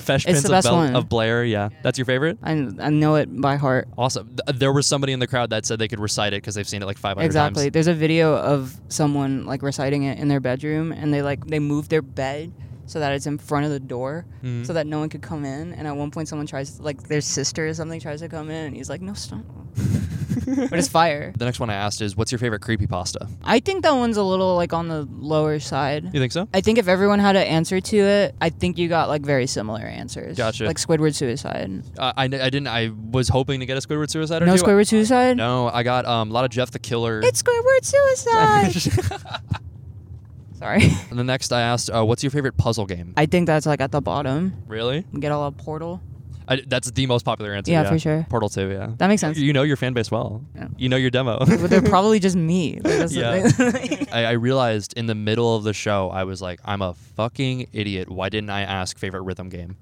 Fesh 0.00 0.14
It's 0.16 0.24
Prince 0.24 0.42
the 0.42 0.48
of, 0.48 0.52
best 0.52 0.66
Bel- 0.66 0.76
one. 0.76 0.96
of 0.96 1.08
Blair. 1.08 1.44
Yeah, 1.44 1.68
that's 1.82 1.98
your 1.98 2.04
favorite. 2.06 2.38
I, 2.42 2.52
I 2.52 2.90
know 2.90 3.14
it 3.16 3.28
by 3.40 3.56
heart. 3.56 3.88
Awesome. 3.96 4.36
Th- 4.46 4.58
there 4.58 4.72
was 4.72 4.86
somebody 4.86 5.12
in 5.12 5.18
the 5.20 5.26
crowd 5.26 5.50
that 5.50 5.66
said 5.66 5.78
they 5.78 5.88
could 5.88 6.00
recite 6.00 6.32
it 6.32 6.38
because 6.42 6.54
they've 6.54 6.68
seen 6.68 6.82
it 6.82 6.86
like 6.86 6.98
500 6.98 7.24
Exactly. 7.24 7.64
times. 7.64 7.72
There's 7.72 7.86
a 7.86 7.94
video 7.94 8.34
of 8.36 8.80
someone 8.88 9.46
like 9.46 9.62
reciting 9.62 10.02
it 10.04 10.18
in 10.18 10.28
their 10.28 10.40
bedroom, 10.40 10.92
and 10.92 11.12
they 11.14 11.22
like 11.22 11.46
they 11.46 11.58
move 11.58 11.88
their 11.88 12.02
bed 12.02 12.52
so 12.86 12.98
that 12.98 13.12
it's 13.12 13.26
in 13.26 13.38
front 13.38 13.64
of 13.66 13.70
the 13.70 13.78
door, 13.78 14.26
Mhm. 14.42 14.66
so 14.66 14.72
that 14.72 14.84
no 14.86 14.98
one 14.98 15.08
could 15.08 15.22
come 15.22 15.44
in. 15.44 15.72
And 15.74 15.86
at 15.86 15.96
one 15.96 16.10
point, 16.10 16.26
someone 16.28 16.46
tries 16.46 16.80
like 16.80 17.04
their 17.06 17.20
sister 17.20 17.68
or 17.68 17.74
something 17.74 18.00
tries 18.00 18.20
to 18.20 18.28
come 18.28 18.50
in, 18.50 18.66
and 18.66 18.76
he's 18.76 18.88
like, 18.90 19.00
"No, 19.00 19.14
stop." 19.14 19.44
but 20.56 20.78
it's 20.78 20.88
fire. 20.88 21.32
The 21.36 21.44
next 21.44 21.60
one 21.60 21.70
I 21.70 21.74
asked 21.74 22.00
is, 22.00 22.16
"What's 22.16 22.32
your 22.32 22.38
favorite 22.38 22.60
creepy 22.60 22.86
pasta?" 22.86 23.28
I 23.44 23.60
think 23.60 23.82
that 23.84 23.92
one's 23.94 24.16
a 24.16 24.22
little 24.22 24.56
like 24.56 24.72
on 24.72 24.88
the 24.88 25.06
lower 25.10 25.58
side. 25.58 26.04
You 26.12 26.20
think 26.20 26.32
so? 26.32 26.48
I 26.52 26.60
think 26.60 26.78
if 26.78 26.88
everyone 26.88 27.18
had 27.18 27.36
an 27.36 27.46
answer 27.46 27.80
to 27.80 27.96
it, 27.96 28.34
I 28.40 28.50
think 28.50 28.78
you 28.78 28.88
got 28.88 29.08
like 29.08 29.22
very 29.22 29.46
similar 29.46 29.82
answers. 29.82 30.36
Gotcha. 30.36 30.66
Like 30.66 30.78
Squidward 30.78 31.14
suicide. 31.14 31.82
Uh, 31.98 32.12
I, 32.16 32.24
I 32.24 32.28
didn't. 32.28 32.68
I 32.68 32.90
was 33.10 33.28
hoping 33.28 33.60
to 33.60 33.66
get 33.66 33.76
a 33.76 33.80
Squidward 33.86 34.10
suicide 34.10 34.42
or 34.42 34.46
No 34.46 34.56
two. 34.56 34.62
Squidward 34.62 34.86
suicide. 34.88 35.36
No, 35.36 35.68
I 35.68 35.82
got 35.82 36.04
um, 36.06 36.30
a 36.30 36.32
lot 36.32 36.44
of 36.44 36.50
Jeff 36.50 36.70
the 36.70 36.78
Killer. 36.78 37.20
It's 37.22 37.42
Squidward 37.42 37.84
suicide. 37.84 39.20
Sorry. 40.58 40.82
and 41.08 41.18
the 41.18 41.24
next 41.24 41.52
I 41.52 41.62
asked, 41.62 41.88
uh, 41.90 42.04
"What's 42.04 42.22
your 42.22 42.30
favorite 42.30 42.56
puzzle 42.58 42.84
game?" 42.84 43.14
I 43.16 43.24
think 43.26 43.46
that's 43.46 43.64
like 43.66 43.80
at 43.80 43.92
the 43.92 44.02
bottom. 44.02 44.62
Really? 44.66 45.06
Get 45.18 45.32
all 45.32 45.46
a 45.46 45.52
portal. 45.52 46.02
I, 46.50 46.60
that's 46.66 46.90
the 46.90 47.06
most 47.06 47.24
popular 47.24 47.54
answer. 47.54 47.70
Yeah, 47.70 47.88
for 47.88 47.98
sure. 47.98 48.26
Portal 48.28 48.48
2, 48.48 48.68
yeah. 48.70 48.90
That 48.98 49.06
makes 49.06 49.20
sense. 49.20 49.38
You 49.38 49.52
know 49.52 49.62
your 49.62 49.76
fan 49.76 49.92
base 49.92 50.10
well. 50.10 50.44
Yeah. 50.56 50.66
You 50.76 50.88
know 50.88 50.96
your 50.96 51.10
demo. 51.10 51.38
But 51.38 51.70
they're 51.70 51.80
probably 51.96 52.18
just 52.18 52.34
me. 52.36 52.80
Like, 52.82 53.10
Yeah. 53.12 53.48
I, 54.12 54.24
I 54.24 54.30
realized 54.32 54.92
in 54.96 55.06
the 55.06 55.14
middle 55.14 55.54
of 55.56 55.62
the 55.62 55.72
show, 55.72 56.10
I 56.10 56.24
was 56.24 56.42
like, 56.42 56.58
I'm 56.64 56.82
a 56.82 56.94
fucking 56.94 57.68
idiot. 57.72 58.10
Why 58.10 58.28
didn't 58.28 58.50
I 58.50 58.62
ask 58.62 58.98
favorite 58.98 59.22
rhythm 59.22 59.48
game? 59.48 59.76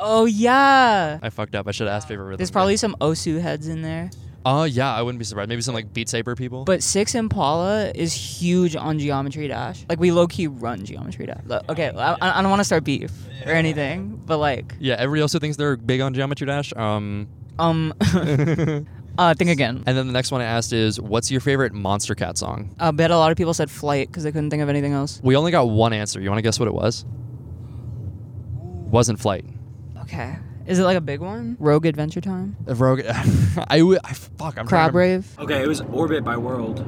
oh 0.00 0.26
yeah. 0.26 1.18
I 1.20 1.30
fucked 1.30 1.56
up. 1.56 1.66
I 1.66 1.72
should 1.72 1.88
have 1.88 1.96
asked 1.96 2.06
favorite 2.06 2.26
rhythm 2.26 2.36
There's 2.38 2.50
game. 2.50 2.52
probably 2.54 2.76
some 2.76 2.94
Osu 3.00 3.40
heads 3.40 3.66
in 3.66 3.82
there. 3.82 4.10
Oh, 4.50 4.64
yeah, 4.64 4.94
I 4.94 5.02
wouldn't 5.02 5.18
be 5.18 5.26
surprised. 5.26 5.50
Maybe 5.50 5.60
some 5.60 5.74
like 5.74 5.92
Beat 5.92 6.08
Saber 6.08 6.34
people. 6.34 6.64
But 6.64 6.82
Six 6.82 7.14
Impala 7.14 7.92
is 7.94 8.14
huge 8.14 8.76
on 8.76 8.98
Geometry 8.98 9.46
Dash. 9.46 9.84
Like 9.90 10.00
we 10.00 10.10
low 10.10 10.26
key 10.26 10.46
run 10.46 10.86
Geometry 10.86 11.26
Dash. 11.26 11.42
Okay, 11.68 11.90
I, 11.90 12.16
I 12.38 12.40
don't 12.40 12.50
want 12.50 12.60
to 12.60 12.64
start 12.64 12.82
beef 12.82 13.12
or 13.44 13.52
anything, 13.52 14.22
but 14.24 14.38
like, 14.38 14.74
yeah, 14.80 14.94
everybody 14.98 15.20
also 15.20 15.38
thinks 15.38 15.58
they're 15.58 15.76
big 15.76 16.00
on 16.00 16.14
Geometry 16.14 16.46
Dash. 16.46 16.72
Um, 16.74 17.28
um, 17.58 17.92
uh, 19.18 19.34
think 19.34 19.50
again. 19.50 19.84
And 19.86 19.98
then 19.98 20.06
the 20.06 20.14
next 20.14 20.30
one 20.30 20.40
I 20.40 20.44
asked 20.44 20.72
is, 20.72 20.98
what's 20.98 21.30
your 21.30 21.42
favorite 21.42 21.74
Monstercat 21.74 22.38
song? 22.38 22.74
I 22.80 22.90
bet 22.90 23.10
a 23.10 23.18
lot 23.18 23.30
of 23.30 23.36
people 23.36 23.52
said 23.52 23.70
Flight 23.70 24.08
because 24.08 24.24
they 24.24 24.32
couldn't 24.32 24.48
think 24.48 24.62
of 24.62 24.70
anything 24.70 24.94
else. 24.94 25.20
We 25.22 25.36
only 25.36 25.52
got 25.52 25.68
one 25.68 25.92
answer. 25.92 26.22
You 26.22 26.30
want 26.30 26.38
to 26.38 26.42
guess 26.42 26.58
what 26.58 26.68
it 26.68 26.74
was? 26.74 27.04
Wasn't 28.56 29.20
Flight. 29.20 29.44
Okay. 30.04 30.38
Is 30.68 30.78
it 30.78 30.82
like 30.84 30.98
a 30.98 31.00
big 31.00 31.20
one? 31.20 31.56
Rogue 31.58 31.86
Adventure 31.86 32.20
Time? 32.20 32.56
Uh, 32.68 32.74
Rogue. 32.74 33.00
I, 33.06 33.78
w- 33.78 33.98
I 34.04 34.12
fuck. 34.12 34.58
I'm 34.58 34.66
trying 34.66 34.66
to 34.66 34.68
Crab 34.68 34.94
remember. 34.94 34.98
Rave? 34.98 35.38
Okay, 35.38 35.62
it 35.62 35.66
was 35.66 35.80
Orbit 35.80 36.24
by 36.24 36.36
World. 36.36 36.84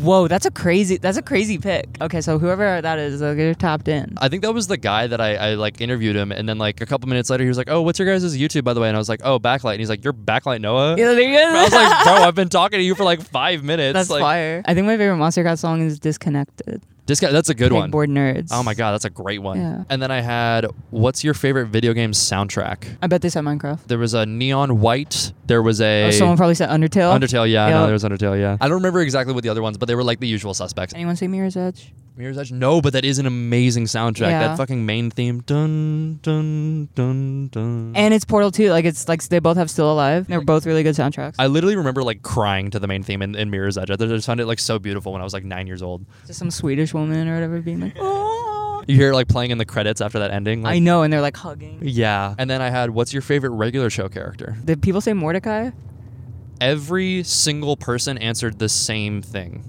Whoa, 0.00 0.26
that's 0.26 0.46
a 0.46 0.50
crazy 0.50 0.96
that's 0.96 1.18
a 1.18 1.22
crazy 1.22 1.58
pick. 1.58 1.86
Okay, 2.00 2.22
so 2.22 2.38
whoever 2.38 2.80
that 2.80 2.98
is, 2.98 3.20
they're 3.20 3.54
tapped 3.54 3.88
in. 3.88 4.14
I 4.22 4.28
think 4.30 4.42
that 4.42 4.52
was 4.54 4.66
the 4.66 4.78
guy 4.78 5.06
that 5.06 5.20
I, 5.20 5.34
I 5.34 5.54
like 5.54 5.82
interviewed 5.82 6.16
him, 6.16 6.32
and 6.32 6.48
then 6.48 6.56
like 6.56 6.80
a 6.80 6.86
couple 6.86 7.10
minutes 7.10 7.28
later, 7.28 7.44
he 7.44 7.48
was 7.48 7.58
like, 7.58 7.68
"Oh, 7.68 7.82
what's 7.82 7.98
your 7.98 8.08
guys' 8.08 8.36
YouTube, 8.36 8.64
by 8.64 8.72
the 8.72 8.80
way?" 8.80 8.88
And 8.88 8.96
I 8.96 8.98
was 8.98 9.10
like, 9.10 9.20
"Oh, 9.22 9.38
Backlight." 9.38 9.72
And 9.72 9.80
he's 9.80 9.90
like, 9.90 10.02
"You're 10.02 10.14
Backlight 10.14 10.62
Noah." 10.62 10.96
Yeah, 10.96 11.12
there 11.12 11.20
you 11.20 11.36
go. 11.36 11.44
I 11.44 11.62
was 11.64 11.72
like, 11.72 12.04
"Bro, 12.04 12.12
I've 12.14 12.34
been 12.34 12.48
talking 12.60 12.78
to 12.78 12.82
you 12.82 12.94
for 12.94 13.04
like 13.04 13.20
five 13.20 13.62
minutes." 13.64 13.92
That's 13.92 14.08
like, 14.08 14.22
fire. 14.22 14.62
I 14.64 14.72
think 14.72 14.86
my 14.86 14.96
favorite 14.96 15.18
Monstercat 15.18 15.58
song 15.58 15.82
is 15.82 15.98
Disconnected. 16.00 16.82
This 17.04 17.18
guy, 17.18 17.32
that's 17.32 17.48
a 17.48 17.54
good 17.54 17.72
one. 17.72 17.90
Pegboard 17.90 18.08
Nerds. 18.10 18.48
Oh 18.52 18.62
my 18.62 18.74
god, 18.74 18.92
that's 18.92 19.04
a 19.04 19.10
great 19.10 19.42
one. 19.42 19.58
Yeah. 19.60 19.84
And 19.90 20.00
then 20.00 20.10
I 20.12 20.20
had, 20.20 20.66
"What's 20.90 21.24
your 21.24 21.34
favorite 21.34 21.66
video 21.66 21.92
game 21.94 22.12
soundtrack?" 22.12 22.84
I 23.02 23.08
bet 23.08 23.22
they 23.22 23.28
said 23.28 23.42
Minecraft. 23.44 23.80
There 23.88 23.98
was 23.98 24.14
a 24.14 24.24
Neon 24.24 24.80
White. 24.80 25.32
There 25.46 25.62
was 25.62 25.80
a 25.80 26.06
Oh, 26.06 26.10
someone 26.12 26.36
probably 26.36 26.54
said 26.54 26.68
Undertale. 26.68 27.12
Undertale. 27.18 27.50
Yeah, 27.50 27.68
no, 27.70 27.78
Yep. 27.80 27.86
there 27.86 27.92
was 27.92 28.04
Undertale. 28.04 28.40
Yeah, 28.40 28.56
I 28.60 28.68
don't 28.68 28.76
remember 28.76 29.00
exactly 29.00 29.34
what 29.34 29.42
the 29.42 29.48
other 29.50 29.62
ones, 29.62 29.78
but 29.78 29.86
they 29.86 29.96
were 29.96 30.04
like 30.04 30.20
the 30.20 30.28
usual 30.28 30.54
suspects. 30.54 30.94
Anyone 30.94 31.16
say 31.16 31.26
Mirror's 31.26 31.56
Edge? 31.56 31.92
Mirror's 32.16 32.36
Edge. 32.36 32.52
No, 32.52 32.82
but 32.82 32.92
that 32.92 33.04
is 33.04 33.18
an 33.18 33.26
amazing 33.26 33.84
soundtrack. 33.84 34.28
Yeah. 34.30 34.48
That 34.48 34.56
fucking 34.58 34.84
main 34.84 35.10
theme. 35.10 35.40
Dun 35.40 36.18
dun 36.22 36.88
dun 36.94 37.48
dun. 37.48 37.92
And 37.94 38.12
it's 38.12 38.24
Portal 38.24 38.50
2. 38.50 38.70
Like 38.70 38.84
it's 38.84 39.08
like 39.08 39.22
they 39.24 39.38
both 39.38 39.56
have 39.56 39.70
Still 39.70 39.90
Alive. 39.90 40.26
They're 40.26 40.42
both 40.42 40.66
really 40.66 40.82
good 40.82 40.94
soundtracks. 40.94 41.36
I 41.38 41.46
literally 41.46 41.76
remember 41.76 42.02
like 42.02 42.22
crying 42.22 42.70
to 42.70 42.78
the 42.78 42.86
main 42.86 43.02
theme 43.02 43.22
in, 43.22 43.34
in 43.34 43.50
Mirror's 43.50 43.78
Edge. 43.78 43.90
I 43.90 43.96
just 43.96 44.26
found 44.26 44.40
it 44.40 44.46
like 44.46 44.58
so 44.58 44.78
beautiful 44.78 45.12
when 45.12 45.22
I 45.22 45.24
was 45.24 45.32
like 45.32 45.44
nine 45.44 45.66
years 45.66 45.82
old. 45.82 46.04
Just 46.26 46.38
some 46.38 46.50
Swedish 46.50 46.92
woman 46.92 47.28
or 47.28 47.34
whatever 47.34 47.60
being 47.60 47.80
like, 47.80 47.96
oh. 47.98 48.84
You 48.88 48.96
hear 48.96 49.10
it, 49.12 49.14
like 49.14 49.28
playing 49.28 49.52
in 49.52 49.58
the 49.58 49.64
credits 49.64 50.00
after 50.00 50.18
that 50.18 50.32
ending. 50.32 50.62
Like, 50.62 50.74
I 50.74 50.78
know, 50.80 51.02
and 51.02 51.12
they're 51.12 51.20
like 51.20 51.36
hugging. 51.36 51.78
Yeah. 51.82 52.34
And 52.36 52.50
then 52.50 52.60
I 52.60 52.68
had, 52.68 52.90
what's 52.90 53.12
your 53.12 53.22
favorite 53.22 53.50
regular 53.50 53.90
show 53.90 54.08
character? 54.08 54.56
Did 54.64 54.82
people 54.82 55.00
say 55.00 55.12
Mordecai? 55.12 55.70
Every 56.60 57.22
single 57.22 57.76
person 57.76 58.18
answered 58.18 58.58
the 58.58 58.68
same 58.68 59.22
thing. 59.22 59.64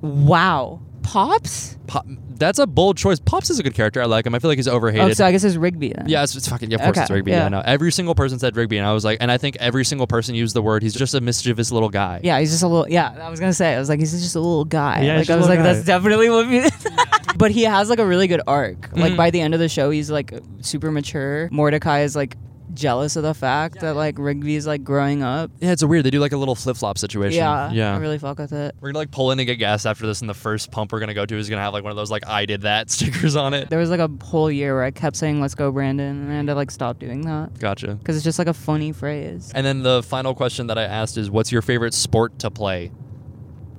Wow. 0.00 0.80
Pops? 1.04 1.76
Pop, 1.86 2.06
that's 2.36 2.58
a 2.58 2.66
bold 2.66 2.96
choice. 2.96 3.20
Pops 3.20 3.50
is 3.50 3.58
a 3.58 3.62
good 3.62 3.74
character. 3.74 4.02
I 4.02 4.06
like 4.06 4.26
him. 4.26 4.34
I 4.34 4.38
feel 4.38 4.50
like 4.50 4.58
he's 4.58 4.66
overhated. 4.66 5.10
Oh, 5.10 5.12
so 5.12 5.24
I 5.24 5.32
guess 5.32 5.44
it's 5.44 5.56
Rigby 5.56 5.92
then. 5.94 6.06
Yeah, 6.08 6.22
it's, 6.24 6.34
it's 6.34 6.48
fucking. 6.48 6.70
Yeah, 6.70 6.76
of 6.78 6.82
course 6.82 6.96
it's 6.96 7.04
Okay, 7.10 7.14
Rigby. 7.14 7.30
Yeah. 7.30 7.44
yeah. 7.44 7.48
no. 7.50 7.62
Every 7.64 7.92
single 7.92 8.14
person 8.14 8.38
said 8.38 8.56
Rigby, 8.56 8.78
and 8.78 8.86
I 8.86 8.92
was 8.92 9.04
like, 9.04 9.18
and 9.20 9.30
I 9.30 9.38
think 9.38 9.56
every 9.60 9.84
single 9.84 10.06
person 10.06 10.34
used 10.34 10.56
the 10.56 10.62
word. 10.62 10.82
He's 10.82 10.94
just 10.94 11.14
a 11.14 11.20
mischievous 11.20 11.70
little 11.70 11.90
guy. 11.90 12.20
Yeah, 12.24 12.40
he's 12.40 12.50
just 12.50 12.62
a 12.62 12.68
little. 12.68 12.88
Yeah, 12.88 13.14
I 13.20 13.28
was 13.30 13.38
gonna 13.38 13.52
say. 13.52 13.74
I 13.74 13.78
was 13.78 13.88
like, 13.88 14.00
he's 14.00 14.12
just 14.12 14.34
a 14.34 14.40
little 14.40 14.64
guy. 14.64 15.02
Yeah, 15.02 15.18
like 15.18 15.30
I 15.30 15.36
was 15.36 15.46
like, 15.46 15.58
little 15.58 15.74
that's 15.74 15.86
definitely 15.86 16.30
what. 16.30 16.48
We, 16.48 16.68
but 17.36 17.50
he 17.50 17.62
has 17.64 17.90
like 17.90 17.98
a 17.98 18.06
really 18.06 18.26
good 18.26 18.40
arc. 18.46 18.90
Like 18.96 19.12
Mhm. 19.12 19.16
by 19.16 19.30
the 19.30 19.40
end 19.40 19.54
of 19.54 19.60
the 19.60 19.68
show, 19.68 19.90
he's 19.90 20.10
like 20.10 20.32
super 20.60 20.90
mature. 20.90 21.48
Mordecai 21.52 22.00
is 22.00 22.16
like 22.16 22.36
jealous 22.72 23.16
of 23.16 23.22
the 23.22 23.34
fact 23.34 23.80
that 23.80 23.94
like 23.94 24.18
Rigby 24.18 24.56
is 24.56 24.66
like 24.66 24.82
growing 24.84 25.22
up. 25.22 25.50
Yeah, 25.60 25.72
it's 25.72 25.82
a 25.82 25.86
weird. 25.86 26.04
They 26.04 26.10
do 26.10 26.20
like 26.20 26.32
a 26.32 26.36
little 26.36 26.54
flip 26.54 26.76
flop 26.76 26.98
situation. 26.98 27.38
Yeah, 27.38 27.70
Yeah. 27.70 27.94
I 27.94 27.98
really 27.98 28.18
fuck 28.18 28.38
with 28.38 28.52
it. 28.52 28.74
We're 28.80 28.88
gonna 28.90 28.98
like 29.00 29.10
pull 29.10 29.30
in 29.32 29.38
and 29.38 29.46
get 29.46 29.56
gas 29.56 29.86
after 29.86 30.06
this, 30.06 30.20
and 30.20 30.30
the 30.30 30.34
first 30.34 30.70
pump 30.70 30.92
we're 30.92 31.00
gonna 31.00 31.14
go 31.14 31.26
to 31.26 31.36
is 31.36 31.48
gonna 31.50 31.62
have 31.62 31.72
like 31.72 31.84
one 31.84 31.90
of 31.90 31.96
those 31.96 32.10
like 32.10 32.26
I 32.26 32.46
did 32.46 32.62
that 32.62 32.90
stickers 32.90 33.36
on 33.36 33.54
it. 33.54 33.68
There 33.70 33.78
was 33.78 33.90
like 33.90 34.00
a 34.00 34.10
whole 34.24 34.50
year 34.50 34.74
where 34.74 34.84
I 34.84 34.90
kept 34.90 35.16
saying 35.16 35.40
"Let's 35.40 35.54
go, 35.54 35.70
Brandon," 35.70 36.22
and 36.22 36.32
I 36.32 36.36
had 36.36 36.46
to 36.46 36.54
like 36.54 36.70
stop 36.70 36.98
doing 36.98 37.22
that 37.22 37.58
Gotcha. 37.58 37.94
because 37.94 38.16
it's 38.16 38.24
just 38.24 38.38
like 38.38 38.48
a 38.48 38.54
funny 38.54 38.92
phrase. 38.92 39.52
And 39.54 39.64
then 39.66 39.82
the 39.82 40.02
final 40.02 40.34
question 40.34 40.66
that 40.68 40.78
I 40.78 40.84
asked 40.84 41.16
is, 41.16 41.30
"What's 41.30 41.52
your 41.52 41.62
favorite 41.62 41.94
sport 41.94 42.38
to 42.40 42.50
play?" 42.50 42.90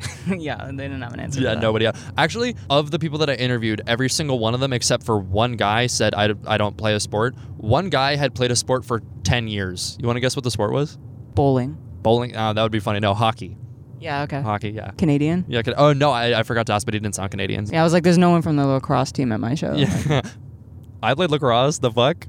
yeah, 0.27 0.65
they 0.65 0.83
didn't 0.83 1.01
have 1.01 1.13
an 1.13 1.19
answer. 1.19 1.41
Yeah, 1.41 1.55
nobody. 1.55 1.85
Else. 1.85 1.99
Actually, 2.17 2.55
of 2.69 2.91
the 2.91 2.99
people 2.99 3.19
that 3.19 3.29
I 3.29 3.33
interviewed, 3.35 3.81
every 3.87 4.09
single 4.09 4.39
one 4.39 4.53
of 4.53 4.59
them, 4.59 4.73
except 4.73 5.03
for 5.03 5.17
one 5.17 5.53
guy, 5.53 5.87
said 5.87 6.13
I, 6.15 6.33
I 6.47 6.57
don't 6.57 6.77
play 6.77 6.93
a 6.93 6.99
sport. 6.99 7.35
One 7.57 7.89
guy 7.89 8.15
had 8.15 8.35
played 8.35 8.51
a 8.51 8.55
sport 8.55 8.85
for 8.85 9.01
ten 9.23 9.47
years. 9.47 9.97
You 9.99 10.07
want 10.07 10.17
to 10.17 10.21
guess 10.21 10.35
what 10.35 10.43
the 10.43 10.51
sport 10.51 10.71
was? 10.71 10.97
Bowling. 11.33 11.77
Bowling. 12.01 12.35
Uh, 12.35 12.53
that 12.53 12.61
would 12.61 12.71
be 12.71 12.79
funny. 12.79 12.99
No, 12.99 13.13
hockey. 13.13 13.57
Yeah. 13.99 14.23
Okay. 14.23 14.41
Hockey. 14.41 14.69
Yeah. 14.69 14.91
Canadian. 14.97 15.45
Yeah. 15.47 15.61
Oh 15.77 15.93
no, 15.93 16.11
I, 16.11 16.39
I 16.39 16.43
forgot 16.43 16.67
to 16.67 16.73
ask, 16.73 16.85
but 16.85 16.93
he 16.93 16.99
didn't 16.99 17.15
sound 17.15 17.31
Canadian. 17.31 17.65
Yeah, 17.65 17.81
I 17.81 17.83
was 17.83 17.93
like, 17.93 18.03
"There's 18.03 18.17
no 18.17 18.29
one 18.29 18.41
from 18.41 18.55
the 18.55 18.65
lacrosse 18.65 19.11
team 19.11 19.31
at 19.31 19.39
my 19.39 19.55
show." 19.55 19.73
Yeah. 19.73 20.21
I 21.03 21.13
played 21.13 21.31
lacrosse. 21.31 21.79
The 21.79 21.91
fuck? 21.91 22.27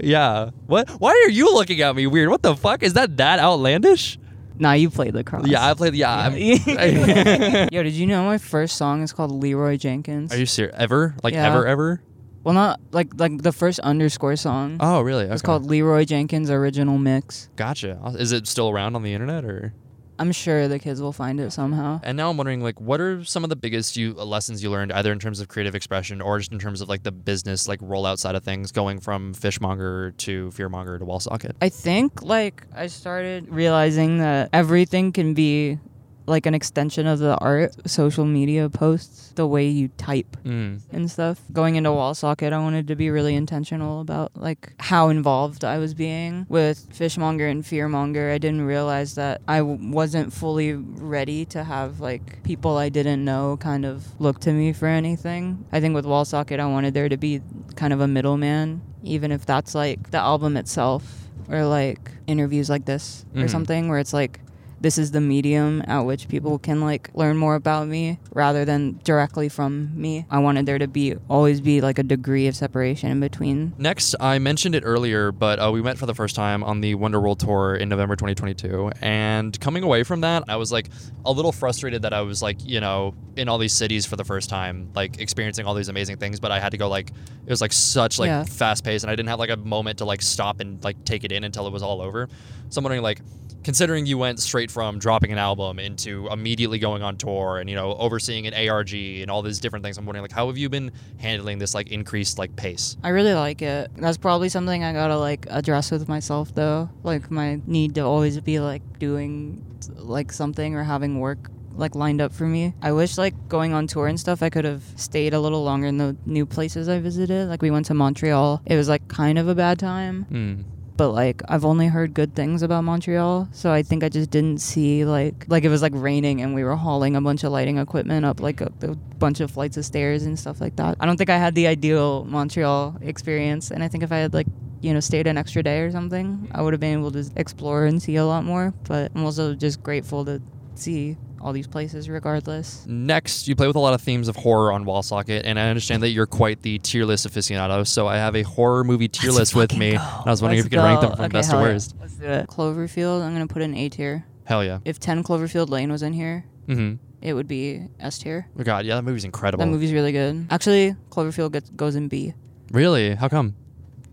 Yeah. 0.00 0.50
What? 0.66 0.88
Why 0.90 1.10
are 1.10 1.30
you 1.30 1.52
looking 1.54 1.80
at 1.80 1.94
me 1.94 2.06
weird? 2.06 2.28
What 2.28 2.42
the 2.42 2.56
fuck? 2.56 2.82
Is 2.82 2.94
that 2.94 3.16
that 3.18 3.38
outlandish? 3.38 4.18
Nah, 4.58 4.72
you 4.72 4.88
played 4.90 5.14
lacrosse. 5.14 5.46
Yeah, 5.46 5.68
I 5.68 5.74
played. 5.74 5.94
Yeah. 5.94 6.30
Yeah. 6.30 6.56
I'm, 6.66 7.68
Yo, 7.72 7.82
did 7.82 7.92
you 7.94 8.06
know 8.06 8.24
my 8.24 8.38
first 8.38 8.76
song 8.76 9.02
is 9.02 9.12
called 9.12 9.30
Leeroy 9.32 9.76
Jenkins? 9.76 10.32
are 10.32 10.36
you 10.38 10.46
serious? 10.46 10.74
Ever? 10.78 11.14
Like 11.22 11.34
Yeah. 11.34 11.46
ever? 11.48 11.66
Ever? 11.66 12.00
well, 12.44 12.54
not 12.54 12.78
like 12.92 13.08
like 13.16 13.42
the 13.42 13.52
first 13.52 13.78
underscore 13.80 14.36
song. 14.36 14.76
Oh, 14.80 15.00
really? 15.00 15.24
It's 15.24 15.42
Okay. 15.42 15.46
called 15.46 15.64
Leeroy 15.66 16.04
Jenkins 16.04 16.50
Original 16.50 16.98
Mix. 16.98 17.48
Gotcha. 17.56 17.98
Is 18.18 18.32
it 18.32 18.46
still 18.46 18.68
around 18.68 18.94
on 18.96 19.02
the 19.02 19.12
internet 19.14 19.44
or? 19.44 19.72
I'm 20.18 20.32
sure 20.32 20.68
the 20.68 20.78
kids 20.78 21.00
will 21.00 21.12
find 21.12 21.40
it 21.40 21.52
somehow. 21.52 22.00
And 22.02 22.16
now 22.16 22.30
I'm 22.30 22.36
wondering, 22.36 22.62
like, 22.62 22.80
what 22.80 23.00
are 23.00 23.24
some 23.24 23.44
of 23.44 23.50
the 23.50 23.56
biggest 23.56 23.96
you 23.96 24.14
uh, 24.18 24.24
lessons 24.24 24.62
you 24.62 24.70
learned, 24.70 24.92
either 24.92 25.12
in 25.12 25.18
terms 25.18 25.40
of 25.40 25.48
creative 25.48 25.74
expression 25.74 26.20
or 26.20 26.38
just 26.38 26.52
in 26.52 26.58
terms 26.58 26.80
of 26.80 26.88
like 26.88 27.02
the 27.02 27.12
business, 27.12 27.68
like 27.68 27.80
rollout 27.80 28.18
side 28.18 28.34
of 28.34 28.44
things, 28.44 28.72
going 28.72 29.00
from 29.00 29.34
fishmonger 29.34 30.12
to 30.18 30.50
fearmonger 30.50 30.98
to 30.98 31.04
wall 31.04 31.20
socket? 31.20 31.56
I 31.60 31.68
think 31.68 32.22
like 32.22 32.62
I 32.74 32.86
started 32.86 33.48
realizing 33.48 34.18
that 34.18 34.50
everything 34.52 35.12
can 35.12 35.34
be 35.34 35.78
like 36.26 36.46
an 36.46 36.54
extension 36.54 37.06
of 37.06 37.18
the 37.18 37.36
art, 37.38 37.74
social 37.88 38.24
media 38.24 38.68
posts, 38.70 39.32
the 39.34 39.46
way 39.46 39.66
you 39.68 39.88
type 39.98 40.36
Mm. 40.44 40.80
and 40.92 41.10
stuff. 41.10 41.40
Going 41.52 41.76
into 41.76 41.90
Wallsocket, 41.90 42.52
I 42.52 42.58
wanted 42.58 42.88
to 42.88 42.96
be 42.96 43.10
really 43.10 43.34
intentional 43.34 44.00
about 44.00 44.32
like 44.34 44.72
how 44.78 45.08
involved 45.10 45.64
I 45.64 45.78
was 45.78 45.92
being 45.92 46.46
with 46.48 46.86
fishmonger 46.92 47.46
and 47.46 47.62
fearmonger. 47.62 48.32
I 48.32 48.38
didn't 48.38 48.62
realize 48.62 49.16
that 49.16 49.42
I 49.48 49.58
w- 49.58 49.78
wasn't 49.92 50.32
fully 50.32 50.72
ready 50.74 51.44
to 51.46 51.64
have 51.64 52.00
like 52.00 52.42
people 52.42 52.76
I 52.78 52.88
didn't 52.88 53.24
know 53.24 53.56
kind 53.58 53.84
of 53.84 54.04
look 54.18 54.40
to 54.40 54.52
me 54.52 54.72
for 54.72 54.86
anything. 54.86 55.64
I 55.72 55.80
think 55.80 55.94
with 55.94 56.06
Wallsocket, 56.06 56.58
I 56.60 56.66
wanted 56.66 56.94
there 56.94 57.08
to 57.08 57.16
be 57.16 57.40
kind 57.76 57.92
of 57.92 58.00
a 58.00 58.08
middleman, 58.08 58.80
even 59.02 59.30
if 59.32 59.44
that's 59.44 59.74
like 59.74 60.10
the 60.10 60.18
album 60.18 60.56
itself 60.56 61.28
or 61.50 61.66
like 61.66 62.10
interviews 62.26 62.70
like 62.70 62.86
this 62.86 63.26
or 63.34 63.42
Mhm. 63.42 63.50
something 63.50 63.88
where 63.88 63.98
it's 63.98 64.14
like 64.14 64.40
this 64.84 64.98
is 64.98 65.12
the 65.12 65.20
medium 65.20 65.82
at 65.86 66.00
which 66.00 66.28
people 66.28 66.58
can 66.58 66.82
like 66.82 67.08
learn 67.14 67.38
more 67.38 67.54
about 67.54 67.88
me 67.88 68.18
rather 68.34 68.66
than 68.66 69.00
directly 69.02 69.48
from 69.48 69.90
me. 69.98 70.26
I 70.30 70.38
wanted 70.40 70.66
there 70.66 70.78
to 70.78 70.86
be 70.86 71.16
always 71.26 71.62
be 71.62 71.80
like 71.80 71.98
a 71.98 72.02
degree 72.02 72.46
of 72.48 72.54
separation 72.54 73.10
in 73.10 73.18
between. 73.18 73.72
Next, 73.78 74.14
I 74.20 74.38
mentioned 74.38 74.74
it 74.74 74.82
earlier, 74.84 75.32
but 75.32 75.58
uh, 75.58 75.70
we 75.72 75.80
met 75.80 75.96
for 75.96 76.04
the 76.04 76.14
first 76.14 76.36
time 76.36 76.62
on 76.62 76.82
the 76.82 76.96
Wonder 76.96 77.18
World 77.18 77.40
Tour 77.40 77.76
in 77.76 77.88
November 77.88 78.14
2022. 78.14 78.90
And 79.00 79.58
coming 79.58 79.84
away 79.84 80.02
from 80.02 80.20
that, 80.20 80.44
I 80.48 80.56
was 80.56 80.70
like 80.70 80.90
a 81.24 81.32
little 81.32 81.50
frustrated 81.52 82.02
that 82.02 82.12
I 82.12 82.20
was 82.20 82.42
like, 82.42 82.58
you 82.62 82.78
know, 82.80 83.14
in 83.36 83.48
all 83.48 83.56
these 83.56 83.72
cities 83.72 84.04
for 84.04 84.16
the 84.16 84.24
first 84.24 84.50
time, 84.50 84.90
like 84.94 85.18
experiencing 85.18 85.64
all 85.64 85.72
these 85.72 85.88
amazing 85.88 86.18
things, 86.18 86.40
but 86.40 86.50
I 86.52 86.60
had 86.60 86.72
to 86.72 86.76
go 86.78 86.90
like, 86.90 87.08
it 87.08 87.50
was 87.50 87.62
like 87.62 87.72
such 87.72 88.18
like 88.18 88.28
Yeah. 88.28 88.44
fast 88.44 88.84
pace 88.84 89.02
and 89.02 89.10
I 89.10 89.16
didn't 89.16 89.30
have 89.30 89.38
like 89.38 89.50
a 89.50 89.56
moment 89.56 89.98
to 89.98 90.04
like 90.04 90.20
stop 90.20 90.60
and 90.60 90.84
like 90.84 91.02
take 91.06 91.24
it 91.24 91.32
in 91.32 91.42
until 91.42 91.66
it 91.66 91.72
was 91.72 91.82
all 91.82 92.02
over. 92.02 92.28
So 92.68 92.80
I'm 92.80 92.84
wondering 92.84 93.02
like, 93.02 93.20
considering 93.64 94.04
you 94.04 94.18
went 94.18 94.38
straight 94.40 94.70
from 94.74 94.98
dropping 94.98 95.30
an 95.30 95.38
album 95.38 95.78
into 95.78 96.26
immediately 96.32 96.80
going 96.80 97.00
on 97.00 97.16
tour 97.16 97.58
and 97.58 97.70
you 97.70 97.76
know 97.76 97.94
overseeing 97.94 98.48
an 98.48 98.68
ARG 98.68 98.92
and 98.92 99.30
all 99.30 99.40
these 99.40 99.60
different 99.60 99.84
things 99.84 99.96
I'm 99.96 100.04
wondering 100.04 100.22
like 100.22 100.32
how 100.32 100.48
have 100.48 100.58
you 100.58 100.68
been 100.68 100.90
handling 101.18 101.58
this 101.58 101.74
like 101.74 101.92
increased 101.92 102.38
like 102.38 102.56
pace 102.56 102.96
I 103.04 103.10
really 103.10 103.34
like 103.34 103.62
it. 103.62 103.92
That's 103.96 104.18
probably 104.18 104.48
something 104.48 104.82
I 104.82 104.92
gotta 104.92 105.16
like 105.16 105.46
address 105.48 105.92
with 105.92 106.08
myself 106.08 106.52
though. 106.54 106.90
Like 107.04 107.30
my 107.30 107.60
need 107.66 107.94
to 107.94 108.00
always 108.00 108.40
be 108.40 108.58
like 108.58 108.82
doing 108.98 109.64
like 109.94 110.32
something 110.32 110.74
or 110.74 110.82
having 110.82 111.20
work 111.20 111.50
like 111.76 111.94
lined 111.94 112.20
up 112.20 112.32
for 112.32 112.46
me. 112.46 112.74
I 112.82 112.90
wish 112.90 113.16
like 113.16 113.48
going 113.48 113.72
on 113.74 113.86
tour 113.86 114.08
and 114.08 114.18
stuff 114.18 114.42
I 114.42 114.50
could 114.50 114.64
have 114.64 114.82
stayed 114.96 115.34
a 115.34 115.40
little 115.40 115.62
longer 115.62 115.86
in 115.86 115.98
the 115.98 116.16
new 116.26 116.46
places 116.46 116.88
I 116.88 116.98
visited. 116.98 117.48
Like 117.48 117.62
we 117.62 117.70
went 117.70 117.86
to 117.86 117.94
Montreal. 117.94 118.62
It 118.66 118.76
was 118.76 118.88
like 118.88 119.06
kind 119.06 119.38
of 119.38 119.46
a 119.46 119.54
bad 119.54 119.78
time. 119.78 120.24
Hmm. 120.24 120.62
But 120.96 121.10
like 121.10 121.42
I've 121.48 121.64
only 121.64 121.88
heard 121.88 122.14
good 122.14 122.34
things 122.34 122.62
about 122.62 122.84
Montreal, 122.84 123.48
so 123.52 123.72
I 123.72 123.82
think 123.82 124.04
I 124.04 124.08
just 124.08 124.30
didn't 124.30 124.58
see 124.58 125.04
like 125.04 125.46
like 125.48 125.64
it 125.64 125.68
was 125.68 125.82
like 125.82 125.92
raining 125.94 126.40
and 126.40 126.54
we 126.54 126.64
were 126.64 126.76
hauling 126.76 127.16
a 127.16 127.20
bunch 127.20 127.44
of 127.44 127.52
lighting 127.52 127.78
equipment 127.78 128.24
up 128.24 128.40
like 128.40 128.60
a, 128.60 128.72
a 128.82 128.94
bunch 129.18 129.40
of 129.40 129.50
flights 129.50 129.76
of 129.76 129.84
stairs 129.84 130.24
and 130.24 130.38
stuff 130.38 130.60
like 130.60 130.76
that. 130.76 130.96
I 131.00 131.06
don't 131.06 131.16
think 131.16 131.30
I 131.30 131.38
had 131.38 131.54
the 131.54 131.66
ideal 131.66 132.24
Montreal 132.24 132.96
experience, 133.00 133.70
and 133.70 133.82
I 133.82 133.88
think 133.88 134.04
if 134.04 134.12
I 134.12 134.18
had 134.18 134.34
like 134.34 134.46
you 134.80 134.92
know 134.94 135.00
stayed 135.00 135.26
an 135.26 135.36
extra 135.36 135.62
day 135.62 135.80
or 135.80 135.90
something, 135.90 136.48
I 136.52 136.62
would 136.62 136.72
have 136.72 136.80
been 136.80 136.98
able 136.98 137.10
to 137.12 137.28
explore 137.36 137.86
and 137.86 138.02
see 138.02 138.16
a 138.16 138.26
lot 138.26 138.44
more. 138.44 138.72
But 138.84 139.12
I'm 139.14 139.24
also 139.24 139.54
just 139.54 139.82
grateful 139.82 140.24
to 140.26 140.40
see 140.74 141.16
all 141.44 141.52
these 141.52 141.66
places 141.68 142.08
regardless. 142.08 142.84
Next, 142.88 143.46
you 143.46 143.54
play 143.54 143.66
with 143.66 143.76
a 143.76 143.80
lot 143.80 143.92
of 143.94 144.00
themes 144.00 144.26
of 144.28 144.34
horror 144.36 144.72
on 144.72 144.84
WallSocket, 144.84 145.42
and 145.44 145.58
I 145.60 145.68
understand 145.68 146.02
that 146.02 146.08
you're 146.08 146.26
quite 146.26 146.62
the 146.62 146.78
tier 146.78 147.04
list 147.04 147.28
aficionado. 147.28 147.86
So 147.86 148.06
I 148.08 148.16
have 148.16 148.34
a 148.34 148.42
horror 148.42 148.82
movie 148.82 149.08
tier 149.08 149.30
list 149.30 149.54
with 149.54 149.76
me. 149.76 149.90
And 149.90 149.98
I 150.00 150.22
was 150.30 150.40
wondering 150.42 150.58
Let's 150.58 150.66
if 150.66 150.72
you 150.72 150.78
could 150.78 150.84
rank 150.84 151.00
them 151.02 151.10
from 151.14 151.24
Okay, 151.26 151.32
best 151.32 151.50
to 151.50 151.56
hell 151.56 151.66
yeah. 151.66 151.72
worst. 151.72 151.94
Let's 152.00 152.14
do 152.14 152.24
it. 152.24 152.46
Cloverfield, 152.48 153.22
I'm 153.22 153.32
gonna 153.34 153.46
put 153.46 153.62
in 153.62 153.74
A 153.74 153.88
tier. 153.90 154.24
Hell 154.44 154.64
yeah. 154.64 154.78
If 154.84 154.98
10 154.98 155.22
Cloverfield 155.22 155.68
Lane 155.68 155.92
was 155.92 156.02
in 156.02 156.12
here, 156.14 156.44
Mm-hmm. 156.66 156.94
it 157.20 157.34
would 157.34 157.46
be 157.46 157.82
S 158.00 158.18
tier. 158.18 158.48
Oh 158.58 158.62
God, 158.64 158.86
yeah, 158.86 158.94
that 158.96 159.02
movie's 159.02 159.24
incredible. 159.24 159.62
That 159.64 159.70
movie's 159.70 159.92
really 159.92 160.12
good. 160.12 160.46
Actually, 160.50 160.96
Cloverfield 161.10 161.52
gets, 161.52 161.68
goes 161.70 161.94
in 161.94 162.08
B. 162.08 162.32
Really? 162.70 163.14
How 163.14 163.28
come? 163.28 163.54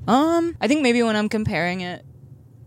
Um, 0.07 0.57
I 0.59 0.67
think 0.67 0.81
maybe 0.81 1.01
when 1.03 1.15
I'm 1.15 1.29
comparing 1.29 1.79
it, 1.81 2.03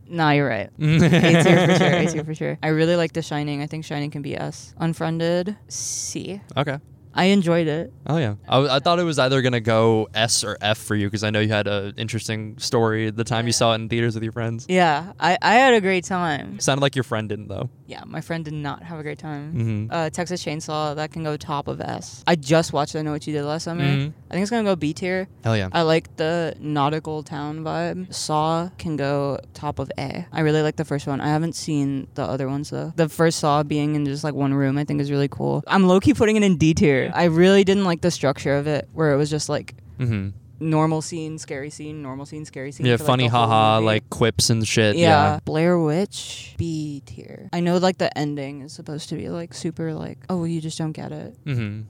nah, 0.09 0.31
you're 0.31 0.49
right. 0.49 0.71
A 0.79 1.43
tier 1.43 1.67
for 1.67 1.77
sure. 1.77 1.93
A 1.93 2.07
tier 2.07 2.25
for 2.25 2.35
sure. 2.35 2.59
I 2.63 2.69
really 2.69 2.97
like 2.97 3.13
The 3.13 3.23
Shining. 3.23 3.63
I 3.63 3.67
think 3.67 3.85
Shining 3.85 4.11
can 4.11 4.23
be 4.23 4.37
S. 4.37 4.75
Unfriended, 4.79 5.57
C. 5.69 6.41
Okay. 6.57 6.79
I 7.15 7.25
enjoyed 7.27 7.67
it. 7.69 7.93
Oh 8.07 8.17
yeah. 8.19 8.35
I 8.49 8.81
thought 8.81 8.99
it 8.99 9.05
was 9.05 9.19
either 9.19 9.41
gonna 9.43 9.61
go 9.61 10.09
S 10.15 10.43
or 10.45 10.59
F 10.61 10.79
for 10.79 10.95
you 10.97 11.07
because 11.07 11.23
I 11.25 11.31
know 11.31 11.41
you 11.41 11.49
had 11.49 11.67
an 11.67 11.95
interesting 11.97 12.59
story 12.59 13.11
the 13.11 13.25
time 13.25 13.47
you 13.47 13.53
saw 13.53 13.73
it 13.73 13.77
in 13.77 13.89
theaters 13.89 14.15
with 14.15 14.23
your 14.25 14.33
friends. 14.33 14.67
Yeah, 14.69 15.13
I, 15.21 15.39
I 15.41 15.55
had 15.55 15.75
a 15.75 15.81
great 15.81 16.05
time. 16.05 16.59
Sounded 16.61 16.83
like 16.83 16.97
your 16.97 17.05
friend 17.05 17.29
didn't 17.29 17.49
though. 17.49 17.71
Yeah, 17.87 18.03
my 18.07 18.21
friend 18.21 18.45
did 18.45 18.55
not 18.55 18.83
have 18.83 18.99
a 18.99 19.03
great 19.03 19.19
time. 19.19 19.53
Mm-hmm. 19.55 19.87
Uh, 19.91 20.11
Texas 20.11 20.43
Chainsaw, 20.45 20.97
that 20.97 21.13
can 21.13 21.23
go 21.23 21.37
top 21.37 21.69
of 21.69 21.81
S. 21.81 22.25
I 22.27 22.35
just 22.35 22.73
watched 22.73 22.97
I 22.97 23.03
Know 23.03 23.13
What 23.13 23.27
You 23.27 23.33
Did 23.33 23.45
Last 23.45 23.65
Summer. 23.65 23.85
Mhm. 23.85 24.13
I 24.31 24.33
think 24.35 24.43
it's 24.43 24.51
gonna 24.51 24.65
go 24.65 24.75
B 24.75 24.93
tier. 24.93 25.29
Hell 25.45 25.57
yeah. 25.57 25.69
I 25.73 25.83
like 25.83 26.17
the 26.17 26.55
nautical 26.59 27.23
town 27.23 27.61
vibe. 27.63 28.13
Saw 28.13 28.71
can 28.79 28.97
go 28.97 29.39
top 29.55 29.79
of 29.79 29.91
A. 29.99 30.27
I 30.33 30.41
really 30.41 30.63
like 30.63 30.77
the 30.77 30.85
first 30.85 31.07
one. 31.07 31.21
I 31.21 31.29
haven't 31.29 31.55
seen 31.55 32.09
the 32.15 32.23
other 32.25 32.49
ones 32.49 32.71
though. 32.71 32.93
The 32.97 33.09
first 33.09 33.39
Saw 33.39 33.63
being 33.63 33.95
in 33.95 34.05
just 34.07 34.25
like 34.25 34.35
one 34.35 34.53
room, 34.55 34.79
I 34.79 34.85
think 34.85 35.01
is 35.01 35.11
really 35.11 35.29
cool. 35.29 35.63
I'm 35.67 35.87
low 35.87 36.01
key 36.01 36.15
putting 36.15 36.37
it 36.37 36.43
in 36.43 36.57
D 36.57 36.75
tier. 36.75 37.04
I 37.13 37.25
really 37.25 37.65
didn't 37.65 37.85
like 37.85 38.01
the 38.01 38.11
structure 38.11 38.57
of 38.57 38.67
it, 38.67 38.89
where 38.93 39.13
it 39.13 39.17
was 39.17 39.31
just 39.31 39.49
like 39.49 39.75
mm-hmm. 39.99 40.31
normal 40.61 41.03
scene, 41.03 41.39
scary 41.39 41.71
scene, 41.71 42.03
normal 42.03 42.27
scene, 42.27 42.45
scary 42.45 42.73
scene. 42.73 42.87
Yeah, 42.87 42.97
for, 42.97 43.05
like, 43.05 43.07
funny 43.09 43.27
haha, 43.27 43.77
movie. 43.77 43.87
like 43.87 44.11
quips 44.11 44.51
and 44.51 44.67
shit. 44.67 44.97
yeah. 44.97 45.41
Blair 45.45 45.79
Witch 45.79 46.55
B 46.57 47.03
tier. 47.07 47.49
I 47.53 47.61
know 47.61 47.79
like 47.79 47.99
the 47.99 48.17
ending 48.17 48.63
is 48.63 48.73
supposed 48.73 49.09
to 49.11 49.17
be 49.17 49.29
like 49.29 49.55
super 49.55 49.95
like 49.95 50.19
oh 50.29 50.45
you 50.45 50.61
just 50.61 50.79
don't 50.79 50.93
get 50.93 51.13
it, 51.13 51.37
Mm-hmm. 51.45 51.83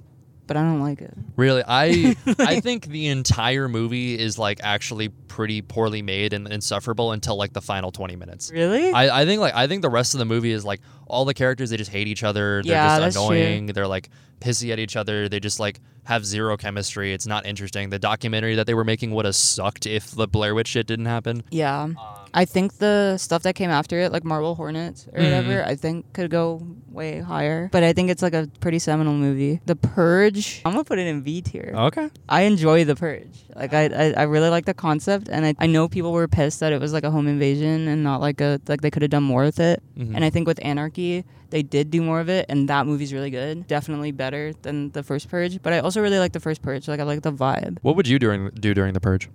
But 0.46 0.56
I 0.56 0.62
don't 0.62 0.80
like 0.80 1.00
it. 1.00 1.12
Really, 1.36 1.62
I 1.66 2.16
I 2.38 2.60
think 2.60 2.86
the 2.86 3.08
entire 3.08 3.68
movie 3.68 4.18
is 4.18 4.38
like 4.38 4.60
actually 4.62 5.08
pretty 5.08 5.62
poorly 5.62 6.02
made 6.02 6.32
and 6.32 6.46
insufferable 6.52 7.12
until 7.12 7.36
like 7.36 7.52
the 7.52 7.60
final 7.62 7.90
twenty 7.90 8.16
minutes. 8.16 8.50
Really? 8.52 8.92
I, 8.92 9.22
I 9.22 9.24
think 9.24 9.40
like 9.40 9.54
I 9.54 9.66
think 9.66 9.82
the 9.82 9.90
rest 9.90 10.14
of 10.14 10.18
the 10.18 10.24
movie 10.24 10.52
is 10.52 10.64
like 10.64 10.80
all 11.06 11.24
the 11.24 11.34
characters 11.34 11.70
they 11.70 11.76
just 11.76 11.90
hate 11.90 12.06
each 12.08 12.22
other. 12.24 12.62
They're 12.62 12.72
Yeah, 12.72 12.98
just 12.98 13.00
that's 13.00 13.14
true. 13.26 13.36
annoying. 13.36 13.66
They're 13.66 13.86
like 13.88 14.10
pissy 14.40 14.70
at 14.72 14.78
each 14.78 14.96
other. 14.96 15.28
They 15.28 15.40
just 15.40 15.58
like 15.60 15.80
have 16.04 16.24
zero 16.26 16.56
chemistry. 16.56 17.12
It's 17.12 17.26
not 17.26 17.46
interesting. 17.46 17.90
The 17.90 17.98
documentary 17.98 18.54
that 18.56 18.66
they 18.66 18.74
were 18.74 18.84
making 18.84 19.12
would 19.12 19.24
have 19.24 19.34
sucked 19.36 19.86
if 19.86 20.10
the 20.10 20.26
Blair 20.28 20.54
Witch 20.54 20.68
shit 20.68 20.86
didn't 20.86 21.06
happen. 21.06 21.42
Yeah. 21.50 21.88
I 22.34 22.44
think 22.44 22.78
the 22.78 23.16
stuff 23.16 23.42
that 23.44 23.54
came 23.54 23.70
after 23.70 23.98
it, 24.00 24.12
like 24.12 24.24
Marble 24.24 24.54
Hornets 24.56 25.06
or 25.12 25.20
Mhm. 25.20 25.24
whatever, 25.24 25.64
I 25.64 25.76
think 25.76 26.12
could 26.12 26.30
go 26.30 26.66
way 26.90 27.20
higher. 27.20 27.68
But 27.72 27.84
I 27.84 27.92
think 27.92 28.10
it's 28.10 28.22
like 28.22 28.34
a 28.34 28.48
pretty 28.60 28.80
seminal 28.80 29.14
movie. 29.14 29.60
The 29.66 29.76
Purge, 29.76 30.60
I'm 30.64 30.72
gonna 30.72 30.84
put 30.84 30.98
it 30.98 31.06
in 31.06 31.22
V 31.22 31.40
tier. 31.42 31.72
Okay. 31.74 32.08
I 32.28 32.42
enjoy 32.42 32.84
The 32.84 32.96
Purge. 32.96 33.44
Like 33.54 33.72
I, 33.72 33.84
I, 33.86 34.12
I 34.18 34.22
really 34.24 34.48
like 34.50 34.64
the 34.66 34.74
concept, 34.74 35.28
and 35.30 35.46
I, 35.46 35.54
I 35.60 35.66
know 35.66 35.88
people 35.88 36.12
were 36.12 36.26
pissed 36.28 36.58
that 36.60 36.72
it 36.72 36.80
was 36.80 36.92
like 36.92 37.04
a 37.04 37.10
home 37.10 37.28
invasion 37.28 37.86
and 37.88 38.02
not 38.02 38.20
like 38.20 38.40
a 38.40 38.60
like 38.68 38.80
they 38.80 38.90
could 38.90 39.02
have 39.02 39.10
done 39.12 39.22
more 39.22 39.42
with 39.44 39.60
it. 39.60 39.80
Mhm. 39.96 40.14
And 40.16 40.24
I 40.24 40.30
think 40.30 40.46
with 40.48 40.58
Anarchy, 40.62 41.24
they 41.50 41.62
did 41.62 41.90
do 41.92 42.02
more 42.02 42.18
of 42.18 42.28
it, 42.28 42.46
and 42.48 42.68
that 42.68 42.84
movie's 42.86 43.12
really 43.12 43.30
good. 43.30 43.68
Definitely 43.68 44.10
better 44.10 44.52
than 44.62 44.90
the 44.90 45.04
first 45.04 45.28
Purge. 45.30 45.62
But 45.62 45.72
I 45.72 45.78
also 45.78 45.93
really 46.02 46.18
like 46.18 46.32
the 46.32 46.40
first 46.40 46.62
Purge. 46.62 46.88
Like 46.88 47.00
I 47.00 47.04
like 47.04 47.22
the 47.22 47.32
vibe. 47.32 47.78
What 47.82 47.96
would 47.96 48.08
you 48.08 48.18
during 48.18 48.50
do 48.50 48.74
during 48.74 48.94
the 48.94 49.00
purge? 49.00 49.28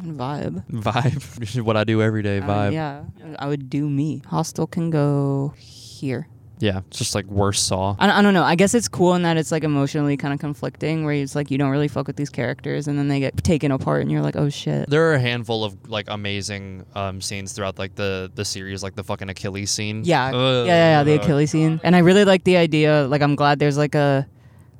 Vibe. 0.00 0.66
Vibe. 0.70 1.60
what 1.62 1.76
I 1.76 1.84
do 1.84 2.02
every 2.02 2.22
day. 2.22 2.38
Uh, 2.38 2.46
Vibe. 2.46 2.72
yeah, 2.72 3.04
I 3.38 3.48
would 3.48 3.70
do 3.70 3.88
me. 3.88 4.22
Hostel 4.26 4.66
can 4.66 4.90
go 4.90 5.54
here. 5.58 6.28
Yeah, 6.58 6.80
It's 6.88 6.96
just 6.98 7.14
like 7.14 7.26
worse 7.26 7.60
Saw. 7.60 7.96
I, 7.98 8.18
I 8.18 8.22
don't 8.22 8.32
know. 8.32 8.42
I 8.42 8.54
guess 8.54 8.72
it's 8.72 8.88
cool 8.88 9.14
in 9.14 9.22
that 9.22 9.36
it's 9.36 9.52
like 9.52 9.62
emotionally 9.62 10.16
kind 10.16 10.32
of 10.32 10.40
conflicting, 10.40 11.04
where 11.04 11.12
it's 11.14 11.34
like 11.34 11.50
you 11.50 11.58
don't 11.58 11.70
really 11.70 11.88
fuck 11.88 12.06
with 12.06 12.16
these 12.16 12.30
characters, 12.30 12.88
and 12.88 12.98
then 12.98 13.08
they 13.08 13.20
get 13.20 13.36
taken 13.44 13.70
apart, 13.70 14.00
and 14.02 14.10
you're 14.10 14.22
like, 14.22 14.36
oh 14.36 14.48
shit. 14.48 14.88
There 14.88 15.10
are 15.10 15.14
a 15.14 15.20
handful 15.20 15.64
of 15.64 15.90
like 15.90 16.06
amazing 16.08 16.86
um, 16.94 17.20
scenes 17.20 17.52
throughout 17.52 17.78
like 17.78 17.94
the 17.94 18.32
the 18.34 18.44
series, 18.44 18.82
like 18.82 18.94
the 18.94 19.04
fucking 19.04 19.28
Achilles 19.28 19.70
scene. 19.70 20.02
Yeah, 20.04 20.30
yeah, 20.32 20.64
yeah, 20.64 20.66
yeah, 20.66 21.02
the 21.02 21.16
Achilles 21.16 21.50
scene. 21.50 21.78
And 21.84 21.94
I 21.94 21.98
really 21.98 22.24
like 22.24 22.44
the 22.44 22.56
idea. 22.56 23.06
Like, 23.06 23.20
I'm 23.20 23.34
glad 23.36 23.58
there's 23.58 23.76
like 23.76 23.94
a 23.94 24.26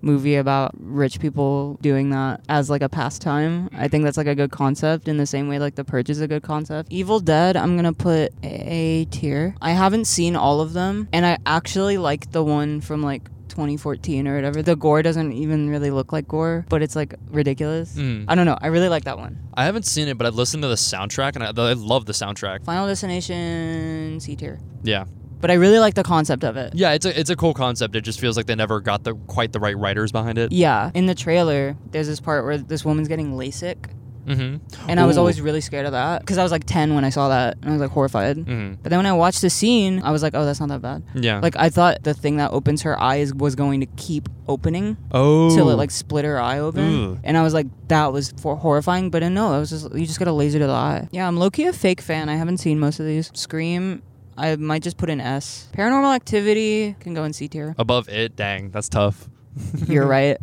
movie 0.06 0.36
about 0.36 0.72
rich 0.78 1.20
people 1.20 1.78
doing 1.82 2.10
that 2.10 2.40
as 2.48 2.70
like 2.70 2.82
a 2.82 2.88
pastime. 2.88 3.68
I 3.76 3.88
think 3.88 4.04
that's 4.04 4.16
like 4.16 4.28
a 4.28 4.34
good 4.34 4.52
concept 4.52 5.08
in 5.08 5.16
the 5.18 5.26
same 5.26 5.48
way 5.48 5.58
like 5.58 5.74
The 5.74 5.84
Purge 5.84 6.08
is 6.08 6.20
a 6.20 6.28
good 6.28 6.42
concept. 6.42 6.90
Evil 6.90 7.20
Dead, 7.20 7.56
I'm 7.56 7.76
gonna 7.76 7.92
put 7.92 8.32
A 8.42 9.04
tier. 9.06 9.54
I 9.60 9.72
haven't 9.72 10.06
seen 10.06 10.36
all 10.36 10.60
of 10.60 10.72
them, 10.72 11.08
and 11.12 11.26
I 11.26 11.38
actually 11.44 11.98
like 11.98 12.30
the 12.30 12.44
one 12.44 12.80
from 12.80 13.02
like 13.02 13.28
2014 13.48 14.28
or 14.28 14.36
whatever. 14.36 14.62
The 14.62 14.76
gore 14.76 15.02
doesn't 15.02 15.32
even 15.32 15.68
really 15.70 15.90
look 15.90 16.12
like 16.12 16.28
gore, 16.28 16.64
but 16.68 16.82
it's 16.82 16.94
like 16.94 17.14
ridiculous. 17.30 17.94
Mm. 17.96 18.26
I 18.28 18.34
don't 18.34 18.46
know. 18.46 18.58
I 18.60 18.68
really 18.68 18.88
like 18.88 19.04
that 19.04 19.18
one. 19.18 19.38
I 19.54 19.64
haven't 19.64 19.86
seen 19.86 20.08
it, 20.08 20.18
but 20.18 20.26
I've 20.26 20.34
listened 20.34 20.62
to 20.62 20.68
the 20.68 20.74
soundtrack 20.74 21.36
and 21.36 21.42
I, 21.42 21.48
I 21.48 21.72
love 21.72 22.04
the 22.06 22.12
soundtrack. 22.12 22.64
Final 22.64 22.86
Destination 22.86 24.20
C 24.20 24.36
tier. 24.36 24.60
Yeah, 24.82 25.06
But 25.40 25.50
I 25.50 25.54
really 25.54 25.78
like 25.78 25.94
the 25.94 26.02
concept 26.02 26.44
of 26.44 26.56
it. 26.56 26.74
yeah, 26.74 26.92
it's 26.92 27.04
a 27.06 27.18
it's 27.18 27.30
a 27.30 27.36
cool 27.36 27.54
concept. 27.54 27.94
It 27.94 28.02
just 28.02 28.20
feels 28.20 28.36
like 28.36 28.46
they 28.46 28.54
never 28.54 28.80
got 28.80 29.04
the 29.04 29.14
quite 29.26 29.52
the 29.52 29.60
right 29.60 29.76
writers 29.76 30.12
behind 30.12 30.38
it. 30.38 30.50
Yeah, 30.52 30.90
in 30.94 31.06
the 31.06 31.14
trailer, 31.14 31.76
there's 31.90 32.06
this 32.06 32.20
part 32.20 32.44
where 32.44 32.58
this 32.58 32.84
woman's 32.84 33.08
getting 33.08 33.32
LASIK, 33.34 33.90
Mm-hmm. 34.26 34.88
and 34.90 34.98
I 34.98 35.06
was 35.06 35.18
always 35.18 35.40
really 35.40 35.60
scared 35.60 35.86
of 35.86 35.92
that 35.92 36.20
because 36.20 36.36
I 36.36 36.42
was 36.42 36.50
like 36.50 36.64
10 36.64 36.96
when 36.96 37.04
I 37.04 37.10
saw 37.10 37.28
that, 37.28 37.58
and 37.62 37.66
I 37.66 37.72
was 37.72 37.80
like 37.80 37.92
horrified. 37.92 38.36
Mm-hmm. 38.38 38.82
But 38.82 38.90
then 38.90 38.98
when 38.98 39.06
I 39.06 39.12
watched 39.12 39.40
the 39.40 39.50
scene, 39.50 40.02
I 40.02 40.10
was 40.10 40.20
like, 40.20 40.34
oh, 40.34 40.44
that's 40.44 40.58
not 40.58 40.68
that 40.70 40.82
bad. 40.82 41.04
Yeah. 41.14 41.38
Like 41.38 41.54
I 41.56 41.68
thought 41.68 42.02
the 42.02 42.12
thing 42.12 42.38
that 42.38 42.50
opens 42.50 42.82
her 42.82 43.00
eyes 43.00 43.32
was 43.32 43.54
going 43.54 43.78
to 43.80 43.86
keep 43.96 44.28
opening 44.48 44.96
oh. 45.12 45.54
till 45.54 45.70
it 45.70 45.74
like 45.74 45.92
split 45.92 46.24
her 46.24 46.40
eye 46.40 46.58
open, 46.58 47.20
and 47.22 47.38
I 47.38 47.42
was 47.42 47.54
like, 47.54 47.66
that 47.86 48.12
was 48.12 48.32
for 48.40 48.56
horrifying. 48.56 49.10
But 49.10 49.22
uh, 49.22 49.28
no, 49.28 49.54
it 49.54 49.60
was 49.60 49.70
just 49.70 49.94
you 49.94 50.06
just 50.06 50.18
got 50.18 50.26
a 50.26 50.32
laser 50.32 50.58
to 50.58 50.66
the 50.66 50.72
eye. 50.72 51.08
Yeah, 51.12 51.28
I'm 51.28 51.36
low 51.36 51.50
key 51.50 51.66
a 51.66 51.72
fake 51.72 52.00
fan. 52.00 52.28
I 52.28 52.34
haven't 52.34 52.58
seen 52.58 52.80
most 52.80 52.98
of 52.98 53.06
these. 53.06 53.30
Scream. 53.32 54.02
I 54.36 54.56
might 54.56 54.82
just 54.82 54.96
put 54.96 55.10
an 55.10 55.20
S. 55.20 55.68
Paranormal 55.72 56.14
Activity 56.14 56.96
can 57.00 57.14
go 57.14 57.24
in 57.24 57.32
C 57.32 57.48
tier. 57.48 57.74
above 57.78 58.08
it. 58.08 58.36
Dang, 58.36 58.70
that's 58.70 58.88
tough. 58.88 59.28
You're 59.86 60.06
right. 60.06 60.36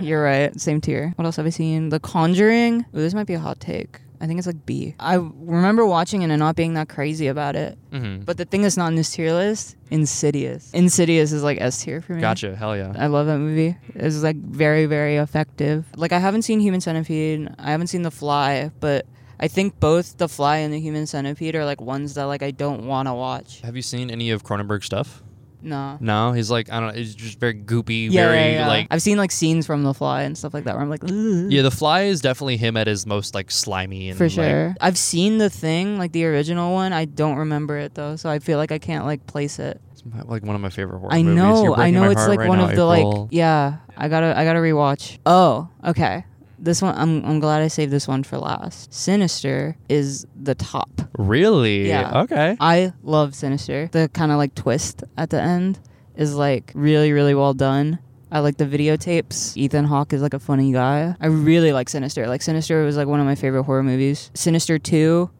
You're 0.00 0.22
right. 0.22 0.58
Same 0.60 0.80
tier. 0.80 1.12
What 1.16 1.24
else 1.24 1.36
have 1.36 1.46
I 1.46 1.50
seen? 1.50 1.88
The 1.88 2.00
Conjuring. 2.00 2.80
Ooh, 2.94 2.98
this 2.98 3.14
might 3.14 3.26
be 3.26 3.34
a 3.34 3.38
hot 3.38 3.60
take. 3.60 4.00
I 4.20 4.26
think 4.26 4.38
it's 4.38 4.46
like 4.48 4.66
B. 4.66 4.94
I 4.98 5.14
remember 5.14 5.86
watching 5.86 6.22
it 6.22 6.30
and 6.30 6.38
not 6.40 6.56
being 6.56 6.74
that 6.74 6.88
crazy 6.88 7.28
about 7.28 7.54
it. 7.54 7.78
Mm-hmm. 7.92 8.24
But 8.24 8.36
the 8.36 8.44
thing 8.44 8.62
that's 8.62 8.76
not 8.76 8.88
in 8.88 8.96
this 8.96 9.10
tier 9.12 9.32
list, 9.32 9.76
Insidious. 9.90 10.70
Insidious 10.74 11.30
is 11.32 11.42
like 11.44 11.60
S 11.60 11.82
tier 11.84 12.00
for 12.00 12.14
me. 12.14 12.20
Gotcha. 12.20 12.56
Hell 12.56 12.76
yeah. 12.76 12.92
I 12.98 13.06
love 13.06 13.26
that 13.28 13.38
movie. 13.38 13.76
It's 13.94 14.22
like 14.22 14.36
very, 14.36 14.86
very 14.86 15.16
effective. 15.16 15.86
Like 15.96 16.12
I 16.12 16.18
haven't 16.18 16.42
seen 16.42 16.58
Human 16.60 16.80
Centipede. 16.80 17.48
I 17.58 17.70
haven't 17.70 17.86
seen 17.86 18.02
The 18.02 18.10
Fly, 18.10 18.70
but 18.80 19.06
I 19.40 19.48
think 19.48 19.78
both 19.80 20.16
The 20.18 20.28
Fly 20.28 20.58
and 20.58 20.72
The 20.74 20.80
Human 20.80 21.06
Centipede 21.06 21.54
are 21.54 21.64
like 21.64 21.80
ones 21.80 22.14
that 22.14 22.24
like 22.24 22.42
I 22.42 22.50
don't 22.50 22.86
want 22.86 23.06
to 23.08 23.14
watch. 23.14 23.60
Have 23.60 23.76
you 23.76 23.82
seen 23.82 24.10
any 24.10 24.30
of 24.30 24.42
Cronenberg 24.44 24.82
stuff? 24.84 25.22
No. 25.60 25.96
No, 26.00 26.32
he's 26.32 26.50
like 26.52 26.70
I 26.72 26.78
don't 26.78 26.90
know. 26.90 26.94
He's 26.94 27.14
just 27.16 27.40
very 27.40 27.54
goopy, 27.54 28.10
Yeah, 28.10 28.28
very 28.28 28.38
yeah, 28.52 28.58
yeah. 28.60 28.68
like. 28.68 28.86
I've 28.92 29.02
seen 29.02 29.18
like 29.18 29.32
scenes 29.32 29.66
from 29.66 29.82
The 29.82 29.92
Fly 29.92 30.22
and 30.22 30.38
stuff 30.38 30.54
like 30.54 30.64
that 30.64 30.74
where 30.74 30.82
I'm 30.82 30.90
like, 30.90 31.02
Ugh. 31.02 31.50
Yeah, 31.50 31.62
The 31.62 31.70
Fly 31.72 32.02
is 32.02 32.20
definitely 32.20 32.56
him 32.58 32.76
at 32.76 32.86
his 32.86 33.06
most 33.06 33.34
like 33.34 33.50
slimy 33.50 34.08
and 34.08 34.16
For 34.18 34.24
like- 34.24 34.32
sure. 34.32 34.74
I've 34.80 34.96
seen 34.98 35.38
the 35.38 35.50
thing, 35.50 35.98
like 35.98 36.12
the 36.12 36.26
original 36.26 36.72
one. 36.72 36.92
I 36.92 37.06
don't 37.06 37.36
remember 37.38 37.76
it 37.78 37.94
though, 37.94 38.14
so 38.16 38.28
I 38.30 38.38
feel 38.38 38.56
like 38.58 38.70
I 38.70 38.78
can't 38.78 39.04
like 39.04 39.26
place 39.26 39.58
it. 39.58 39.80
it's 39.92 40.04
my- 40.04 40.22
like 40.22 40.44
one 40.44 40.54
of 40.54 40.60
my 40.60 40.70
favorite 40.70 41.00
horror 41.00 41.12
I 41.12 41.22
movies. 41.24 41.36
know, 41.36 41.74
I 41.74 41.90
know 41.90 42.10
it's 42.10 42.26
like 42.28 42.38
right 42.38 42.48
one 42.48 42.58
now, 42.58 42.68
of 42.70 42.76
the 42.76 42.84
like 42.84 43.28
yeah. 43.32 43.78
I 43.96 44.06
gotta 44.08 44.38
I 44.38 44.44
gotta 44.44 44.60
rewatch. 44.60 45.18
Oh, 45.26 45.68
okay. 45.84 46.24
This 46.58 46.82
one 46.82 46.94
I'm 46.96 47.24
I'm 47.24 47.40
glad 47.40 47.62
I 47.62 47.68
saved 47.68 47.92
this 47.92 48.08
one 48.08 48.22
for 48.22 48.38
last. 48.38 48.92
Sinister 48.92 49.76
is 49.88 50.26
the 50.34 50.54
top. 50.54 50.90
Really? 51.18 51.88
Yeah. 51.88 52.22
Okay. 52.22 52.56
I 52.60 52.92
love 53.02 53.34
Sinister. 53.34 53.88
The 53.92 54.08
kind 54.12 54.32
of 54.32 54.38
like 54.38 54.54
twist 54.54 55.04
at 55.16 55.30
the 55.30 55.40
end 55.40 55.78
is 56.16 56.34
like 56.34 56.72
really 56.74 57.12
really 57.12 57.34
well 57.34 57.54
done. 57.54 57.98
I 58.30 58.40
like 58.40 58.58
the 58.58 58.66
videotapes. 58.66 59.56
Ethan 59.56 59.86
Hawke 59.86 60.12
is 60.12 60.20
like 60.20 60.34
a 60.34 60.38
funny 60.38 60.70
guy. 60.72 61.14
I 61.20 61.26
really 61.28 61.72
like 61.72 61.88
Sinister. 61.88 62.26
Like 62.26 62.42
Sinister 62.42 62.84
was 62.84 62.96
like 62.96 63.08
one 63.08 63.20
of 63.20 63.26
my 63.26 63.34
favorite 63.34 63.62
horror 63.62 63.82
movies. 63.82 64.30
Sinister 64.34 64.78
2 64.78 65.30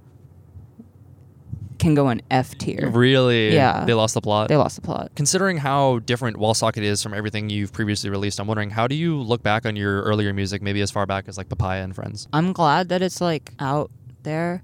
can 1.88 1.94
go 1.94 2.10
in 2.10 2.22
F 2.30 2.56
tier. 2.58 2.90
Really? 2.90 3.54
Yeah. 3.54 3.84
They 3.84 3.94
lost 3.94 4.14
the 4.14 4.20
plot. 4.20 4.48
They 4.48 4.56
lost 4.56 4.76
the 4.76 4.82
plot. 4.82 5.12
Considering 5.16 5.56
how 5.56 6.00
different 6.00 6.36
Wallsocket 6.36 6.82
is 6.82 7.02
from 7.02 7.14
everything 7.14 7.48
you've 7.48 7.72
previously 7.72 8.10
released, 8.10 8.38
I'm 8.38 8.46
wondering 8.46 8.70
how 8.70 8.86
do 8.86 8.94
you 8.94 9.20
look 9.20 9.42
back 9.42 9.66
on 9.66 9.74
your 9.74 10.02
earlier 10.02 10.32
music, 10.32 10.62
maybe 10.62 10.80
as 10.82 10.90
far 10.90 11.06
back 11.06 11.28
as 11.28 11.38
like 11.38 11.48
Papaya 11.48 11.82
and 11.82 11.94
Friends? 11.94 12.28
I'm 12.32 12.52
glad 12.52 12.90
that 12.90 13.02
it's 13.02 13.20
like 13.20 13.52
out 13.58 13.90
there. 14.22 14.62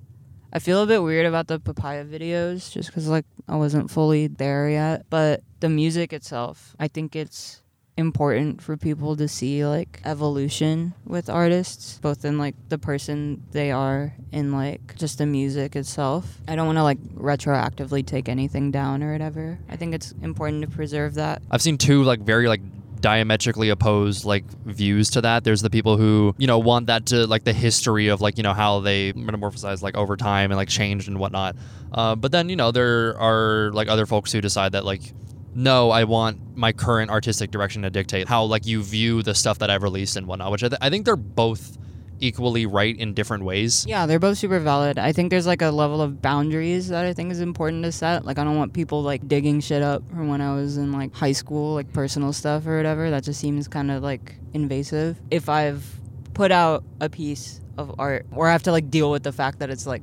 I 0.52 0.58
feel 0.60 0.82
a 0.82 0.86
bit 0.86 1.02
weird 1.02 1.26
about 1.26 1.48
the 1.48 1.58
papaya 1.58 2.04
videos 2.04 2.70
just 2.70 2.88
because 2.88 3.08
like 3.08 3.24
I 3.48 3.56
wasn't 3.56 3.90
fully 3.90 4.28
there 4.28 4.68
yet. 4.68 5.06
But 5.10 5.42
the 5.60 5.68
music 5.68 6.12
itself, 6.12 6.76
I 6.78 6.86
think 6.86 7.16
it's 7.16 7.62
important 7.96 8.60
for 8.60 8.76
people 8.76 9.16
to 9.16 9.28
see 9.28 9.64
like 9.64 10.00
evolution 10.04 10.94
with 11.04 11.30
artists, 11.30 11.98
both 11.98 12.24
in 12.24 12.38
like 12.38 12.54
the 12.68 12.78
person 12.78 13.42
they 13.52 13.70
are 13.70 14.14
and 14.32 14.52
like 14.52 14.96
just 14.96 15.18
the 15.18 15.26
music 15.26 15.76
itself. 15.76 16.38
I 16.48 16.56
don't 16.56 16.66
want 16.66 16.78
to 16.78 16.82
like 16.82 16.98
retroactively 17.14 18.04
take 18.04 18.28
anything 18.28 18.70
down 18.70 19.02
or 19.02 19.12
whatever. 19.12 19.58
I 19.68 19.76
think 19.76 19.94
it's 19.94 20.12
important 20.22 20.62
to 20.62 20.68
preserve 20.68 21.14
that. 21.14 21.42
I've 21.50 21.62
seen 21.62 21.78
two 21.78 22.02
like 22.02 22.20
very 22.20 22.48
like 22.48 22.60
diametrically 23.00 23.68
opposed 23.68 24.24
like 24.24 24.44
views 24.64 25.10
to 25.10 25.20
that. 25.20 25.44
There's 25.44 25.60
the 25.60 25.70
people 25.70 25.96
who 25.96 26.34
you 26.38 26.46
know 26.46 26.58
want 26.58 26.86
that 26.86 27.06
to 27.06 27.26
like 27.26 27.44
the 27.44 27.52
history 27.52 28.08
of 28.08 28.20
like 28.20 28.38
you 28.38 28.42
know 28.42 28.54
how 28.54 28.80
they 28.80 29.12
metamorphosized 29.12 29.82
like 29.82 29.94
over 29.94 30.16
time 30.16 30.50
and 30.50 30.56
like 30.56 30.68
changed 30.68 31.06
and 31.06 31.18
whatnot. 31.18 31.54
Uh, 31.92 32.16
but 32.16 32.32
then 32.32 32.48
you 32.48 32.56
know 32.56 32.72
there 32.72 33.18
are 33.20 33.70
like 33.72 33.88
other 33.88 34.06
folks 34.06 34.32
who 34.32 34.40
decide 34.40 34.72
that 34.72 34.84
like 34.84 35.02
no, 35.54 35.90
I 35.90 36.04
want 36.04 36.56
my 36.56 36.72
current 36.72 37.10
artistic 37.10 37.50
direction 37.50 37.82
to 37.82 37.90
dictate 37.90 38.28
how 38.28 38.44
like 38.44 38.66
you 38.66 38.82
view 38.82 39.22
the 39.22 39.34
stuff 39.34 39.58
that 39.58 39.70
I've 39.70 39.82
released 39.82 40.16
and 40.16 40.26
whatnot. 40.26 40.50
Which 40.50 40.64
I, 40.64 40.68
th- 40.68 40.78
I 40.80 40.90
think 40.90 41.04
they're 41.04 41.16
both 41.16 41.78
equally 42.20 42.66
right 42.66 42.96
in 42.96 43.14
different 43.14 43.44
ways. 43.44 43.84
Yeah, 43.86 44.06
they're 44.06 44.18
both 44.18 44.38
super 44.38 44.58
valid. 44.60 44.98
I 44.98 45.12
think 45.12 45.30
there's 45.30 45.46
like 45.46 45.62
a 45.62 45.70
level 45.70 46.00
of 46.00 46.22
boundaries 46.22 46.88
that 46.88 47.04
I 47.04 47.12
think 47.12 47.32
is 47.32 47.40
important 47.40 47.84
to 47.84 47.92
set. 47.92 48.24
Like 48.24 48.38
I 48.38 48.44
don't 48.44 48.56
want 48.56 48.72
people 48.72 49.02
like 49.02 49.26
digging 49.28 49.60
shit 49.60 49.82
up 49.82 50.08
from 50.08 50.28
when 50.28 50.40
I 50.40 50.54
was 50.54 50.76
in 50.76 50.92
like 50.92 51.14
high 51.14 51.32
school, 51.32 51.74
like 51.74 51.92
personal 51.92 52.32
stuff 52.32 52.66
or 52.66 52.76
whatever. 52.76 53.10
That 53.10 53.24
just 53.24 53.40
seems 53.40 53.68
kind 53.68 53.90
of 53.90 54.02
like 54.02 54.36
invasive. 54.52 55.20
If 55.30 55.48
I've 55.48 55.84
put 56.34 56.50
out 56.50 56.84
a 57.00 57.08
piece 57.08 57.60
of 57.76 57.94
art 57.98 58.26
or 58.32 58.48
I 58.48 58.52
have 58.52 58.62
to 58.64 58.72
like 58.72 58.90
deal 58.90 59.10
with 59.10 59.22
the 59.22 59.32
fact 59.32 59.58
that 59.60 59.70
it's 59.70 59.86
like 59.86 60.02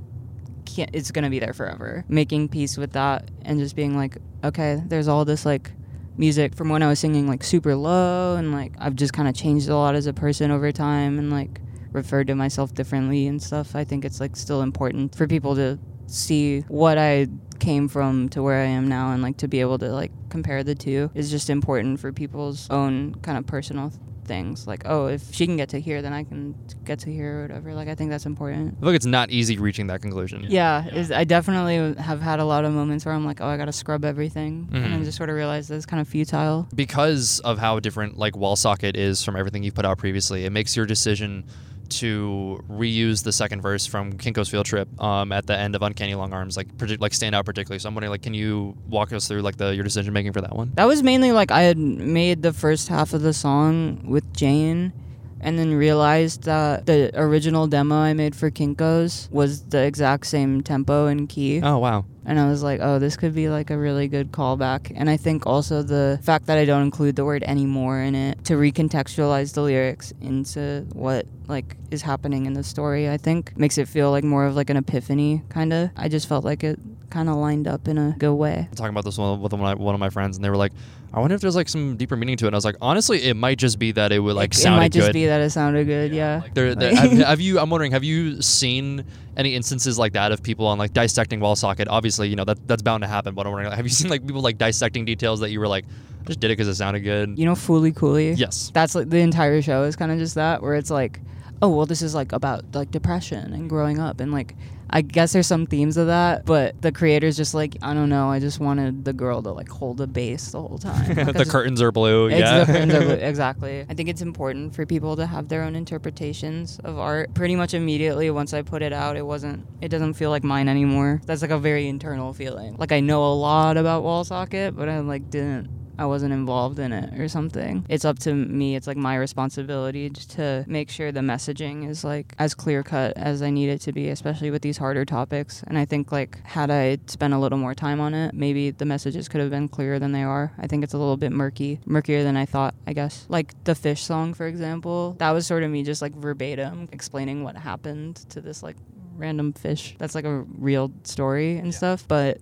can't, 0.66 0.90
it's 0.94 1.12
gonna 1.12 1.30
be 1.30 1.40
there 1.40 1.54
forever. 1.54 2.06
Making 2.08 2.50
peace 2.50 2.78
with 2.78 2.94
that 2.94 3.30
and 3.42 3.60
just 3.60 3.76
being 3.76 3.98
like, 3.98 4.18
okay, 4.44 4.82
there's 4.86 5.08
all 5.08 5.26
this 5.26 5.46
like 5.46 5.72
music 6.18 6.56
from 6.56 6.70
when 6.70 6.84
I 6.84 6.88
was 6.88 7.00
singing 7.00 7.28
like 7.28 7.44
super 7.44 7.76
low 7.76 8.36
and 8.36 8.52
like 8.52 8.74
I've 8.80 8.96
just 8.96 9.14
kind 9.14 9.28
of 9.28 9.36
changed 9.36 9.70
a 9.70 9.76
lot 9.76 9.96
as 9.96 10.08
a 10.08 10.14
person 10.14 10.52
over 10.52 10.72
time 10.72 11.18
and 11.18 11.32
like 11.32 11.62
referred 11.92 12.28
to 12.28 12.36
myself 12.36 12.74
differently 12.74 13.28
and 13.28 13.42
stuff. 13.42 13.76
I 13.76 13.84
think 13.84 14.06
it's 14.06 14.20
like 14.20 14.36
still 14.36 14.62
important 14.62 15.16
for 15.16 15.28
people 15.28 15.56
to 15.56 15.80
see 16.08 16.62
what 16.62 16.98
I 16.98 17.28
came 17.60 17.88
from 17.88 18.28
to 18.30 18.42
where 18.42 18.62
I 18.62 18.66
am 18.66 18.88
now 18.88 19.12
and 19.12 19.22
like 19.22 19.38
to 19.38 19.48
be 19.48 19.62
able 19.62 19.78
to 19.80 19.90
like 19.90 20.12
compare 20.30 20.64
the 20.64 20.76
two 20.76 21.12
is 21.14 21.30
just 21.30 21.50
important 21.50 22.00
for 22.00 22.12
people's 22.12 22.70
own 22.70 23.16
kind 23.16 23.38
of 23.38 23.46
personal 23.46 23.94
things. 24.26 24.68
Like, 24.68 24.84
oh, 24.86 25.08
if 25.08 25.34
she 25.34 25.46
can 25.46 25.58
get 25.58 25.70
to 25.70 25.80
here, 25.80 26.02
then 26.02 26.14
I 26.14 26.24
can 26.24 26.56
get 26.86 27.00
to 27.00 27.12
here 27.12 27.40
or 27.40 27.42
whatever. 27.44 27.74
Like, 27.74 27.88
I 27.88 27.96
think 27.96 28.10
that's 28.12 28.26
important. 28.26 28.76
I 28.78 28.80
feel 28.80 28.88
like 28.90 28.96
it's 28.96 29.06
not 29.06 29.30
easy 29.32 29.58
reaching 29.58 29.88
that 29.88 30.02
conclusion. 30.02 30.46
Yeah, 30.50 30.88
Is, 30.88 31.12
I 31.12 31.24
definitely 31.24 32.02
have 32.02 32.22
had 32.22 32.40
a 32.40 32.46
lot 32.46 32.66
of 32.66 32.74
moments 32.74 33.06
where 33.06 33.14
I'm 33.14 33.26
like, 33.26 33.42
oh, 33.42 33.48
I 33.48 33.58
gotta 33.58 33.72
scrub 33.72 34.06
everything, 34.06 34.70
and 34.72 34.84
then 34.86 35.02
Mhm. 35.02 35.06
just 35.06 35.18
sort 35.18 35.30
of 35.30 35.36
realize 35.36 35.68
that 35.68 35.76
it's 35.76 35.86
kind 35.86 36.00
of 36.02 36.08
futile. 36.08 36.68
because 36.76 37.40
of 37.42 37.58
how 37.60 37.80
different 37.80 38.18
like 38.18 38.34
Wallsocket 38.36 38.96
is 38.96 39.24
from 39.24 39.36
everything 39.36 39.64
you've 39.64 39.76
put 39.76 39.86
out 39.86 39.98
previously 39.98 40.46
it 40.46 40.52
makes 40.52 40.76
your 40.76 40.86
decision 40.86 41.44
to 41.92 42.64
reuse 42.70 43.24
the 43.24 43.32
second 43.32 43.62
verse 43.62 43.86
from 43.86 44.14
kinko's 44.14 44.50
field 44.50 44.66
trip 44.66 44.88
um, 45.02 45.32
at 45.32 45.46
the 45.46 45.58
end 45.58 45.76
of 45.76 45.82
uncanny 45.82 46.16
long 46.16 46.34
arms 46.34 46.58
like 46.58 46.68
partic- 46.78 47.02
like 47.02 47.14
stand 47.14 47.36
out 47.36 47.46
particularly. 47.46 47.80
So 47.80 47.88
i'm 47.88 47.96
wondering 47.96 48.12
like 48.12 48.22
can 48.22 48.34
you 48.34 48.76
walk 48.90 49.14
us 49.14 49.28
through 49.28 49.42
like 49.42 49.58
the 49.58 49.76
your 49.76 49.84
decision 49.84 50.14
making 50.14 50.34
for 50.34 50.42
that 50.42 50.56
one? 50.56 50.72
That 50.76 50.86
was 50.86 51.04
mainly 51.04 51.32
like 51.32 51.52
I 51.52 51.62
had 51.64 51.78
made 51.78 52.42
the 52.42 52.54
first 52.54 52.88
half 52.88 53.14
of 53.14 53.22
the 53.22 53.34
song 53.34 54.02
with 54.08 54.34
Jane 54.34 54.94
and 55.42 55.58
then 55.60 55.74
realized 55.74 56.44
that 56.44 56.86
the 56.86 57.12
original 57.16 57.68
demo 57.68 57.96
I 57.96 58.14
made 58.14 58.36
for 58.36 58.50
Kinko's 58.52 59.28
was 59.32 59.64
the 59.64 59.82
exact 59.84 60.28
same 60.28 60.62
tempo 60.62 61.08
and 61.08 61.28
key. 61.28 61.62
oh 61.64 61.78
wow 61.80 62.06
And 62.26 62.40
I 62.40 62.48
was 62.48 62.62
like, 62.62 62.80
oh, 62.84 63.00
this 63.00 63.18
could 63.18 63.34
be 63.34 63.50
like 63.50 63.72
a 63.72 63.78
really 63.78 64.08
good 64.08 64.32
callback. 64.32 64.92
And 64.96 65.10
I 65.10 65.18
think 65.18 65.48
also 65.48 65.82
the 65.82 66.20
fact 66.22 66.46
that 66.46 66.58
I 66.60 66.66
don't 66.66 66.84
include 66.84 67.16
the 67.16 67.26
word 67.26 67.44
anymore 67.44 68.00
in 68.00 68.14
it 68.14 68.46
to 68.46 68.54
recontextualize 68.54 69.54
the 69.56 69.62
lyrics 69.64 70.14
into 70.22 70.86
what 70.94 71.26
like 71.48 71.76
is 71.90 72.02
happening 72.04 72.46
in 72.46 72.54
the 72.54 72.64
story, 72.64 73.10
I 73.10 73.18
think 73.18 73.58
makes 73.58 73.78
it 73.78 73.88
feel 73.88 74.12
like 74.12 74.24
more 74.24 74.46
of 74.46 74.56
like 74.56 74.70
an 74.70 74.78
epiphany 74.78 75.42
kind 75.50 75.74
of. 75.74 75.90
I 75.98 76.08
just 76.10 76.28
felt 76.30 76.46
like 76.46 76.64
it 76.64 76.80
kind 77.10 77.28
of 77.28 77.36
lined 77.38 77.68
up 77.68 77.88
in 77.88 77.98
a 77.98 78.16
good 78.20 78.36
way. 78.36 78.68
I'm 78.70 78.76
talking 78.76 78.94
about 78.96 79.04
this 79.06 79.18
one 79.18 79.42
with 79.42 79.52
one 79.54 79.60
of, 79.62 79.66
my, 79.80 79.84
one 79.84 79.96
of 79.96 80.00
my 80.00 80.10
friends 80.12 80.38
and 80.38 80.46
they 80.46 80.50
were 80.52 80.58
like 80.66 80.74
i 81.14 81.20
wonder 81.20 81.36
if 81.36 81.42
there's 81.42 81.56
like 81.56 81.68
some 81.70 81.98
deeper 81.98 82.16
meaning 82.16 82.38
to 82.38 82.46
it 82.46 82.48
and 82.50 82.56
i 82.56 82.58
was 82.58 82.66
like 82.66 82.76
honestly 82.82 83.22
it 83.24 83.36
might 83.36 83.58
just 83.58 83.78
be 83.80 83.92
that 83.92 84.12
it 84.12 84.20
would 84.20 84.36
like 84.36 84.52
it, 84.52 84.58
it 84.58 84.62
sound 84.62 84.78
might 84.78 84.92
just 84.92 85.08
good 85.08 85.14
be 85.14 85.26
that 85.26 85.42
it 85.42 85.50
sounded 85.50 85.86
good, 85.86 86.12
yeah. 86.12 86.42
Like, 86.44 86.54
there, 86.54 86.76
there, 86.76 86.92
Like- 86.92 87.12
have, 87.12 87.12
have 87.28 87.42
you? 87.42 87.60
I'm 87.60 87.70
wondering. 87.70 87.92
Have 87.92 88.04
you 88.04 88.42
seen 88.42 89.04
any 89.38 89.56
instances 89.56 89.98
like 90.00 90.14
that 90.14 90.32
of 90.32 90.42
people 90.44 90.66
on 90.68 90.78
like 90.78 90.94
dissecting 90.94 91.40
Wallsocket? 91.40 91.88
Obviously, 91.90 92.30
you 92.30 92.36
know 92.36 92.46
that 92.46 92.66
that's 92.68 92.82
bound 92.82 93.02
to 93.04 93.08
happen. 93.08 93.36
But 93.36 93.46
I'm 93.46 93.52
wondering, 93.52 93.76
have 93.76 93.86
you 93.86 93.90
seen 93.90 94.10
like 94.10 94.26
people 94.26 94.42
like 94.42 94.58
dissecting 94.58 95.06
details 95.06 95.40
that 95.42 95.50
you 95.52 95.60
were 95.60 95.68
like, 95.68 95.86
I 96.22 96.24
just 96.28 96.40
did 96.40 96.48
it 96.48 96.54
because 96.58 96.68
it 96.68 96.76
sounded 96.76 97.02
good? 97.02 97.38
you 97.38 97.46
know, 97.46 97.54
Fooly 97.54 97.96
Cooly? 97.96 98.34
Yes. 98.34 98.72
That's 98.74 98.96
like 98.96 99.10
the 99.10 99.18
entire 99.20 99.62
show 99.62 99.84
is 99.84 99.96
kind 99.96 100.12
of 100.12 100.18
just 100.18 100.36
that, 100.36 100.62
where 100.62 100.76
it's 100.76 100.90
like, 100.92 101.20
oh, 101.62 101.70
well, 101.70 101.86
this 101.86 102.02
is 102.02 102.16
like 102.16 102.32
about 102.32 102.64
like 102.74 102.92
depression 102.92 103.54
and 103.54 103.70
growing 103.70 104.00
up. 104.00 104.20
And 104.20 104.32
like, 104.32 104.56
I 104.90 105.02
guess 105.02 105.32
there's 105.32 105.48
some 105.48 105.66
themes 105.68 105.96
of 105.96 106.08
that, 106.08 106.46
but 106.46 106.82
the 106.82 106.92
creator's 106.92 107.38
just 107.38 107.54
like, 107.54 107.78
I 107.82 107.94
don't 107.94 108.10
know, 108.10 108.30
I 108.30 108.40
just 108.40 108.60
wanted 108.60 109.06
the 109.06 109.14
girl 109.14 109.42
to 109.44 109.52
like 109.52 109.70
hold 109.70 110.02
a 110.02 110.08
bass 110.08 110.52
the 110.52 110.60
whole 110.62 110.78
time. 110.80 111.16
Like, 111.16 111.26
the 111.28 111.34
just- 111.34 111.52
curtains 111.52 111.82
are 111.82 111.92
blue. 111.92 112.30
Yeah. 112.30 112.60
the 112.60 112.66
curtains 112.66 112.94
are 112.94 113.02
blue- 113.02 113.14
exactly. 113.32 113.86
I 113.88 113.94
think 113.94 114.10
it's 114.10 114.22
important 114.22 114.76
for 114.76 114.86
people 114.86 115.16
to 115.16 115.26
have 115.26 115.48
their 115.48 115.64
own 115.64 115.76
interpretations 115.76 116.80
of 116.84 116.98
art. 117.00 117.34
Pretty 117.34 117.56
much 117.56 117.74
immediately 117.74 118.30
once 118.32 118.54
I 118.54 118.64
put 118.64 118.82
it 118.82 118.92
out, 118.92 119.16
it 119.16 119.26
wasn't. 119.26 119.66
It 119.82 119.90
doesn't 119.90 120.14
feel 120.16 120.30
like 120.30 120.44
mine 120.44 120.68
anymore. 120.68 121.22
That's 121.26 121.42
like 121.42 121.52
a 121.52 121.60
very 121.60 121.88
internal 121.88 122.34
feeling. 122.34 122.76
Like 122.78 122.92
I 122.92 123.00
know 123.00 123.24
a 123.24 123.34
lot 123.34 123.78
about 123.78 124.04
Wallsocket, 124.04 124.76
but 124.76 124.90
I 124.90 125.00
like 125.00 125.30
didn't. 125.30 125.70
I 126.02 126.06
wasn't 126.06 126.34
involved 126.34 126.80
in 126.80 126.92
it 126.94 127.14
or 127.20 127.28
something. 127.28 127.86
It's 127.88 128.06
up 128.06 128.18
to 128.20 128.34
me. 128.34 128.76
It's 128.76 128.88
like 128.88 128.98
my 128.98 129.16
responsibility 129.16 130.10
to 130.10 130.66
make 130.68 130.90
sure 130.90 131.12
the 131.12 131.20
messaging 131.20 131.88
is 131.88 132.04
like 132.04 132.34
as 132.40 132.56
clear 132.56 132.82
cut 132.82 133.16
as 133.18 133.44
I 133.44 133.52
need 133.52 133.70
it 133.70 133.82
to 133.82 133.92
be, 133.92 134.10
especially 134.10 134.50
with 134.50 134.64
these 134.64 134.80
harder 134.80 135.06
topics. 135.06 135.64
And 135.68 135.78
I 135.78 135.86
think 135.86 136.12
like 136.12 136.44
had 136.44 136.72
I 136.72 136.98
spent 137.06 137.36
a 137.36 137.38
little 137.38 137.60
more 137.60 137.76
time 137.76 138.02
on 138.02 138.16
it, 138.16 138.34
maybe 138.34 138.72
the 138.72 138.84
messages 138.84 139.30
could 139.30 139.42
have 139.42 139.52
been 139.52 139.68
clearer 139.68 140.00
than 140.00 140.12
they 140.12 140.24
are. 140.24 140.52
I 140.58 140.66
think 140.66 140.84
it's 140.84 140.96
a 140.96 140.98
little 140.98 141.18
bit 141.18 141.32
murky, 141.32 141.80
murkier 141.86 142.24
than 142.24 142.36
I 142.36 142.48
thought, 142.48 142.74
I 142.88 142.94
guess. 142.94 143.28
Like 143.30 143.54
the 143.66 143.76
fish 143.76 144.02
song, 144.02 144.34
for 144.34 144.48
example, 144.48 145.16
that 145.20 145.30
was 145.30 145.46
sort 145.46 145.62
of 145.62 145.70
me 145.70 145.84
just 145.84 146.02
like 146.02 146.16
verbatim 146.16 146.90
explaining 146.92 147.44
what 147.44 147.56
happened 147.56 148.16
to 148.32 148.42
this 148.42 148.64
like 148.64 148.76
random 149.18 149.54
fish. 149.54 149.94
That's 150.00 150.16
like 150.16 150.26
a 150.26 150.46
real 150.58 150.92
story 151.04 151.58
and 151.58 151.72
stuff, 151.76 152.08
but 152.08 152.42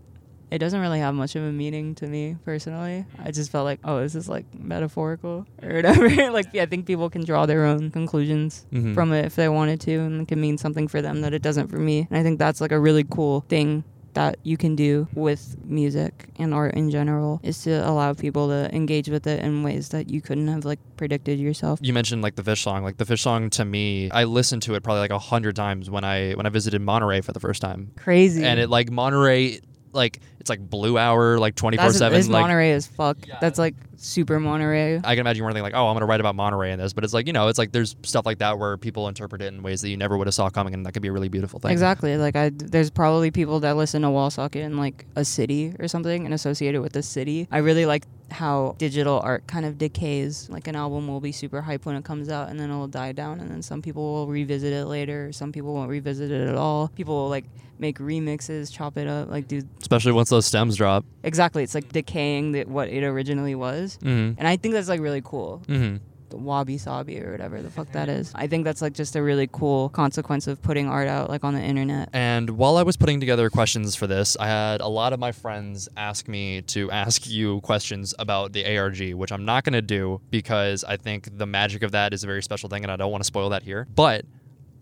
it 0.52 0.58
doesn't 0.60 0.80
really 0.82 1.00
have 1.00 1.14
much 1.14 1.36
of 1.36 1.44
a 1.44 1.52
meaning 1.52 1.96
to 1.96 2.08
me 2.08 2.36
personally. 2.46 3.06
I 3.24 3.32
just 3.32 3.52
felt 3.52 3.66
like, 3.66 3.80
oh, 3.84 4.00
this 4.02 4.16
is 4.16 4.28
like 4.28 4.46
metaphorical 4.58 5.46
or 5.62 5.74
whatever. 5.76 6.10
like, 6.32 6.48
yeah, 6.54 6.64
I 6.64 6.66
think 6.66 6.86
people 6.86 7.10
can 7.10 7.24
draw 7.24 7.46
their 7.46 7.66
own 7.66 7.92
conclusions 7.92 8.66
Mhm. 8.74 8.94
from 8.94 9.14
it 9.14 9.26
if 9.26 9.36
they 9.36 9.50
wanted 9.50 9.80
to, 9.82 9.94
and 10.00 10.22
it 10.22 10.28
can 10.28 10.42
mean 10.42 10.58
something 10.58 10.88
for 10.88 11.02
them 11.02 11.22
that 11.22 11.34
it 11.34 11.42
doesn't 11.42 11.68
for 11.68 11.78
me. 11.78 12.08
And 12.10 12.18
I 12.18 12.24
think 12.24 12.40
that's 12.40 12.62
like 12.62 12.72
a 12.72 12.80
really 12.80 13.04
cool 13.04 13.42
thing 13.50 13.84
that 14.16 14.38
you 14.42 14.58
can 14.58 14.76
do 14.76 15.08
with 15.14 15.56
music 15.64 16.30
and 16.40 16.52
art 16.52 16.74
in 16.74 16.90
general 16.90 17.40
is 17.44 17.62
to 17.62 17.70
allow 17.88 18.12
people 18.14 18.48
to 18.48 18.68
engage 18.76 19.08
with 19.08 19.28
it 19.28 19.40
in 19.44 19.62
ways 19.62 19.90
that 19.90 20.10
you 20.10 20.20
couldn't 20.20 20.48
have 20.48 20.66
like 20.66 20.80
predicted 20.98 21.40
yourself. 21.40 21.78
You 21.84 21.94
mentioned 21.94 22.24
like 22.24 22.36
the 22.36 22.44
fish 22.44 22.64
song. 22.64 22.84
Like 22.84 22.98
the 22.98 23.06
fish 23.06 23.22
song 23.22 23.52
to 23.52 23.64
me, 23.64 24.10
I 24.10 24.24
listened 24.24 24.64
to 24.64 24.74
it 24.74 24.82
probably 24.82 25.02
like 25.02 25.12
a 25.12 25.20
hundred 25.20 25.56
times 25.56 25.92
when 25.92 26.04
I 26.04 26.32
when 26.34 26.48
I 26.48 26.50
visited 26.50 26.82
Monterey 26.82 27.22
for 27.22 27.34
the 27.34 27.40
first 27.40 27.62
time, 27.62 27.92
Crazy. 27.98 28.44
and 28.44 28.60
it 28.60 28.68
like 28.68 28.90
Monterey, 28.90 29.60
like 29.94 30.20
it's 30.40 30.50
like 30.50 30.60
blue 30.60 30.98
hour, 30.98 31.38
like 31.38 31.56
twenty 31.56 31.78
four 31.78 31.92
seven. 31.92 32.20
it's 32.20 32.28
Like 32.28 32.42
Monterey 32.42 32.72
as 32.72 32.88
fuck. 32.88 33.18
That's 33.42 33.60
like 33.60 33.76
super 33.98 34.40
Monterey. 34.40 34.98
I 34.98 35.02
can 35.02 35.20
imagine 35.20 35.38
you 35.38 35.44
weren't 35.44 35.56
thinking 35.56 35.72
like, 35.72 35.80
oh, 35.80 35.88
I'm 35.88 35.96
gonna 35.96 36.06
write 36.06 36.20
about 36.20 36.36
Monterey 36.36 36.72
in 36.72 36.80
this, 36.80 36.94
but 36.94 37.04
it's 37.04 37.14
like 37.14 37.28
you 37.28 37.34
know, 37.34 37.48
it's 37.48 37.60
like 37.60 37.72
there's 37.72 37.96
stuff 38.04 38.26
like 38.26 38.40
that 38.40 38.58
where 38.58 38.78
people 38.78 39.08
interpret 39.08 39.42
it 39.42 39.54
in 39.54 39.62
ways 39.62 39.82
that 39.82 39.90
you 39.90 39.98
never 39.98 40.18
would 40.18 40.28
have 40.28 40.34
saw 40.34 40.50
coming, 40.50 40.74
and 40.74 40.86
that 40.86 40.94
could 40.94 41.02
be 41.02 41.10
a 41.10 41.12
really 41.12 41.30
beautiful 41.30 41.60
thing. 41.60 41.72
Exactly. 41.72 42.18
Like 42.18 42.36
I, 42.36 42.50
there's 42.50 42.90
probably 42.90 43.32
people 43.32 43.60
that 43.62 43.76
listen 43.76 44.02
to 44.04 44.08
Wallsocket 44.10 44.62
in 44.64 44.78
like 44.78 45.06
a 45.16 45.26
city 45.26 45.76
or 45.80 45.88
something 45.88 46.26
and 46.26 46.34
associate 46.34 46.76
it 46.76 46.80
with 46.80 46.94
the 46.94 47.04
city. 47.04 47.48
I 47.52 47.60
really 47.60 47.86
like 47.86 48.06
how 48.32 48.76
digital 48.78 49.20
art 49.24 49.48
kind 49.48 49.66
of 49.66 49.78
decays. 49.78 50.50
Like 50.50 50.68
an 50.68 50.76
album 50.76 51.08
will 51.08 51.20
be 51.20 51.32
super 51.32 51.62
hype 51.62 51.86
when 51.86 51.96
it 51.96 52.04
comes 52.04 52.30
out 52.30 52.50
and 52.50 52.60
then 52.60 52.70
it'll 52.70 52.88
die 52.88 53.12
down 53.12 53.40
and 53.40 53.50
then 53.50 53.62
some 53.62 53.82
people 53.82 54.04
will 54.14 54.28
revisit 54.28 54.72
it 54.72 54.86
later. 54.86 55.32
Some 55.32 55.52
people 55.52 55.74
won't 55.74 55.90
revisit 55.90 56.32
it 56.32 56.48
at 56.48 56.56
all. 56.56 56.90
People 56.90 57.16
will 57.16 57.30
like 57.30 57.46
make 57.80 57.98
remixes, 57.98 58.72
chop 58.72 58.98
it 58.98 59.08
up, 59.08 59.30
like 59.30 59.48
do 59.48 59.62
Especially 59.82 60.12
once 60.12 60.29
those 60.30 60.46
stems 60.46 60.76
drop. 60.76 61.06
exactly. 61.24 61.64
It's 61.64 61.76
like 61.76 61.92
decaying 61.92 62.52
the, 62.54 62.64
what 62.66 62.90
it 62.90 63.04
originally 63.04 63.56
was. 63.56 63.98
Mm-hmm. 64.02 64.40
And 64.40 64.48
I 64.48 64.56
think 64.58 64.74
that's 64.74 64.90
like 64.90 65.02
really 65.02 65.22
cool. 65.24 65.62
Mm-hmm. 65.68 65.98
wabi 66.46 66.78
sabi 66.78 67.20
or 67.20 67.32
whatever 67.32 67.62
the 67.62 67.70
fuck 67.72 67.92
that 67.94 68.08
is. 68.08 68.32
I 68.36 68.48
think 68.48 68.64
that's 68.64 68.82
like 68.82 68.94
just 68.94 69.16
a 69.16 69.22
really 69.24 69.50
cool 69.52 69.90
consequence 69.90 70.48
of 70.48 70.62
putting 70.62 70.88
art 70.88 71.08
out 71.08 71.30
like 71.30 71.44
on 71.44 71.54
the 71.56 71.62
internet. 71.62 72.10
And 72.14 72.52
while 72.52 72.78
I 72.78 72.84
was 72.84 72.98
putting 72.98 73.20
together 73.20 73.50
questions 73.50 73.96
for 73.96 74.06
this, 74.08 74.38
I 74.40 74.48
had 74.48 74.82
a 74.82 74.88
lot 74.88 75.12
of 75.14 75.20
my 75.20 75.32
friends 75.32 75.90
ask 75.98 76.28
me 76.28 76.62
to 76.64 76.92
ask 76.92 77.28
you 77.28 77.62
questions 77.62 78.14
about 78.20 78.54
the 78.54 78.78
ARG, 78.78 79.14
which 79.14 79.32
I'm 79.32 79.46
not 79.46 79.64
going 79.64 79.74
to 79.74 79.82
do 79.82 80.22
because 80.30 80.84
I 80.84 80.98
think 80.98 81.38
the 81.38 81.48
magic 81.48 81.82
of 81.84 81.92
that 81.94 82.14
is 82.14 82.24
a 82.24 82.28
very 82.28 82.44
special 82.44 82.70
thing 82.70 82.84
and 82.84 82.92
I 82.92 82.96
don't 82.96 83.12
want 83.12 83.24
to 83.24 83.28
spoil 83.28 83.50
that 83.50 83.64
here. 83.64 83.88
But 83.96 84.26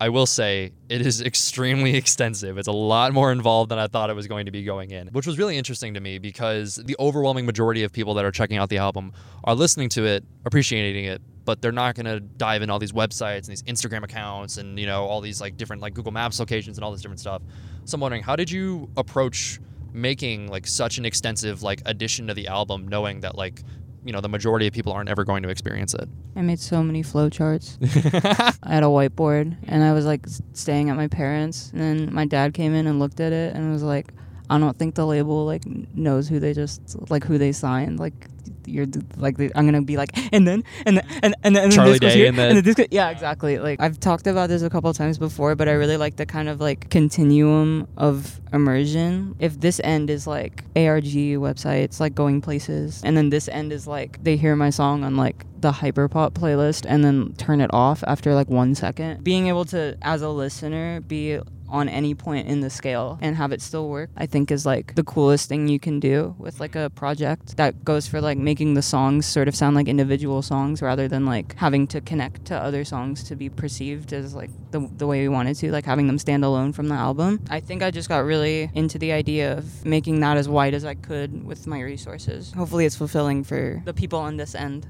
I 0.00 0.10
will 0.10 0.26
say 0.26 0.72
it 0.88 1.04
is 1.04 1.20
extremely 1.32 1.96
extensive. 1.96 2.58
It's 2.58 2.68
a 2.68 2.72
lot 2.72 3.12
more 3.12 3.32
involved 3.32 3.70
than 3.70 3.78
I 3.78 3.86
thought 3.86 4.10
it 4.10 4.16
was 4.16 4.26
going 4.26 4.46
to 4.46 4.52
be 4.52 4.62
going 4.62 4.90
in, 4.90 5.08
which 5.08 5.26
was 5.26 5.38
really 5.38 5.56
interesting 5.56 5.94
to 5.94 6.00
me 6.00 6.18
because 6.18 6.76
the 6.76 6.96
overwhelming 6.98 7.46
majority 7.46 7.82
of 7.82 7.92
people 7.92 8.14
that 8.14 8.24
are 8.24 8.30
checking 8.30 8.58
out 8.58 8.68
the 8.68 8.78
album 8.78 9.12
are 9.44 9.54
listening 9.54 9.88
to 9.90 10.04
it, 10.04 10.24
appreciating 10.44 11.04
it, 11.04 11.20
but 11.44 11.62
they're 11.62 11.72
not 11.72 11.94
going 11.94 12.06
to 12.06 12.20
dive 12.20 12.62
in 12.62 12.70
all 12.70 12.78
these 12.78 12.92
websites 12.92 13.38
and 13.38 13.46
these 13.46 13.62
Instagram 13.62 14.04
accounts 14.04 14.58
and 14.58 14.78
you 14.78 14.86
know 14.86 15.04
all 15.04 15.20
these 15.20 15.40
like 15.40 15.56
different 15.56 15.80
like 15.82 15.94
Google 15.94 16.12
Maps 16.12 16.38
locations 16.38 16.76
and 16.76 16.84
all 16.84 16.92
this 16.92 17.00
different 17.00 17.20
stuff. 17.20 17.42
So 17.84 17.94
I'm 17.94 18.00
wondering, 18.00 18.22
how 18.22 18.36
did 18.36 18.50
you 18.50 18.90
approach 18.96 19.58
making 19.92 20.48
like 20.48 20.66
such 20.66 20.98
an 20.98 21.04
extensive 21.04 21.62
like 21.62 21.82
addition 21.86 22.26
to 22.26 22.34
the 22.34 22.48
album, 22.48 22.86
knowing 22.86 23.20
that 23.20 23.36
like 23.36 23.62
you 24.04 24.12
know 24.12 24.20
the 24.20 24.28
majority 24.28 24.66
of 24.66 24.72
people 24.72 24.92
aren't 24.92 25.08
ever 25.08 25.24
going 25.24 25.42
to 25.42 25.48
experience 25.48 25.94
it. 25.94 26.08
I 26.36 26.42
made 26.42 26.60
so 26.60 26.82
many 26.82 27.02
flowcharts. 27.02 27.78
I 28.62 28.74
had 28.74 28.82
a 28.82 28.86
whiteboard 28.86 29.56
and 29.66 29.82
I 29.82 29.92
was 29.92 30.06
like 30.06 30.26
staying 30.52 30.90
at 30.90 30.96
my 30.96 31.08
parents 31.08 31.70
and 31.72 31.80
then 31.80 32.14
my 32.14 32.24
dad 32.24 32.54
came 32.54 32.74
in 32.74 32.86
and 32.86 32.98
looked 32.98 33.20
at 33.20 33.32
it 33.32 33.54
and 33.54 33.72
was 33.72 33.82
like 33.82 34.12
I 34.50 34.58
don't 34.58 34.78
think 34.78 34.94
the 34.94 35.06
label 35.06 35.44
like 35.44 35.62
knows 35.94 36.28
who 36.28 36.40
they 36.40 36.52
just 36.54 36.80
like 37.10 37.24
who 37.24 37.38
they 37.38 37.52
signed. 37.52 37.98
Like 38.00 38.28
you're 38.66 38.86
like 39.16 39.38
I'm 39.54 39.66
gonna 39.66 39.82
be 39.82 39.96
like 39.96 40.10
and 40.32 40.46
then 40.46 40.62
and 40.86 40.98
then 40.98 41.06
and, 41.22 41.34
and 41.42 41.56
then 41.56 41.64
and 41.64 41.72
Charlie 41.72 41.92
this 41.92 42.00
goes 42.00 42.12
Day 42.12 42.18
here, 42.18 42.28
and 42.28 42.38
then- 42.38 42.54
then 42.62 42.64
this 42.64 42.86
yeah 42.90 43.10
exactly. 43.10 43.58
Like 43.58 43.80
I've 43.80 43.98
talked 44.00 44.26
about 44.26 44.48
this 44.48 44.62
a 44.62 44.70
couple 44.70 44.92
times 44.94 45.18
before 45.18 45.54
but 45.54 45.68
I 45.68 45.72
really 45.72 45.96
like 45.96 46.16
the 46.16 46.26
kind 46.26 46.48
of 46.48 46.60
like 46.60 46.90
continuum 46.90 47.88
of 47.96 48.40
immersion. 48.52 49.34
If 49.38 49.60
this 49.60 49.80
end 49.84 50.10
is 50.10 50.26
like 50.26 50.64
ARG 50.76 51.04
websites 51.04 52.00
like 52.00 52.14
going 52.14 52.40
places 52.40 53.02
and 53.04 53.16
then 53.16 53.30
this 53.30 53.48
end 53.48 53.72
is 53.72 53.86
like 53.86 54.22
they 54.22 54.36
hear 54.36 54.56
my 54.56 54.70
song 54.70 55.04
on 55.04 55.16
like 55.16 55.44
the 55.60 55.72
hyperpop 55.72 56.32
playlist 56.32 56.86
and 56.88 57.02
then 57.04 57.32
turn 57.34 57.60
it 57.60 57.70
off 57.72 58.04
after 58.06 58.34
like 58.34 58.48
one 58.48 58.74
second. 58.74 59.24
Being 59.24 59.48
able 59.48 59.64
to 59.66 59.96
as 60.02 60.22
a 60.22 60.28
listener 60.28 61.00
be 61.00 61.40
on 61.68 61.88
any 61.88 62.14
point 62.14 62.46
in 62.46 62.60
the 62.60 62.70
scale 62.70 63.18
and 63.20 63.36
have 63.36 63.52
it 63.52 63.60
still 63.60 63.88
work 63.88 64.10
i 64.16 64.26
think 64.26 64.50
is 64.50 64.64
like 64.64 64.94
the 64.94 65.04
coolest 65.04 65.48
thing 65.48 65.68
you 65.68 65.78
can 65.78 66.00
do 66.00 66.34
with 66.38 66.60
like 66.60 66.74
a 66.74 66.90
project 66.90 67.56
that 67.56 67.84
goes 67.84 68.06
for 68.06 68.20
like 68.20 68.38
making 68.38 68.74
the 68.74 68.82
songs 68.82 69.26
sort 69.26 69.48
of 69.48 69.54
sound 69.54 69.76
like 69.76 69.88
individual 69.88 70.42
songs 70.42 70.82
rather 70.82 71.08
than 71.08 71.24
like 71.24 71.54
having 71.56 71.86
to 71.86 72.00
connect 72.00 72.44
to 72.44 72.56
other 72.56 72.84
songs 72.84 73.22
to 73.22 73.36
be 73.36 73.48
perceived 73.48 74.12
as 74.12 74.34
like 74.34 74.50
the, 74.70 74.88
the 74.96 75.06
way 75.06 75.22
we 75.22 75.28
wanted 75.28 75.54
to 75.54 75.70
like 75.70 75.84
having 75.84 76.06
them 76.06 76.18
stand 76.18 76.44
alone 76.44 76.72
from 76.72 76.88
the 76.88 76.94
album. 76.94 77.40
I 77.50 77.60
think 77.60 77.82
i 77.82 77.90
just 77.90 78.08
got 78.08 78.24
really 78.24 78.70
into 78.74 78.98
the 78.98 79.12
idea 79.12 79.56
of 79.56 79.84
making 79.84 80.20
that 80.20 80.36
as 80.36 80.48
wide 80.48 80.74
as 80.74 80.84
i 80.84 80.94
could 80.94 81.44
with 81.44 81.66
my 81.66 81.80
resources. 81.80 82.52
Hopefully 82.52 82.86
it's 82.86 82.96
fulfilling 82.96 83.44
for 83.44 83.82
the 83.84 83.94
people 83.94 84.18
on 84.18 84.36
this 84.36 84.54
end 84.54 84.86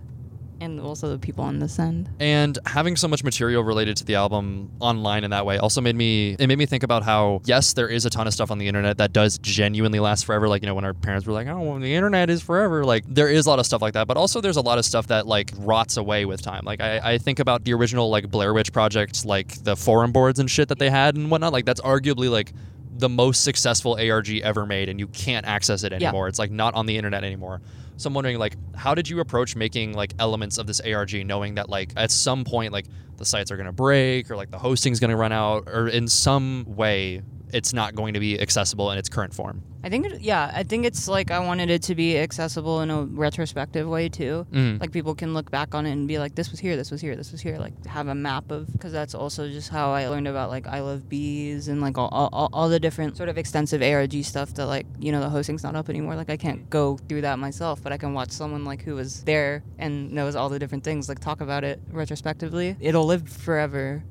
and 0.61 0.81
also 0.81 1.09
the 1.09 1.19
people 1.19 1.45
on 1.45 1.59
this 1.59 1.79
end 1.79 2.09
And 2.19 2.59
having 2.67 2.97
so 2.97 3.07
much 3.09 3.23
material 3.23 3.63
related 3.63 3.97
to 3.99 4.05
the 4.05 4.17
album 4.17 4.71
online 4.81 5.25
in 5.25 5.31
that 5.31 5.47
way 5.47 5.59
also 5.59 5.81
made 5.81 5.95
me 5.97 6.37
it 6.39 6.47
made 6.47 6.59
me 6.59 6.67
think 6.67 6.83
about 6.83 7.03
how 7.05 7.41
yes, 7.45 7.73
there 7.75 7.89
is 7.89 8.05
a 8.05 8.11
ton 8.11 8.27
of 8.27 8.33
stuff 8.35 8.51
on 8.51 8.59
the 8.59 8.67
internet 8.69 8.99
that 8.99 9.13
does 9.13 9.39
genuinely 9.39 10.01
last 10.01 10.25
forever. 10.25 10.49
Like, 10.49 10.63
you 10.63 10.67
know, 10.67 10.75
when 10.75 10.85
our 10.85 10.95
parents 10.95 11.27
were 11.27 11.33
like, 11.33 11.47
Oh, 11.47 11.61
well, 11.61 11.79
the 11.79 11.95
internet 11.95 12.31
is 12.31 12.43
forever. 12.43 12.85
Like 12.85 13.05
there 13.07 13.29
is 13.29 13.47
a 13.47 13.51
lot 13.51 13.59
of 13.59 13.67
stuff 13.67 13.83
like 13.83 13.95
that. 13.95 14.07
But 14.09 14.17
also 14.17 14.41
there's 14.41 14.57
a 14.57 14.61
lot 14.63 14.79
of 14.79 14.85
stuff 14.85 15.07
that 15.09 15.27
like 15.27 15.53
rots 15.59 15.97
away 15.97 16.25
with 16.25 16.43
time. 16.43 16.65
Like 16.65 16.81
I, 16.81 17.13
I 17.15 17.19
think 17.19 17.39
about 17.39 17.65
the 17.65 17.73
original 17.75 18.11
like 18.11 18.31
Blair 18.31 18.53
Witch 18.55 18.73
projects, 18.73 19.25
like 19.25 19.63
the 19.65 19.77
forum 19.77 20.13
boards 20.13 20.39
and 20.39 20.51
shit 20.51 20.69
that 20.69 20.79
they 20.79 20.91
had 20.91 21.17
and 21.17 21.31
whatnot. 21.31 21.53
Like 21.53 21.65
that's 21.67 21.81
arguably 21.81 22.31
like 22.31 22.53
the 22.97 23.09
most 23.09 23.45
successful 23.45 23.95
ARG 23.95 24.29
ever 24.41 24.67
made, 24.67 24.89
and 24.89 24.99
you 24.99 25.07
can't 25.07 25.47
access 25.47 25.85
it 25.85 25.93
Yeah. 25.93 26.09
anymore. 26.09 26.27
It's 26.27 26.41
like 26.41 26.51
not 26.51 26.75
on 26.75 26.87
the 26.87 26.97
internet 26.97 27.23
anymore. 27.23 27.61
So 27.99 28.07
I'm 28.07 28.15
wondering, 28.15 28.39
like, 28.39 28.57
how 28.77 28.95
did 28.95 29.09
you 29.09 29.19
approach 29.19 29.57
making 29.57 29.93
like 29.93 30.15
elements 30.21 30.57
of 30.57 30.69
this 30.69 30.81
ARG, 30.81 31.27
knowing 31.27 31.57
that 31.57 31.69
like 31.69 31.93
at 31.97 32.13
some 32.13 32.45
point 32.45 32.73
like 32.73 32.87
the 33.17 33.25
sites 33.25 33.51
are 33.51 33.57
gonna 33.57 33.73
break 33.73 34.31
or 34.31 34.37
like 34.37 34.53
the 34.53 34.59
hosting's 34.59 35.01
gonna 35.01 35.17
run 35.17 35.33
out, 35.33 35.65
or 35.67 35.89
in 35.89 36.07
some 36.07 36.65
way 36.69 37.23
it's 37.53 37.73
not 37.73 37.95
going 37.95 38.15
to 38.15 38.21
be 38.21 38.41
accessible 38.41 38.91
in 38.91 38.99
its 38.99 39.09
current 39.09 39.35
form. 39.35 39.63
I 39.85 39.91
think, 39.91 40.07
it, 40.07 40.21
yeah, 40.21 40.51
I 40.55 40.65
think 40.65 40.85
it's 40.85 41.07
like 41.07 41.31
I 41.31 41.39
wanted 41.39 41.71
it 41.71 41.83
to 41.85 41.95
be 41.95 42.19
accessible 42.19 42.81
in 42.81 42.91
a 42.91 43.03
retrospective 43.05 43.87
way 43.89 44.09
too. 44.09 44.45
Mhm. 44.51 44.81
Like 44.81 44.91
people 44.91 45.15
can 45.15 45.35
look 45.35 45.51
back 45.53 45.73
on 45.75 45.87
it 45.87 45.93
and 45.93 46.09
be 46.09 46.19
like, 46.19 46.35
this 46.35 46.51
was 46.51 46.59
here, 46.59 46.77
this 46.77 46.91
was 46.91 47.01
here, 47.01 47.15
this 47.15 47.31
was 47.31 47.41
here. 47.41 47.59
Like 47.59 47.87
have 47.87 48.09
a 48.09 48.15
map 48.15 48.51
of, 48.51 48.71
because 48.73 48.93
that's 48.93 49.15
also 49.15 49.49
just 49.49 49.69
how 49.71 49.93
I 49.93 50.09
learned 50.09 50.27
about 50.27 50.51
like 50.51 50.67
I 50.67 50.81
Love 50.81 51.09
Bees 51.09 51.69
and 51.69 51.81
like 51.81 51.97
all, 51.97 52.09
all, 52.11 52.29
all- 52.33 52.51
all 52.53 52.69
the 52.69 52.81
different 52.81 53.17
sort 53.17 53.29
of 53.29 53.39
extensive 53.39 53.81
ARG 53.81 54.25
stuff 54.25 54.53
that 54.55 54.67
like, 54.67 54.87
you 54.99 55.13
know, 55.13 55.21
the 55.21 55.29
hosting's 55.31 55.63
not 55.63 55.77
up 55.77 55.89
anymore. 55.89 56.17
Like 56.17 56.29
I 56.31 56.37
can't 56.37 56.69
go 56.69 56.99
through 57.09 57.21
that 57.23 57.39
myself, 57.39 57.81
but 57.83 57.93
I 57.93 57.97
can 57.99 58.13
watch 58.15 58.33
someone 58.33 58.65
like 58.65 58.83
who 58.83 58.97
was 58.97 59.23
there 59.23 59.63
and 59.79 60.13
knows 60.13 60.35
all 60.35 60.49
the 60.49 60.59
different 60.59 60.83
things, 60.83 61.09
like 61.09 61.21
talk 61.21 61.41
about 61.41 61.63
it 61.63 61.81
retrospectively. 61.93 62.77
It'll 62.81 63.07
live 63.07 63.29
forever 63.29 64.03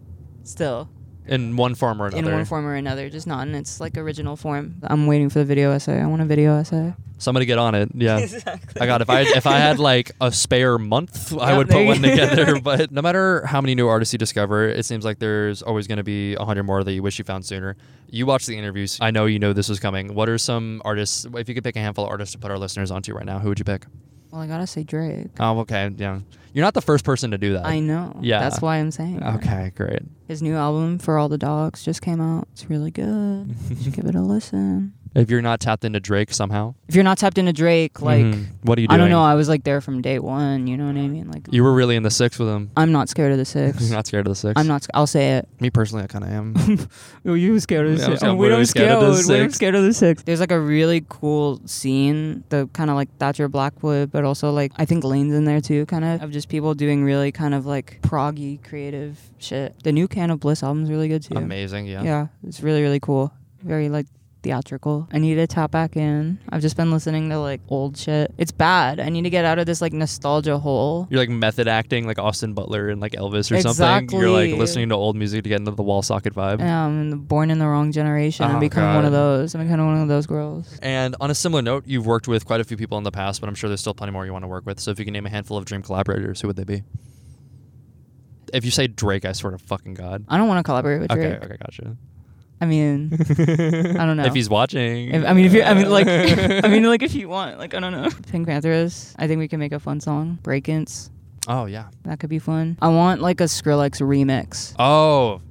still 0.43 0.89
In 1.27 1.55
one 1.57 1.75
form 1.75 2.01
or 2.01 2.07
another. 2.07 2.27
in 2.29 2.33
one 2.33 2.45
form 2.45 2.65
or 2.65 2.75
another, 2.75 3.09
just 3.09 3.27
not 3.27 3.47
in 3.47 3.55
its 3.55 3.79
like 3.79 3.97
original 3.97 4.35
form. 4.35 4.75
I'm 4.83 5.07
waiting 5.07 5.29
for 5.29 5.39
the 5.39 5.45
video 5.45 5.71
essay. 5.71 5.99
I 6.01 6.05
want 6.05 6.21
a 6.21 6.25
video 6.25 6.57
essay. 6.57 6.93
Somebody 7.19 7.45
get 7.45 7.57
on 7.57 7.73
it. 7.73 7.89
Yeah. 7.95 8.19
exactly. 8.19 8.81
I 8.81 8.85
got 8.85 9.01
if 9.01 9.09
I 9.09 9.21
if 9.21 9.47
I 9.47 9.57
had 9.57 9.79
like 9.79 10.11
a 10.21 10.31
spare 10.31 10.77
month, 10.77 11.33
I 11.37 11.57
would 11.57 11.69
put 11.69 11.85
one 11.85 12.01
together. 12.01 12.59
But 12.67 12.91
no 12.91 13.01
matter 13.01 13.45
how 13.45 13.61
many 13.61 13.75
new 13.75 13.87
artists 13.87 14.13
you 14.13 14.19
discover, 14.19 14.67
it 14.67 14.85
seems 14.85 15.03
like 15.05 15.19
there's 15.19 15.61
always 15.61 15.87
going 15.87 15.97
to 15.97 16.03
be 16.03 16.35
a 16.35 16.45
hundred 16.45 16.63
more 16.63 16.83
that 16.83 16.91
you 16.93 17.01
wish 17.01 17.17
you 17.17 17.25
found 17.25 17.45
sooner. 17.45 17.75
You 18.09 18.25
watch 18.25 18.45
the 18.45 18.57
interviews. 18.57 18.97
I 19.01 19.11
know 19.11 19.25
you 19.25 19.39
know 19.39 19.53
this 19.53 19.69
was 19.69 19.79
coming. 19.79 20.13
What 20.13 20.29
are 20.29 20.37
some 20.37 20.81
artists? 20.85 21.25
If 21.33 21.49
you 21.49 21.55
could 21.55 21.63
pick 21.63 21.75
a 21.75 21.79
handful 21.79 22.05
of 22.05 22.11
artists 22.11 22.33
to 22.33 22.39
put 22.39 22.51
our 22.51 22.57
listeners 22.57 22.91
onto 22.91 23.13
right 23.13 23.25
now, 23.25 23.39
who 23.39 23.49
would 23.49 23.59
you 23.59 23.65
pick? 23.65 23.85
Well, 24.31 24.41
I 24.41 24.47
gotta 24.47 24.67
say 24.67 24.83
Drake. 24.83 25.27
Oh, 25.39 25.59
okay, 25.59 25.91
yeah. 25.95 26.19
You're 26.53 26.65
not 26.65 26.73
the 26.73 26.81
first 26.81 27.05
person 27.05 27.31
to 27.31 27.37
do 27.37 27.53
that. 27.53 27.65
I 27.65 27.79
know. 27.79 28.17
Yeah. 28.21 28.39
That's 28.39 28.61
why 28.61 28.77
I'm 28.77 28.89
saying. 28.91 29.19
that. 29.19 29.35
Okay, 29.35 29.71
great. 29.75 30.01
His 30.27 30.41
new 30.41 30.55
album 30.55 30.97
for 30.97 31.17
all 31.17 31.29
the 31.29 31.37
dogs 31.37 31.83
just 31.83 32.01
came 32.01 32.19
out. 32.19 32.47
It's 32.53 32.69
really 32.69 32.89
good. 32.91 33.55
You 33.69 33.75
should 33.83 33.93
give 33.93 34.05
it 34.05 34.15
a 34.15 34.21
listen. 34.21 34.93
If 35.17 35.31
you're 35.31 35.41
not 35.41 35.59
tapped 35.59 35.83
into 35.83 35.99
Drake 35.99 36.31
somehow, 36.31 36.75
If 36.87 36.93
you're 36.95 37.03
not 37.03 37.17
tapped 37.17 37.37
into 37.39 37.51
Drake, 37.51 38.01
like 38.01 38.23
Mhm. 38.23 38.45
what 38.61 38.77
are 38.77 38.81
you 38.81 38.87
doing? 38.87 38.99
I 38.99 39.01
don't 39.01 39.09
know, 39.09 39.23
I 39.23 39.33
was 39.35 39.49
like 39.49 39.63
there 39.63 39.81
from 39.81 40.01
day 40.01 40.19
one. 40.19 40.67
You 40.67 40.77
know 40.77 40.85
what 40.85 40.95
I 40.95 41.07
mean? 41.07 41.29
Like 41.31 41.47
You 41.51 41.63
were 41.63 41.73
really 41.73 41.95
in 41.95 42.03
the 42.03 42.11
six 42.11 42.37
with 42.37 42.47
him. 42.47 42.69
I'm 42.77 42.91
not 42.91 43.09
scared 43.09 43.31
of 43.31 43.37
the 43.39 43.45
six. 43.45 43.81
You're 43.89 43.95
not 43.97 44.05
scared 44.05 44.27
of 44.27 44.31
the 44.31 44.35
six. 44.35 44.53
I'm 44.55 44.67
not. 44.67 44.83
sc- 44.83 44.91
I'll 44.93 45.07
say 45.07 45.37
it. 45.37 45.49
Me 45.59 45.69
personally, 45.69 46.03
I 46.03 46.07
kind 46.07 46.23
of 46.23 46.29
am. 46.29 46.55
Oh, 47.25 47.33
you 47.33 47.59
scared 47.59 47.87
of 47.87 47.93
the 47.95 47.99
Yeah, 47.99 48.05
six? 48.09 48.23
Oh, 48.23 48.33
we 48.35 48.41
we're 48.47 48.49
don't 48.55 48.65
scared 48.65 48.87
scared 48.89 49.03
of 49.03 49.09
the 49.09 49.33
We're 49.33 49.43
six. 49.43 49.55
scared 49.55 49.75
of 49.75 49.83
the 49.83 49.93
six. 49.93 50.23
There's 50.23 50.39
like 50.39 50.51
a 50.51 50.59
really 50.59 51.03
cool 51.09 51.61
scene, 51.65 52.43
the 52.49 52.69
kind 52.73 52.89
of 52.89 52.95
like 52.95 53.09
Thatcher 53.17 53.47
Blackwood, 53.49 54.11
but 54.11 54.23
also 54.23 54.51
like 54.51 54.71
I 54.77 54.85
think 54.85 55.03
Lane's 55.03 55.33
in 55.33 55.45
there 55.45 55.59
too, 55.61 55.85
kind 55.87 56.05
of 56.05 56.21
of 56.21 56.31
just 56.31 56.47
people 56.47 56.73
doing 56.73 57.03
really 57.03 57.31
kind 57.31 57.53
of 57.53 57.65
like 57.65 57.99
proggy 58.03 58.63
creative 58.63 59.19
shit. 59.39 59.73
The 59.83 59.91
new 59.91 60.07
Can 60.07 60.29
of 60.31 60.39
Bliss 60.39 60.61
album's 60.63 60.89
really 60.89 61.07
good 61.07 61.23
too. 61.23 61.35
Amazing, 61.37 61.87
yeah. 61.87 62.03
Yeah, 62.03 62.27
it's 62.47 62.61
really 62.61 62.81
really 62.81 62.99
cool. 62.99 63.33
Very 63.63 63.89
like 63.89 64.05
theatrical. 64.43 65.07
I 65.11 65.19
need 65.19 65.35
to 65.35 65.47
tap 65.47 65.71
back 65.71 65.95
in. 65.95 66.39
I've 66.49 66.61
just 66.61 66.77
been 66.77 66.91
listening 66.91 67.29
to 67.29 67.39
like 67.39 67.61
old 67.67 67.97
shit. 67.97 68.33
It's 68.37 68.51
bad. 68.51 68.99
I 68.99 69.09
need 69.09 69.23
to 69.23 69.29
get 69.29 69.45
out 69.45 69.59
of 69.59 69.65
this 69.65 69.81
like 69.81 69.93
nostalgia 69.93 70.57
hole. 70.57 71.07
You're 71.09 71.19
like 71.19 71.29
method 71.29 71.67
acting 71.67 72.07
like 72.07 72.19
Austin 72.19 72.53
Butler 72.53 72.89
and 72.89 73.01
like 73.01 73.13
Elvis 73.13 73.51
or 73.51 73.59
something. 73.61 74.19
You're 74.19 74.29
like 74.29 74.53
listening 74.53 74.89
to 74.89 74.95
old 74.95 75.15
music 75.15 75.43
to 75.43 75.49
get 75.49 75.59
into 75.59 75.71
the 75.71 75.83
Wallsocket 75.83 76.33
vibe. 76.33 76.59
Yeah, 76.59 76.85
I'm 76.85 77.19
born 77.19 77.51
in 77.51 77.59
the 77.59 77.67
wrong 77.67 77.91
generation. 77.91 78.45
Oh, 78.45 78.49
I'm 78.49 78.59
becoming 78.59 78.95
one 78.95 79.05
of 79.05 79.11
those. 79.11 79.55
I'm 79.55 79.63
becoming 79.63 79.85
one 79.85 80.01
of 80.01 80.07
those 80.07 80.27
girls. 80.27 80.77
And 80.81 81.15
on 81.19 81.31
a 81.31 81.35
similar 81.35 81.61
note, 81.61 81.83
you've 81.87 82.05
worked 82.05 82.27
with 82.27 82.45
quite 82.45 82.61
a 82.61 82.63
few 82.63 82.77
people 82.77 82.97
in 82.97 83.03
the 83.03 83.11
past, 83.11 83.41
but 83.41 83.47
I'm 83.47 83.55
sure 83.55 83.69
there's 83.69 83.81
still 83.81 83.93
plenty 83.93 84.13
more 84.13 84.25
you 84.25 84.33
want 84.33 84.43
to 84.43 84.47
work 84.47 84.65
with. 84.65 84.79
So 84.79 84.91
if 84.91 84.99
you 84.99 85.05
can 85.05 85.13
name 85.13 85.25
a 85.25 85.29
handful 85.29 85.57
of 85.57 85.65
dream 85.65 85.81
collaborators, 85.81 86.41
who 86.41 86.47
would 86.47 86.55
they 86.55 86.63
be? 86.63 86.83
If 88.53 88.63
you 88.63 88.71
say 88.71 88.87
Drake, 88.87 89.25
I 89.25 89.33
swear 89.33 89.51
to 89.51 89.57
fucking 89.57 89.95
God. 89.95 90.23
I 90.29 90.37
don't 90.37 90.47
want 90.47 90.59
to 90.59 90.63
collaborate 90.63 91.01
with 91.01 91.09
Drake. 91.09 91.33
Okay, 91.33 91.45
okay, 91.45 91.57
gotcha. 91.57 91.97
I 92.59 92.65
mean, 92.65 93.09
I 93.13 94.05
don't 94.05 94.17
know. 94.17 94.25
If 94.25 94.33
he's 94.33 94.49
watching. 94.49 95.13
If- 95.13 95.25
I 95.25 95.33
mean, 95.33 95.45
if 95.45 95.53
you, 95.53 95.63
I 95.63 95.73
mean, 95.73 95.89
like, 95.89 96.07
I 96.65 96.67
mean, 96.67 96.83
like, 96.83 97.03
if 97.03 97.13
you 97.13 97.29
want, 97.29 97.59
like, 97.59 97.73
I 97.75 97.79
don't 97.79 97.91
know. 97.91 98.07
PinkPantheress. 98.07 99.13
I 99.17 99.27
think 99.27 99.39
we 99.39 99.47
can 99.47 99.59
make 99.59 99.71
a 99.73 99.79
fun 99.79 99.99
song. 99.99 100.39
Brakence. 100.43 101.09
oh 101.47 101.65
yeah. 101.65 101.85
That 102.03 102.19
could 102.19 102.29
be 102.29 102.39
fun. 102.39 102.77
I 102.81 102.87
want 102.89 103.21
like 103.21 103.39
a 103.41 103.45
Skrillex 103.45 104.01
remix. 104.01 104.73
Oh, 104.79 105.41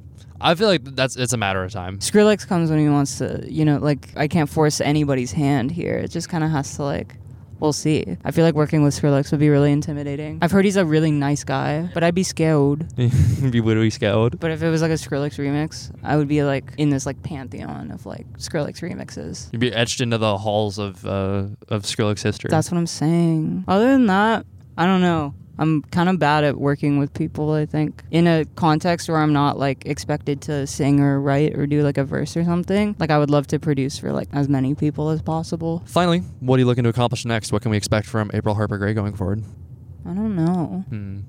I 0.41 0.55
feel 0.55 0.69
like 0.69 0.85
that's 0.85 1.17
it's 1.17 1.33
a 1.33 1.37
matter 1.39 1.63
of 1.65 1.73
time. 1.73 1.99
Skrillex 2.01 2.47
comes 2.47 2.71
when 2.71 2.79
he 2.81 2.89
wants 2.89 3.19
to, 3.19 3.43
you 3.49 3.65
know, 3.65 3.79
like 3.79 4.09
I 4.17 4.29
can't 4.29 4.51
force 4.51 4.81
anybody's 4.81 5.33
hand 5.33 5.71
here. 5.71 5.97
It 5.97 6.11
just 6.11 6.29
kind 6.29 6.43
of 6.45 6.51
has 6.51 6.77
to 6.77 6.83
like 6.83 7.15
we'll 7.61 7.73
see. 7.73 8.17
I 8.25 8.31
feel 8.31 8.45
like 8.45 8.55
working 8.55 8.83
with 8.83 8.95
Skrillex 9.01 9.31
would 9.31 9.41
be 9.41 9.49
really 9.49 9.73
intimidating. 9.73 10.39
I've 10.43 10.51
heard 10.51 10.65
he's 10.65 10.77
a 10.77 10.85
really 10.85 11.11
nice 11.11 11.45
guy, 11.45 11.89
but 11.95 12.03
I'd 12.05 12.15
be 12.15 12.23
scared. 12.23 12.95
be 12.97 13.61
literally 13.61 13.91
scared. 13.91 14.39
But 14.39 14.51
if 14.51 14.63
it 14.63 14.71
was 14.71 14.83
like 14.83 14.91
a 14.91 14.95
Skrillex 14.95 15.39
remix, 15.39 15.91
I 16.03 16.17
would 16.17 16.29
be 16.29 16.43
like 16.43 16.73
in 16.79 16.91
this 16.91 17.07
like 17.07 17.23
pantheon 17.23 17.91
of 17.91 18.07
like 18.07 18.27
Skrillex 18.39 18.81
remixes. 18.83 19.53
You'd 19.53 19.61
be 19.61 19.73
etched 19.73 20.01
into 20.01 20.19
the 20.19 20.39
halls 20.39 20.79
of 20.79 21.05
uh, 21.07 21.47
of 21.69 21.83
Skrillex 21.83 22.23
history. 22.23 22.49
That's 22.51 22.71
what 22.71 22.79
I'm 22.79 22.87
saying. 22.87 23.65
Other 23.69 23.93
than 23.93 24.07
that, 24.07 24.47
I 24.77 24.87
don't 24.87 25.01
know. 25.01 25.35
I'm 25.59 25.83
kind 25.85 26.09
of 26.09 26.19
bad 26.19 26.45
at 26.45 26.59
working 26.59 26.99
with 26.99 27.15
people, 27.15 27.53
I 27.53 27.67
think. 27.67 28.03
In 28.11 28.27
a 28.27 28.45
context 28.57 29.09
where 29.09 29.19
I'm 29.19 29.33
not 29.33 29.59
like 29.59 29.87
expected 29.87 30.41
to 30.43 30.67
sing 30.67 31.01
or 31.01 31.21
write 31.21 31.57
or 31.57 31.67
do 31.67 31.83
like 31.83 31.99
a 31.99 32.05
verse 32.05 32.37
or 32.37 32.45
something, 32.45 32.95
like 32.99 33.11
I 33.11 33.19
would 33.19 33.31
love 33.31 33.47
to 33.49 33.59
produce 33.59 33.99
for 33.99 34.13
like 34.13 34.29
as 34.33 34.49
many 34.49 34.75
people 34.75 35.09
as 35.11 35.23
possible. 35.23 35.83
Finally, 35.87 36.21
what 36.41 36.57
are 36.57 36.61
you 36.61 36.67
looking 36.67 36.85
to 36.85 36.91
accomplish 36.91 37.25
next? 37.25 37.53
What 37.53 37.63
can 37.63 37.71
we 37.71 37.77
expect 37.77 38.07
from 38.07 38.31
April 38.35 38.55
Harper 38.55 38.79
Grey 38.79 38.93
going 38.93 39.15
forward? 39.15 39.43
I 40.05 40.15
don't 40.15 40.37
know. 40.37 40.85
Hmm. 40.89 41.21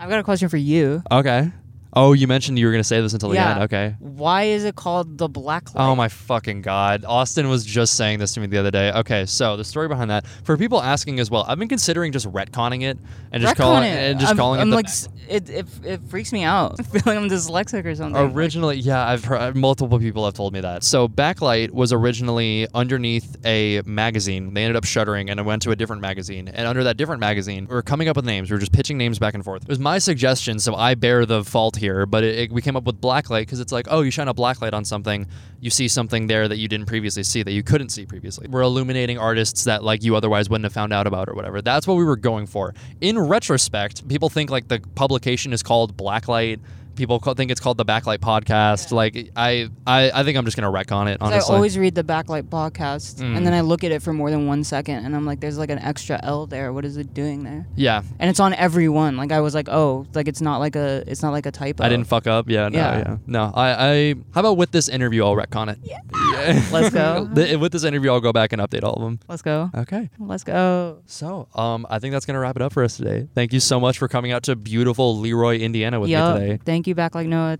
I've 0.00 0.08
got 0.08 0.20
a 0.20 0.22
question 0.22 0.48
for 0.48 0.56
you. 0.56 1.02
Okay. 1.10 1.50
Oh, 1.94 2.12
you 2.12 2.26
mentioned 2.28 2.58
you 2.58 2.66
were 2.66 2.72
going 2.72 2.82
to 2.82 2.86
say 2.88 3.00
this 3.00 3.12
until 3.14 3.30
the 3.30 3.36
Yeah. 3.36 3.52
end. 3.54 3.62
Okay. 3.64 3.96
Why 3.98 4.44
is 4.44 4.64
it 4.64 4.76
called 4.76 5.16
the 5.18 5.28
Black 5.28 5.64
oh 5.74 5.78
Light? 5.78 5.88
Oh 5.88 5.96
my 5.96 6.08
fucking 6.08 6.62
god. 6.62 7.04
Austin 7.06 7.48
was 7.48 7.64
just 7.64 7.94
saying 7.96 8.18
this 8.18 8.34
to 8.34 8.40
me 8.40 8.46
the 8.46 8.58
other 8.58 8.70
day. 8.70 8.92
Okay, 8.92 9.24
so 9.26 9.56
the 9.56 9.64
story 9.64 9.88
behind 9.88 10.10
that. 10.10 10.26
For 10.44 10.56
people 10.56 10.82
asking 10.82 11.18
as 11.18 11.30
well, 11.30 11.44
I've 11.48 11.58
been 11.58 11.68
considering 11.68 12.12
just 12.12 12.30
retconning 12.30 12.82
it 12.82 12.98
and 13.32 13.42
just 13.42 13.54
Retcon 13.54 13.58
calling 13.58 13.84
it. 13.84 13.96
and 13.96 14.20
just 14.20 14.30
I'm, 14.32 14.36
calling 14.36 14.60
I'm 14.60 14.68
it 14.68 14.70
the 14.70 14.76
like, 14.76 14.86
it, 15.28 15.50
it, 15.50 15.66
it 15.84 16.00
freaks 16.08 16.32
me 16.32 16.42
out. 16.44 16.76
I 16.78 16.82
feel 16.82 17.02
like 17.06 17.16
I'm 17.16 17.28
dyslexic 17.28 17.84
or 17.86 17.94
something. 17.94 18.22
Like, 18.22 18.34
Originally, 18.34 18.76
yeah, 18.76 19.06
I've 19.08 19.24
heard 19.24 19.56
multiple 19.56 19.98
people 19.98 20.24
have 20.26 20.34
told 20.34 20.52
me 20.52 20.60
that. 20.60 20.84
So 20.84 21.08
Backlight 21.08 21.70
was 21.70 21.92
originally 21.92 22.66
underneath 22.74 23.36
a 23.46 23.80
magazine. 23.86 24.52
They 24.54 24.64
ended 24.64 24.76
up 24.76 24.84
shuttering 24.84 25.30
and 25.30 25.40
it 25.40 25.42
went 25.44 25.62
to 25.62 25.70
a 25.70 25.76
different 25.76 26.02
magazine. 26.02 26.48
And 26.48 26.66
under 26.66 26.84
that 26.84 26.96
different 26.96 27.20
magazine, 27.20 27.66
we 27.68 27.74
were 27.74 27.82
coming 27.82 28.08
up 28.08 28.16
with 28.16 28.24
names. 28.26 28.50
We 28.50 28.54
were 28.56 28.60
just 28.60 28.72
pitching 28.72 28.98
names 28.98 29.18
back 29.18 29.34
and 29.34 29.42
forth. 29.44 29.62
It 29.62 29.68
was 29.68 29.78
my 29.78 29.98
suggestion, 29.98 30.58
so 30.58 30.74
I 30.74 30.94
bear 30.94 31.24
the 31.24 31.44
fault 31.44 31.76
here. 31.78 32.04
But 32.06 32.22
it, 32.24 32.38
it- 32.38 32.52
we 32.52 32.60
came 32.62 32.76
up 32.76 32.84
with 32.84 33.00
Blacklight 33.00 33.42
because 33.42 33.60
it's 33.60 33.72
like, 33.72 33.86
oh, 33.90 34.02
you 34.02 34.10
shine 34.10 34.28
a 34.28 34.34
blacklight 34.34 34.72
on 34.74 34.84
something, 34.84 35.26
you 35.60 35.70
see 35.70 35.88
something 35.88 36.26
there 36.26 36.46
that 36.48 36.58
you 36.58 36.68
didn't 36.68 36.86
previously 36.86 37.22
see 37.22 37.42
that 37.42 37.52
you 37.52 37.62
couldn't 37.62 37.88
see 37.88 38.04
previously. 38.06 38.46
We're 38.48 38.62
illuminating 38.62 39.18
artists 39.18 39.64
that 39.64 39.82
like 39.82 40.02
you 40.04 40.14
otherwise 40.16 40.48
wouldn't 40.50 40.64
have 40.66 40.72
found 40.72 40.92
out 40.92 41.06
about 41.06 41.28
or 41.28 41.34
whatever. 41.34 41.62
That's 41.62 41.86
what 41.86 41.94
we 41.96 42.04
were 42.04 42.16
going 42.16 42.46
for. 42.46 42.74
In 43.00 43.18
retrospect, 43.18 44.06
people 44.08 44.28
think 44.28 44.50
like 44.50 44.68
the 44.68 44.80
publication 44.94 45.52
is 45.52 45.62
called 45.62 45.96
Blacklight. 45.96 46.60
People 46.98 47.20
ca- 47.20 47.34
think 47.34 47.52
it's 47.52 47.60
called 47.60 47.76
the 47.78 47.84
Backlight 47.84 48.18
Podcast. 48.18 48.90
Like 48.90 49.30
I, 49.36 49.70
I, 49.86 50.10
I 50.12 50.24
think 50.24 50.36
I'm 50.36 50.44
just 50.44 50.56
gonna 50.56 50.70
retcon 50.70 51.06
it. 51.06 51.18
Honestly, 51.20 51.52
I 51.52 51.56
always 51.56 51.78
read 51.78 51.94
the 51.94 52.02
Backlight 52.02 52.42
podcast, 52.48 53.20
Mm. 53.20 53.36
and 53.36 53.46
then 53.46 53.54
I 53.54 53.60
look 53.60 53.84
at 53.84 53.92
it 53.92 54.02
for 54.02 54.12
more 54.12 54.30
than 54.32 54.48
one 54.48 54.64
second, 54.64 55.04
and 55.04 55.14
I'm 55.14 55.24
like, 55.24 55.38
"There's 55.38 55.58
like 55.58 55.70
an 55.70 55.78
extra 55.78 56.18
L 56.24 56.46
there. 56.46 56.72
What 56.72 56.84
is 56.84 56.96
it 56.96 57.14
doing 57.14 57.44
there?" 57.44 57.66
yeah. 57.76 58.02
And 58.18 58.28
it's 58.28 58.40
on 58.40 58.52
every 58.54 58.88
one. 58.88 59.16
Like 59.16 59.30
I 59.30 59.40
was 59.40 59.54
like, 59.54 59.68
"Oh, 59.68 60.06
like 60.12 60.26
it's 60.26 60.40
not 60.40 60.58
like 60.58 60.74
a, 60.74 61.04
it's 61.06 61.22
not 61.22 61.30
like 61.30 61.46
a 61.46 61.52
typo." 61.52 61.84
I 61.84 61.88
didn't 61.88 62.08
fuck 62.08 62.26
up. 62.26 62.50
Yeah, 62.50 62.68
no, 62.68 62.78
yeah. 62.78 62.98
Yeah. 62.98 63.16
No, 63.28 63.52
I, 63.54 63.70
I. 63.70 64.14
How 64.34 64.40
about 64.40 64.56
with 64.56 64.72
this 64.72 64.88
interview, 64.88 65.24
I'll 65.24 65.36
retcon 65.36 65.68
it. 65.68 65.78
Yeah. 65.84 66.00
Let's 66.72 66.90
go. 66.90 67.28
With 67.32 67.70
this 67.72 67.84
interview, 67.84 68.10
I'll 68.10 68.20
go 68.20 68.32
back 68.32 68.52
and 68.52 68.60
update 68.60 68.82
all 68.82 68.94
of 68.94 69.02
them. 69.02 69.20
Let's 69.28 69.42
go. 69.42 69.70
Okay. 69.74 70.10
Let's 70.18 70.42
go. 70.44 70.98
So, 71.06 71.46
um, 71.54 71.86
I 71.88 72.00
think 72.00 72.12
that's 72.12 72.26
gonna 72.26 72.40
wrap 72.40 72.56
it 72.56 72.62
up 72.62 72.72
for 72.72 72.82
us 72.82 72.96
today. 72.96 73.28
Thank 73.36 73.52
you 73.52 73.60
so 73.60 73.78
much 73.78 73.98
for 73.98 74.08
coming 74.08 74.32
out 74.32 74.42
to 74.44 74.56
beautiful 74.56 75.16
Leroy, 75.18 75.58
Indiana, 75.58 76.00
with 76.00 76.10
Yup. 76.10 76.34
me 76.34 76.40
today. 76.40 76.58
Thank 76.64 76.86
you, 76.87 76.87
Backlight 76.94 77.28
Noah. 77.28 77.56